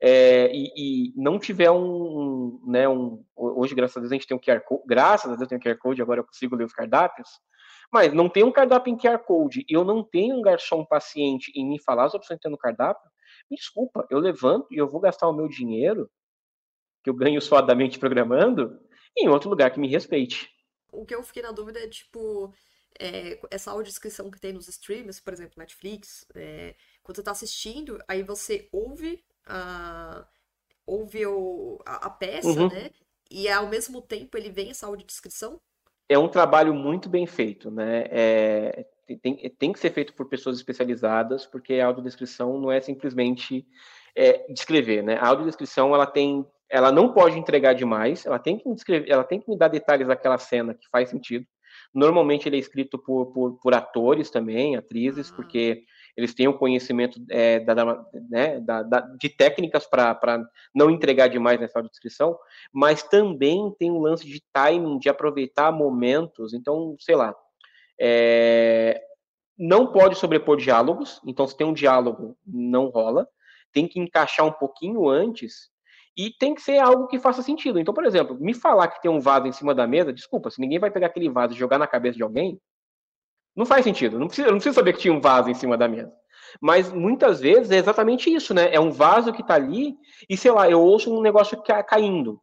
é, 0.00 0.50
e, 0.52 0.72
e, 0.76 1.12
não 1.14 1.38
tiver 1.38 1.70
um, 1.70 2.60
né, 2.66 2.88
um, 2.88 3.24
hoje 3.36 3.72
graças 3.72 3.96
a 3.96 4.00
Deus 4.00 4.10
a 4.10 4.14
gente 4.16 4.26
tem 4.26 4.36
um 4.36 4.40
QR 4.40 4.60
Code, 4.60 4.82
graças 4.84 5.30
a 5.30 5.36
Deus 5.36 5.48
tem 5.48 5.58
um 5.58 5.60
QR 5.60 5.78
Code, 5.78 6.02
agora 6.02 6.20
eu 6.20 6.24
consigo 6.24 6.56
ler 6.56 6.64
os 6.64 6.72
cardápios, 6.72 7.28
mas 7.92 8.12
não 8.12 8.28
tem 8.28 8.42
um 8.42 8.50
cardápio 8.50 8.92
em 8.92 8.96
QR 8.96 9.18
Code 9.18 9.64
e 9.68 9.72
eu 9.72 9.84
não 9.84 10.02
tenho 10.02 10.36
um 10.36 10.42
garçom 10.42 10.84
paciente 10.84 11.52
em 11.54 11.64
me 11.64 11.80
falar 11.80 12.06
as 12.06 12.14
opções 12.14 12.38
que 12.38 12.42
tem 12.42 12.50
no 12.50 12.58
cardápio, 12.58 13.08
me 13.48 13.56
desculpa, 13.56 14.04
eu 14.10 14.18
levanto 14.18 14.66
e 14.72 14.76
eu 14.76 14.88
vou 14.88 15.00
gastar 15.00 15.28
o 15.28 15.32
meu 15.32 15.46
dinheiro, 15.46 16.10
que 17.04 17.10
eu 17.10 17.14
ganho 17.14 17.40
suadamente 17.40 17.96
programando, 17.96 18.80
em 19.16 19.28
outro 19.28 19.50
lugar 19.50 19.70
que 19.70 19.80
me 19.80 19.88
respeite. 19.88 20.50
O 20.90 21.04
que 21.04 21.14
eu 21.14 21.22
fiquei 21.22 21.42
na 21.42 21.52
dúvida 21.52 21.80
é, 21.80 21.88
tipo, 21.88 22.52
é, 22.98 23.38
essa 23.50 23.70
audiodescrição 23.70 24.30
que 24.30 24.40
tem 24.40 24.52
nos 24.52 24.68
streams, 24.68 25.20
por 25.20 25.32
exemplo, 25.32 25.54
Netflix, 25.56 26.26
é, 26.34 26.74
quando 27.02 27.16
você 27.16 27.22
tá 27.22 27.30
assistindo, 27.30 27.98
aí 28.06 28.22
você 28.22 28.68
ouve 28.70 29.24
a, 29.46 30.26
ouve 30.86 31.26
o, 31.26 31.80
a, 31.86 32.06
a 32.06 32.10
peça, 32.10 32.48
uhum. 32.48 32.68
né? 32.68 32.90
E 33.30 33.48
ao 33.48 33.66
mesmo 33.66 34.02
tempo 34.02 34.36
ele 34.36 34.50
vem 34.50 34.70
essa 34.70 34.86
audiodescrição? 34.86 35.60
É 36.08 36.18
um 36.18 36.28
trabalho 36.28 36.74
muito 36.74 37.08
bem 37.08 37.26
feito, 37.26 37.70
né? 37.70 38.04
É, 38.10 38.86
tem, 39.22 39.36
tem 39.58 39.72
que 39.72 39.78
ser 39.78 39.90
feito 39.90 40.12
por 40.12 40.28
pessoas 40.28 40.56
especializadas, 40.56 41.46
porque 41.46 41.74
a 41.74 41.86
audiodescrição 41.86 42.60
não 42.60 42.70
é 42.70 42.80
simplesmente 42.80 43.66
é, 44.14 44.46
descrever, 44.52 45.02
né? 45.02 45.16
A 45.16 45.28
audiodescrição, 45.28 45.94
ela 45.94 46.06
tem 46.06 46.46
ela 46.72 46.90
não 46.90 47.12
pode 47.12 47.38
entregar 47.38 47.74
demais, 47.74 48.24
ela 48.24 48.38
tem 48.38 48.56
que 48.56 48.66
me 48.66 48.74
descrever, 48.74 49.10
ela 49.10 49.22
tem 49.22 49.38
que 49.38 49.48
me 49.48 49.58
dar 49.58 49.68
detalhes 49.68 50.08
daquela 50.08 50.38
cena 50.38 50.72
que 50.72 50.88
faz 50.88 51.10
sentido. 51.10 51.46
Normalmente 51.94 52.48
ele 52.48 52.56
é 52.56 52.58
escrito 52.58 52.98
por, 52.98 53.26
por, 53.26 53.60
por 53.60 53.74
atores 53.74 54.30
também, 54.30 54.74
atrizes, 54.74 55.30
ah. 55.30 55.36
porque 55.36 55.84
eles 56.16 56.32
têm 56.32 56.48
o 56.48 56.56
conhecimento 56.56 57.22
é, 57.30 57.60
da, 57.60 57.74
né, 58.30 58.58
da, 58.60 58.82
da, 58.82 59.00
de 59.00 59.28
técnicas 59.28 59.86
para 59.86 60.42
não 60.74 60.88
entregar 60.88 61.28
demais 61.28 61.60
nessa 61.60 61.82
descrição, 61.82 62.38
mas 62.72 63.02
também 63.02 63.70
tem 63.78 63.90
um 63.90 64.00
lance 64.00 64.26
de 64.26 64.42
timing, 64.50 64.98
de 64.98 65.10
aproveitar 65.10 65.70
momentos. 65.70 66.54
Então, 66.54 66.96
sei 66.98 67.16
lá, 67.16 67.34
é, 68.00 68.98
não 69.58 69.92
pode 69.92 70.16
sobrepor 70.16 70.56
diálogos, 70.56 71.20
então 71.26 71.46
se 71.46 71.54
tem 71.54 71.66
um 71.66 71.74
diálogo, 71.74 72.34
não 72.46 72.88
rola. 72.88 73.28
Tem 73.74 73.86
que 73.86 74.00
encaixar 74.00 74.46
um 74.46 74.52
pouquinho 74.52 75.08
antes 75.08 75.71
e 76.16 76.30
tem 76.30 76.54
que 76.54 76.60
ser 76.60 76.78
algo 76.78 77.06
que 77.06 77.18
faça 77.18 77.42
sentido. 77.42 77.78
Então, 77.78 77.94
por 77.94 78.04
exemplo, 78.04 78.36
me 78.38 78.54
falar 78.54 78.88
que 78.88 79.00
tem 79.00 79.10
um 79.10 79.20
vaso 79.20 79.46
em 79.46 79.52
cima 79.52 79.74
da 79.74 79.86
mesa, 79.86 80.12
desculpa, 80.12 80.50
se 80.50 80.60
ninguém 80.60 80.78
vai 80.78 80.90
pegar 80.90 81.06
aquele 81.06 81.30
vaso 81.30 81.54
e 81.54 81.58
jogar 81.58 81.78
na 81.78 81.86
cabeça 81.86 82.16
de 82.16 82.22
alguém, 82.22 82.60
não 83.56 83.64
faz 83.64 83.84
sentido. 83.84 84.18
Não 84.18 84.26
precisa, 84.26 84.48
não 84.48 84.56
precisa 84.56 84.74
saber 84.74 84.92
que 84.92 85.00
tinha 85.00 85.14
um 85.14 85.20
vaso 85.20 85.50
em 85.50 85.54
cima 85.54 85.76
da 85.76 85.88
mesa. 85.88 86.12
Mas 86.60 86.92
muitas 86.92 87.40
vezes 87.40 87.70
é 87.70 87.76
exatamente 87.76 88.32
isso, 88.32 88.52
né? 88.52 88.74
É 88.74 88.80
um 88.80 88.90
vaso 88.90 89.32
que 89.32 89.42
está 89.42 89.54
ali 89.54 89.96
e, 90.28 90.36
sei 90.36 90.50
lá, 90.50 90.70
eu 90.70 90.80
ouço 90.80 91.14
um 91.14 91.22
negócio 91.22 91.62
caindo. 91.86 92.40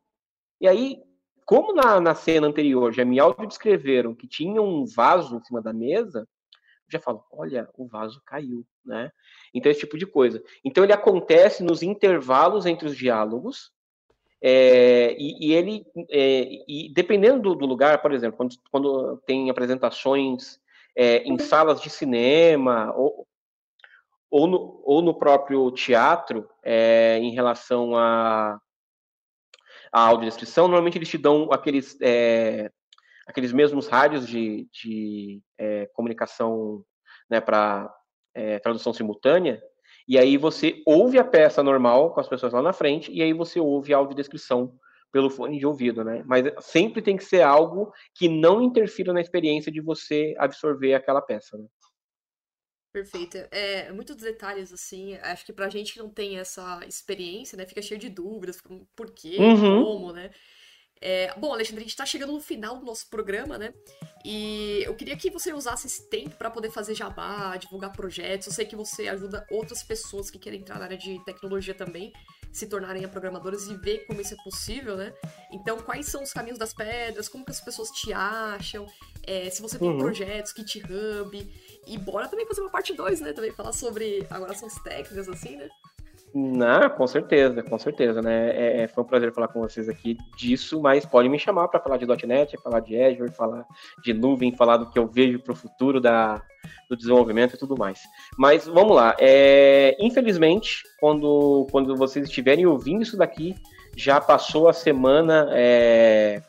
E 0.59 0.67
aí, 0.67 0.97
como 1.45 1.73
na, 1.73 1.99
na 1.99 2.15
cena 2.15 2.47
anterior 2.47 2.91
já 2.91 3.05
me 3.05 3.19
audiodescreveram 3.19 4.15
que 4.15 4.27
tinha 4.27 4.61
um 4.61 4.85
vaso 4.85 5.37
em 5.37 5.43
cima 5.43 5.61
da 5.61 5.73
mesa, 5.73 6.27
já 6.91 6.99
falo, 6.99 7.23
olha, 7.31 7.69
o 7.77 7.87
vaso 7.87 8.21
caiu, 8.25 8.65
né? 8.85 9.11
Então, 9.53 9.71
esse 9.71 9.81
tipo 9.81 9.97
de 9.97 10.05
coisa. 10.05 10.43
Então, 10.63 10.83
ele 10.83 10.93
acontece 10.93 11.63
nos 11.63 11.81
intervalos 11.83 12.65
entre 12.65 12.87
os 12.87 12.95
diálogos, 12.95 13.71
é, 14.41 15.15
e, 15.19 15.47
e, 15.47 15.53
ele, 15.53 15.85
é, 16.09 16.63
e 16.67 16.91
dependendo 16.93 17.53
do, 17.55 17.65
lugar, 17.65 18.01
por 18.01 18.13
exemplo, 18.13 18.37
quando, 18.37 18.55
quando 18.71 19.17
tem 19.25 19.49
apresentações 19.49 20.59
é, 20.95 21.17
em 21.23 21.37
salas 21.37 21.81
de 21.81 21.89
cinema, 21.89 22.93
ou, 22.95 23.27
ou, 24.29 24.47
no, 24.47 24.81
ou 24.85 25.01
no 25.01 25.13
próprio 25.13 25.69
teatro, 25.71 26.49
em 26.63 27.31
relação 27.31 27.95
a, 27.97 28.59
a 29.91 30.01
audiodescrição, 30.01 30.67
normalmente 30.67 30.97
eles 30.97 31.09
te 31.09 31.17
dão 31.17 31.49
aqueles 31.51 31.97
aqueles 33.29 33.53
mesmos 33.53 33.87
rádios 33.87 34.27
de, 34.27 34.67
de 34.71 35.39
é, 35.59 35.85
comunicação 35.93 36.83
né, 37.29 37.39
para 37.39 37.93
é, 38.33 38.57
tradução 38.59 38.93
simultânea, 38.93 39.61
e 40.07 40.17
aí 40.17 40.37
você 40.37 40.81
ouve 40.87 41.19
a 41.19 41.23
peça 41.23 41.61
normal 41.61 42.13
com 42.13 42.19
as 42.19 42.27
pessoas 42.27 42.53
lá 42.53 42.61
na 42.61 42.73
frente, 42.73 43.11
e 43.11 43.21
aí 43.21 43.33
você 43.33 43.59
ouve 43.59 43.93
a 43.93 43.97
audiodescrição 43.97 44.73
pelo 45.11 45.29
fone 45.29 45.59
de 45.59 45.65
ouvido, 45.65 46.03
né? 46.03 46.23
Mas 46.25 46.45
sempre 46.61 47.01
tem 47.01 47.17
que 47.17 47.23
ser 47.23 47.41
algo 47.41 47.91
que 48.15 48.29
não 48.29 48.61
interfira 48.61 49.11
na 49.11 49.21
experiência 49.21 49.71
de 49.71 49.81
você 49.81 50.35
absorver 50.37 50.93
aquela 50.93 51.21
peça, 51.21 51.57
né? 51.57 51.65
Perfeito. 52.91 53.37
É, 53.51 53.91
muitos 53.91 54.15
detalhes, 54.15 54.73
assim, 54.73 55.15
acho 55.17 55.45
que 55.45 55.53
pra 55.53 55.69
gente 55.69 55.93
que 55.93 55.99
não 55.99 56.09
tem 56.09 56.39
essa 56.39 56.79
experiência, 56.87 57.55
né, 57.55 57.65
fica 57.65 57.81
cheio 57.81 57.99
de 57.99 58.09
dúvidas, 58.09 58.59
por 58.95 59.11
quê, 59.11 59.37
uhum. 59.39 59.83
como, 59.83 60.11
né? 60.11 60.31
É, 61.01 61.33
bom, 61.37 61.53
Alexandre, 61.53 61.79
a 61.79 61.83
gente 61.83 61.91
está 61.91 62.05
chegando 62.05 62.33
no 62.33 62.41
final 62.41 62.77
do 62.77 62.85
nosso 62.85 63.07
programa, 63.09 63.57
né? 63.57 63.73
E 64.25 64.83
eu 64.85 64.93
queria 64.95 65.15
que 65.15 65.29
você 65.29 65.53
usasse 65.53 65.87
esse 65.87 66.09
tempo 66.09 66.35
para 66.35 66.49
poder 66.49 66.71
fazer 66.71 66.93
jabá, 66.93 67.55
divulgar 67.55 67.93
projetos. 67.93 68.47
Eu 68.47 68.53
sei 68.53 68.65
que 68.65 68.75
você 68.75 69.07
ajuda 69.07 69.45
outras 69.49 69.81
pessoas 69.81 70.29
que 70.29 70.37
querem 70.37 70.59
entrar 70.59 70.77
na 70.77 70.85
área 70.85 70.97
de 70.97 71.23
tecnologia 71.23 71.73
também, 71.73 72.11
se 72.51 72.67
tornarem 72.67 73.07
programadoras 73.07 73.67
e 73.67 73.75
ver 73.75 74.05
como 74.07 74.19
isso 74.19 74.33
é 74.33 74.37
possível, 74.43 74.97
né? 74.97 75.13
Então, 75.51 75.77
quais 75.77 76.07
são 76.07 76.21
os 76.21 76.33
caminhos 76.33 76.59
das 76.59 76.73
pedras? 76.73 77.29
Como 77.29 77.45
que 77.45 77.51
as 77.51 77.61
pessoas 77.61 77.89
te 77.91 78.11
acham? 78.11 78.85
É, 79.23 79.49
se 79.49 79.61
você 79.61 79.79
tem 79.79 79.87
uhum. 79.87 79.97
projetos, 79.97 80.53
GitHub. 80.55 81.79
E 81.87 81.97
bora 81.97 82.27
também 82.27 82.45
fazer 82.45 82.61
uma 82.61 82.69
parte 82.69 82.93
2, 82.93 83.21
né? 83.21 83.31
Também 83.31 83.51
falar 83.51 83.71
sobre 83.71 84.27
agora 84.29 84.53
são 84.53 84.67
as 84.67 84.75
técnicas, 84.83 85.29
assim, 85.29 85.55
né? 85.55 85.69
Não, 86.33 86.89
com 86.91 87.07
certeza, 87.07 87.63
com 87.63 87.79
certeza, 87.79 88.21
né? 88.21 88.51
É, 88.51 88.81
é, 88.83 88.87
foi 88.87 89.03
um 89.03 89.07
prazer 89.07 89.33
falar 89.33 89.47
com 89.47 89.61
vocês 89.61 89.89
aqui 89.89 90.15
disso, 90.37 90.79
mas 90.79 91.05
pode 91.05 91.27
me 91.27 91.39
chamar 91.39 91.67
para 91.69 91.79
falar 91.79 91.97
de 91.97 92.05
.NET, 92.27 92.55
falar 92.61 92.81
de 92.81 93.01
Azure, 93.01 93.31
falar 93.31 93.65
de 94.03 94.13
nuvem, 94.13 94.55
falar 94.55 94.77
do 94.77 94.89
que 94.89 94.99
eu 94.99 95.07
vejo 95.07 95.39
para 95.39 95.53
o 95.53 95.55
futuro 95.55 95.99
da, 95.99 96.41
do 96.87 96.95
desenvolvimento 96.95 97.55
e 97.55 97.57
tudo 97.57 97.75
mais. 97.75 98.01
Mas 98.37 98.67
vamos 98.67 98.95
lá. 98.95 99.15
É, 99.19 99.97
infelizmente, 99.99 100.83
quando, 100.99 101.65
quando 101.71 101.95
vocês 101.95 102.27
estiverem 102.27 102.65
ouvindo 102.65 103.01
isso 103.01 103.17
daqui, 103.17 103.55
já 103.97 104.21
passou 104.21 104.69
a 104.69 104.73
semana 104.73 105.49
é, 105.51 106.43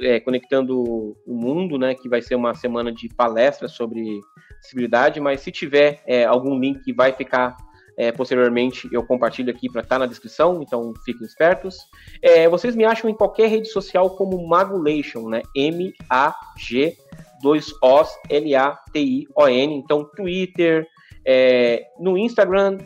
é, 0.00 0.20
conectando 0.20 1.16
o 1.26 1.34
mundo, 1.34 1.76
né? 1.78 1.96
Que 1.96 2.08
vai 2.08 2.22
ser 2.22 2.36
uma 2.36 2.54
semana 2.54 2.92
de 2.92 3.08
palestras 3.08 3.72
sobre 3.72 4.20
acessibilidade, 4.60 5.18
mas 5.18 5.40
se 5.40 5.50
tiver 5.50 6.00
é, 6.06 6.24
algum 6.24 6.56
link 6.58 6.92
vai 6.92 7.12
ficar 7.12 7.56
é, 7.96 8.12
posteriormente 8.12 8.88
eu 8.92 9.04
compartilho 9.04 9.50
aqui 9.50 9.70
para 9.70 9.82
estar 9.82 9.96
tá 9.96 9.98
na 10.00 10.06
descrição, 10.06 10.62
então 10.62 10.92
fiquem 11.04 11.26
espertos. 11.26 11.76
É, 12.22 12.48
vocês 12.48 12.74
me 12.74 12.84
acham 12.84 13.10
em 13.10 13.14
qualquer 13.14 13.48
rede 13.48 13.68
social 13.68 14.10
como 14.10 14.46
Magulation, 14.46 15.28
né? 15.28 15.42
M-A-G 15.54 16.96
2 17.42 17.72
Os 17.82 18.08
L-A-T-I-O-N. 18.28 19.74
Então, 19.74 20.04
Twitter, 20.16 20.86
é, 21.24 21.84
no 21.98 22.16
Instagram, 22.16 22.78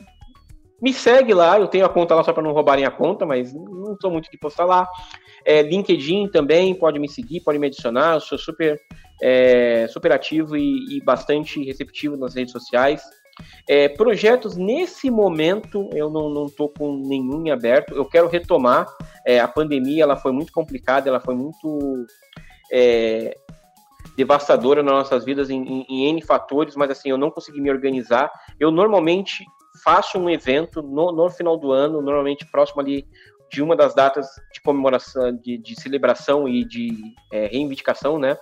me 0.80 0.92
segue 0.92 1.34
lá, 1.34 1.58
eu 1.58 1.68
tenho 1.68 1.84
a 1.84 1.88
conta 1.88 2.14
lá 2.14 2.22
só 2.22 2.32
para 2.32 2.42
não 2.42 2.52
roubarem 2.52 2.84
a 2.84 2.90
conta, 2.90 3.24
mas 3.24 3.52
não 3.52 3.96
sou 4.00 4.10
muito 4.10 4.30
de 4.30 4.38
postar 4.38 4.64
lá. 4.64 4.88
É, 5.44 5.62
LinkedIn 5.62 6.28
também, 6.28 6.74
pode 6.74 6.98
me 6.98 7.08
seguir, 7.08 7.40
pode 7.40 7.58
me 7.58 7.66
adicionar, 7.66 8.14
eu 8.14 8.20
sou 8.20 8.38
super, 8.38 8.80
é, 9.22 9.86
super 9.88 10.12
ativo 10.12 10.56
e, 10.56 10.96
e, 10.96 11.04
bastante 11.04 11.62
receptivo 11.62 12.16
nas 12.16 12.34
redes 12.34 12.52
sociais. 12.52 13.02
É, 13.68 13.88
projetos, 13.88 14.56
nesse 14.56 15.10
momento, 15.10 15.88
eu 15.92 16.10
não 16.10 16.46
estou 16.46 16.68
com 16.68 16.96
nenhum 16.96 17.52
aberto. 17.52 17.94
Eu 17.94 18.04
quero 18.04 18.28
retomar. 18.28 18.86
É, 19.26 19.40
a 19.40 19.48
pandemia 19.48 20.02
ela 20.02 20.16
foi 20.16 20.32
muito 20.32 20.52
complicada, 20.52 21.08
ela 21.08 21.20
foi 21.20 21.34
muito 21.34 22.06
é, 22.72 23.36
devastadora 24.16 24.82
nas 24.82 24.92
nossas 24.92 25.24
vidas 25.24 25.50
em, 25.50 25.62
em, 25.62 25.86
em, 25.88 26.08
N 26.10 26.22
fatores, 26.22 26.76
mas 26.76 26.90
assim, 26.90 27.10
eu 27.10 27.18
não 27.18 27.30
consegui 27.30 27.60
me 27.60 27.70
organizar. 27.70 28.30
Eu 28.60 28.70
normalmente 28.70 29.44
faço 29.82 30.18
um 30.18 30.30
evento 30.30 30.82
no, 30.82 31.10
no 31.10 31.28
final 31.30 31.56
do 31.56 31.72
ano, 31.72 32.00
normalmente 32.00 32.46
próximo 32.50 32.80
ali 32.80 33.06
de 33.50 33.62
uma 33.62 33.76
das 33.76 33.94
datas 33.94 34.26
de 34.52 34.60
comemoração, 34.60 35.36
de, 35.36 35.58
de 35.58 35.80
celebração 35.80 36.48
e 36.48 36.64
de 36.64 37.14
é, 37.32 37.46
reivindicação, 37.46 38.18
né, 38.18 38.36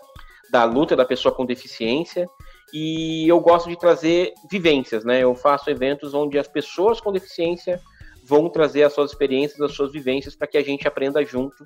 da 0.53 0.64
luta 0.64 0.94
da 0.94 1.05
pessoa 1.07 1.34
com 1.34 1.46
deficiência. 1.46 2.28
e 2.74 3.28
eu 3.28 3.38
gosto 3.40 3.68
de 3.68 3.78
trazer 3.78 4.32
vivências, 4.50 5.05
né? 5.05 5.20
Eu 5.20 5.34
faço 5.34 5.68
eventos 5.68 6.14
onde 6.14 6.38
as 6.38 6.48
pessoas 6.48 7.00
com 7.00 7.12
deficiência 7.12 7.80
vão 8.24 8.48
trazer 8.48 8.82
as 8.82 8.92
suas 8.94 9.11
experiências, 9.11 9.61
as 9.61 9.74
suas 9.74 9.92
vivências 9.92 10.34
para 10.34 10.46
que 10.46 10.57
a 10.57 10.62
gente 10.62 10.86
aprenda 10.88 11.22
junto 11.24 11.64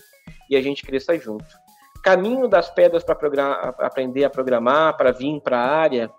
e 0.51 0.57
a 0.57 0.63
gente 0.63 0.85
cresça 0.85 1.17
junto. 1.17 1.45
Caminho 2.03 2.49
das 2.49 2.71
pedras 2.71 3.05
para 3.05 3.15
aprender 3.81 4.25
a 4.25 4.31
programar, 4.31 4.97
para 4.97 5.13
vir 5.13 5.41
para 5.41 5.59
a 5.59 5.77
área, 5.77 6.11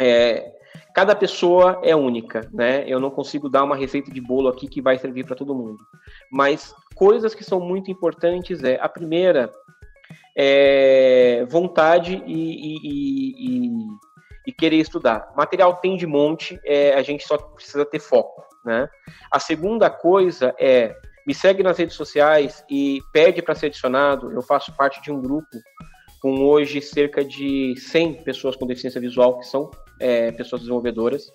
é, 0.00 0.52
cada 0.94 1.14
pessoa 1.14 1.80
é 1.82 1.94
única, 1.94 2.48
né? 2.52 2.84
Eu 2.86 2.98
não 2.98 3.10
consigo 3.10 3.48
dar 3.48 3.64
uma 3.64 3.76
receita 3.76 4.10
de 4.10 4.20
bolo 4.20 4.48
aqui 4.48 4.68
que 4.68 4.80
vai 4.80 4.96
servir 4.98 5.24
para 5.24 5.36
todo 5.36 5.54
mundo. 5.54 5.78
Mas 6.30 6.74
coisas 6.94 7.34
que 7.34 7.44
são 7.44 7.60
muito 7.60 7.90
importantes 7.90 8.62
é 8.62 8.78
a 8.80 8.88
primeira 8.88 9.52
é 10.36 11.44
vontade 11.48 12.22
e, 12.26 12.32
e, 12.32 13.68
e, 13.68 13.70
e, 14.46 14.52
querer 14.52 14.76
estudar. 14.76 15.32
Material 15.36 15.74
tem 15.76 15.96
de 15.96 16.06
monte, 16.06 16.58
é, 16.64 16.94
a 16.94 17.02
gente 17.02 17.26
só 17.26 17.36
precisa 17.36 17.84
ter 17.84 18.00
foco, 18.00 18.44
né? 18.64 18.88
A 19.30 19.38
segunda 19.38 19.90
coisa 19.90 20.54
é 20.58 20.94
me 21.26 21.34
segue 21.34 21.62
nas 21.62 21.78
redes 21.78 21.94
sociais 21.94 22.64
e 22.68 23.00
pede 23.12 23.40
para 23.40 23.54
ser 23.54 23.66
adicionado. 23.66 24.32
Eu 24.32 24.42
faço 24.42 24.74
parte 24.76 25.00
de 25.02 25.12
um 25.12 25.20
grupo 25.20 25.56
com 26.20 26.40
hoje 26.44 26.80
cerca 26.80 27.24
de 27.24 27.74
100 27.76 28.24
pessoas 28.24 28.56
com 28.56 28.66
deficiência 28.66 29.00
visual 29.00 29.38
que 29.38 29.46
são 29.46 29.70
é, 30.00 30.32
pessoas 30.32 30.62
desenvolvedoras 30.62 31.32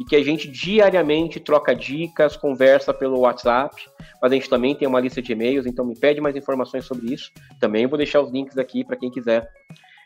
e 0.00 0.04
que 0.04 0.16
a 0.16 0.22
gente 0.22 0.48
diariamente 0.48 1.38
troca 1.38 1.74
dicas, 1.74 2.36
conversa 2.36 2.92
pelo 2.92 3.20
WhatsApp, 3.20 3.74
mas 4.20 4.32
a 4.32 4.34
gente 4.34 4.48
também 4.48 4.74
tem 4.74 4.88
uma 4.88 5.00
lista 5.00 5.20
de 5.20 5.32
e-mails, 5.32 5.66
então 5.66 5.84
me 5.84 5.98
pede 5.98 6.20
mais 6.20 6.36
informações 6.36 6.84
sobre 6.84 7.12
isso. 7.12 7.30
Também 7.60 7.86
vou 7.86 7.98
deixar 7.98 8.20
os 8.20 8.30
links 8.30 8.58
aqui 8.58 8.84
para 8.84 8.96
quem 8.96 9.10
quiser 9.10 9.48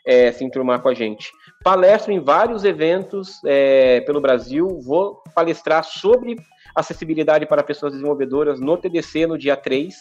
é, 0.05 0.31
se 0.31 0.43
enturmar 0.43 0.81
com 0.81 0.89
a 0.89 0.93
gente. 0.93 1.31
Palestro 1.63 2.13
em 2.13 2.19
vários 2.19 2.63
eventos 2.63 3.41
é, 3.45 4.01
pelo 4.01 4.21
Brasil, 4.21 4.79
vou 4.81 5.21
palestrar 5.35 5.83
sobre 5.83 6.35
acessibilidade 6.73 7.45
para 7.45 7.63
pessoas 7.63 7.93
desenvolvedoras 7.93 8.59
no 8.59 8.77
TDC 8.77 9.27
no 9.27 9.37
dia 9.37 9.57
3, 9.57 9.95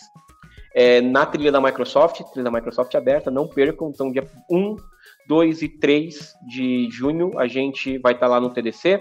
é, 0.74 1.00
na 1.00 1.24
trilha 1.24 1.50
da 1.50 1.60
Microsoft, 1.60 2.22
trilha 2.32 2.44
da 2.44 2.50
Microsoft 2.50 2.94
aberta, 2.94 3.30
não 3.30 3.48
percam, 3.48 3.88
então 3.88 4.12
dia 4.12 4.24
1, 4.50 4.76
2 5.26 5.62
e 5.62 5.68
3 5.68 6.34
de 6.46 6.88
junho 6.90 7.38
a 7.38 7.48
gente 7.48 7.98
vai 7.98 8.12
estar 8.12 8.28
lá 8.28 8.40
no 8.40 8.50
TDC. 8.50 9.00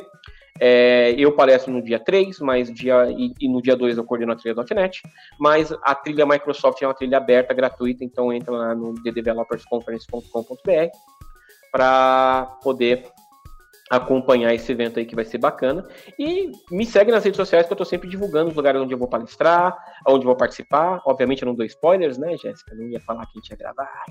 É, 0.59 1.13
eu 1.17 1.33
palestro 1.33 1.73
no 1.73 1.81
dia 1.81 1.99
3, 1.99 2.39
mas 2.39 2.73
dia, 2.73 3.11
e, 3.11 3.33
e 3.41 3.49
no 3.49 3.61
dia 3.61 3.75
2 3.75 3.97
eu 3.97 4.05
coordeno 4.05 4.31
a 4.31 4.35
trilha.net, 4.35 5.01
mas 5.37 5.73
a 5.83 5.93
trilha 5.93 6.25
Microsoft 6.25 6.81
é 6.81 6.87
uma 6.87 6.93
trilha 6.93 7.17
aberta, 7.17 7.53
gratuita, 7.53 8.05
então 8.05 8.31
entra 8.31 8.53
lá 8.53 8.73
no 8.73 8.93
thedevelopersconference.com.br 9.03 10.97
para 11.71 12.57
poder 12.63 13.05
acompanhar 13.89 14.53
esse 14.53 14.71
evento 14.71 14.99
aí 14.99 15.05
que 15.05 15.15
vai 15.15 15.25
ser 15.25 15.37
bacana. 15.37 15.87
E 16.17 16.51
me 16.71 16.85
segue 16.85 17.11
nas 17.11 17.23
redes 17.23 17.37
sociais 17.37 17.65
que 17.65 17.71
eu 17.71 17.75
estou 17.75 17.85
sempre 17.85 18.09
divulgando 18.09 18.49
os 18.49 18.55
lugares 18.55 18.81
onde 18.81 18.93
eu 18.93 18.97
vou 18.97 19.07
palestrar, 19.07 19.75
onde 20.07 20.23
eu 20.23 20.27
vou 20.27 20.35
participar. 20.35 21.01
Obviamente 21.05 21.43
eu 21.43 21.47
não 21.47 21.55
dou 21.55 21.65
spoilers, 21.65 22.17
né, 22.17 22.35
Jéssica? 22.37 22.73
Não 22.75 22.87
ia 22.87 22.99
falar 22.99 23.25
que 23.27 23.37
a 23.37 23.41
gente 23.41 23.49
ia 23.51 23.57
gravar. 23.57 24.05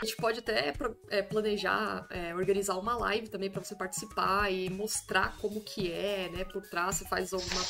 A 0.00 0.04
gente 0.04 0.16
pode 0.16 0.40
até 0.40 0.74
é, 1.10 1.22
planejar, 1.22 2.06
é, 2.10 2.34
organizar 2.34 2.76
uma 2.76 2.94
live 2.96 3.28
também 3.28 3.50
para 3.50 3.64
você 3.64 3.74
participar 3.74 4.52
e 4.52 4.68
mostrar 4.68 5.34
como 5.40 5.62
que 5.62 5.90
é, 5.90 6.28
né, 6.30 6.44
por 6.44 6.62
trás, 6.62 6.96
você 6.96 7.06
faz 7.06 7.32
alguma 7.32 7.62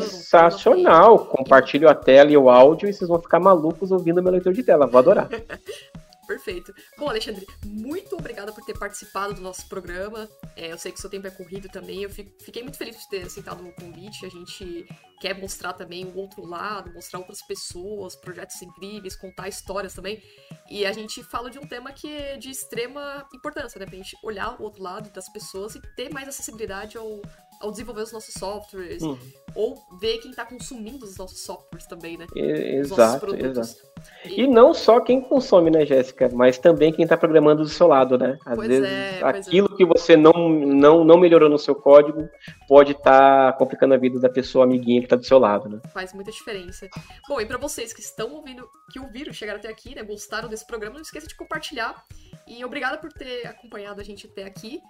Sensacional! 0.00 1.26
Compartilho 1.26 1.88
a 1.88 1.94
tela 1.94 2.32
e 2.32 2.36
o 2.36 2.50
áudio 2.50 2.88
e 2.88 2.92
vocês 2.92 3.08
vão 3.08 3.20
ficar 3.20 3.38
malucos 3.38 3.92
ouvindo 3.92 4.22
meu 4.22 4.32
leitor 4.32 4.52
de 4.52 4.64
tela. 4.64 4.86
Vou 4.86 4.98
adorar. 4.98 5.28
Perfeito. 6.32 6.74
Bom, 6.96 7.10
Alexandre, 7.10 7.46
muito 7.66 8.16
obrigada 8.16 8.52
por 8.52 8.64
ter 8.64 8.78
participado 8.78 9.34
do 9.34 9.42
nosso 9.42 9.68
programa. 9.68 10.26
É, 10.56 10.72
eu 10.72 10.78
sei 10.78 10.90
que 10.90 10.98
seu 10.98 11.10
tempo 11.10 11.26
é 11.26 11.30
corrido 11.30 11.68
também. 11.68 12.02
Eu 12.02 12.10
fiquei 12.10 12.62
muito 12.62 12.78
feliz 12.78 12.98
de 12.98 13.08
ter 13.10 13.26
aceitado 13.26 13.62
o 13.62 13.72
convite. 13.74 14.24
A 14.24 14.30
gente 14.30 14.86
quer 15.20 15.38
mostrar 15.38 15.74
também 15.74 16.06
o 16.06 16.16
outro 16.16 16.44
lado, 16.46 16.90
mostrar 16.94 17.18
outras 17.18 17.42
pessoas, 17.42 18.16
projetos 18.16 18.60
incríveis, 18.62 19.14
contar 19.14 19.46
histórias 19.46 19.92
também. 19.92 20.22
E 20.70 20.86
a 20.86 20.92
gente 20.92 21.22
fala 21.22 21.50
de 21.50 21.58
um 21.58 21.66
tema 21.66 21.92
que 21.92 22.08
é 22.10 22.38
de 22.38 22.50
extrema 22.50 23.28
importância, 23.34 23.78
né? 23.78 23.84
Pra 23.84 23.94
gente 23.94 24.16
olhar 24.22 24.58
o 24.58 24.62
outro 24.62 24.82
lado 24.82 25.10
das 25.10 25.30
pessoas 25.30 25.74
e 25.74 25.82
ter 25.94 26.10
mais 26.10 26.26
acessibilidade 26.26 26.96
ao, 26.96 27.20
ao 27.62 27.70
desenvolver 27.70 28.02
os 28.02 28.12
nossos 28.12 28.34
softwares. 28.34 29.02
Uhum. 29.02 29.16
Ou 29.54 29.76
ver 30.00 30.18
quem 30.18 30.30
está 30.30 30.44
consumindo 30.44 31.04
os 31.04 31.16
nossos 31.16 31.40
softwares 31.40 31.86
também, 31.86 32.16
né? 32.16 32.26
Exato, 32.34 33.34
exato. 33.36 33.92
E... 34.24 34.42
e 34.42 34.46
não 34.48 34.74
só 34.74 34.98
quem 34.98 35.20
consome, 35.20 35.70
né, 35.70 35.86
Jéssica? 35.86 36.28
Mas 36.32 36.58
também 36.58 36.92
quem 36.92 37.04
está 37.04 37.16
programando 37.16 37.62
do 37.62 37.68
seu 37.68 37.86
lado, 37.86 38.18
né? 38.18 38.36
Às 38.44 38.56
pois 38.56 38.68
vezes 38.68 38.84
é, 38.84 39.20
é. 39.20 39.24
aquilo 39.24 39.72
é. 39.72 39.76
que 39.76 39.84
você 39.84 40.16
não, 40.16 40.32
não, 40.48 41.04
não 41.04 41.18
melhorou 41.18 41.48
no 41.48 41.58
seu 41.58 41.74
código 41.74 42.28
pode 42.66 42.92
estar 42.92 43.52
tá 43.52 43.58
complicando 43.58 43.94
a 43.94 43.98
vida 43.98 44.18
da 44.18 44.28
pessoa 44.28 44.64
amiguinha 44.64 45.00
que 45.00 45.06
está 45.06 45.16
do 45.16 45.24
seu 45.24 45.38
lado, 45.38 45.68
né? 45.68 45.80
Faz 45.92 46.12
muita 46.12 46.32
diferença. 46.32 46.88
Bom, 47.28 47.40
e 47.40 47.46
para 47.46 47.58
vocês 47.58 47.92
que 47.92 48.00
estão 48.00 48.32
ouvindo, 48.32 48.68
que 48.90 48.98
ouviram, 48.98 49.32
chegaram 49.32 49.58
até 49.58 49.68
aqui, 49.68 49.94
né? 49.94 50.02
Gostaram 50.02 50.48
desse 50.48 50.66
programa, 50.66 50.96
não 50.96 51.02
esqueça 51.02 51.28
de 51.28 51.36
compartilhar. 51.36 52.02
E 52.48 52.64
obrigada 52.64 52.98
por 52.98 53.12
ter 53.12 53.46
acompanhado 53.46 54.00
a 54.00 54.04
gente 54.04 54.26
até 54.26 54.44
aqui. 54.44 54.80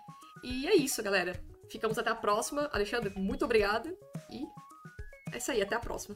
E 0.43 0.67
é 0.67 0.75
isso, 0.77 1.03
galera. 1.03 1.35
Ficamos 1.73 1.97
até 1.97 2.11
a 2.11 2.15
próxima. 2.15 2.69
Alexandre, 2.71 3.11
muito 3.17 3.47
obrigada. 3.47 3.91
E 4.31 4.45
é 5.33 5.39
isso 5.39 5.51
aí, 5.51 5.63
até 5.63 5.75
a 5.75 5.81
próxima. 5.81 6.15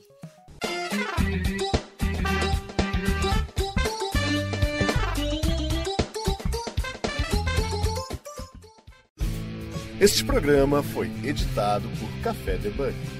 Este 9.99 10.23
programa 10.27 10.83
foi 10.83 11.07
editado 11.25 11.89
por 11.99 12.23
Café 12.23 12.59
Debug. 12.59 13.16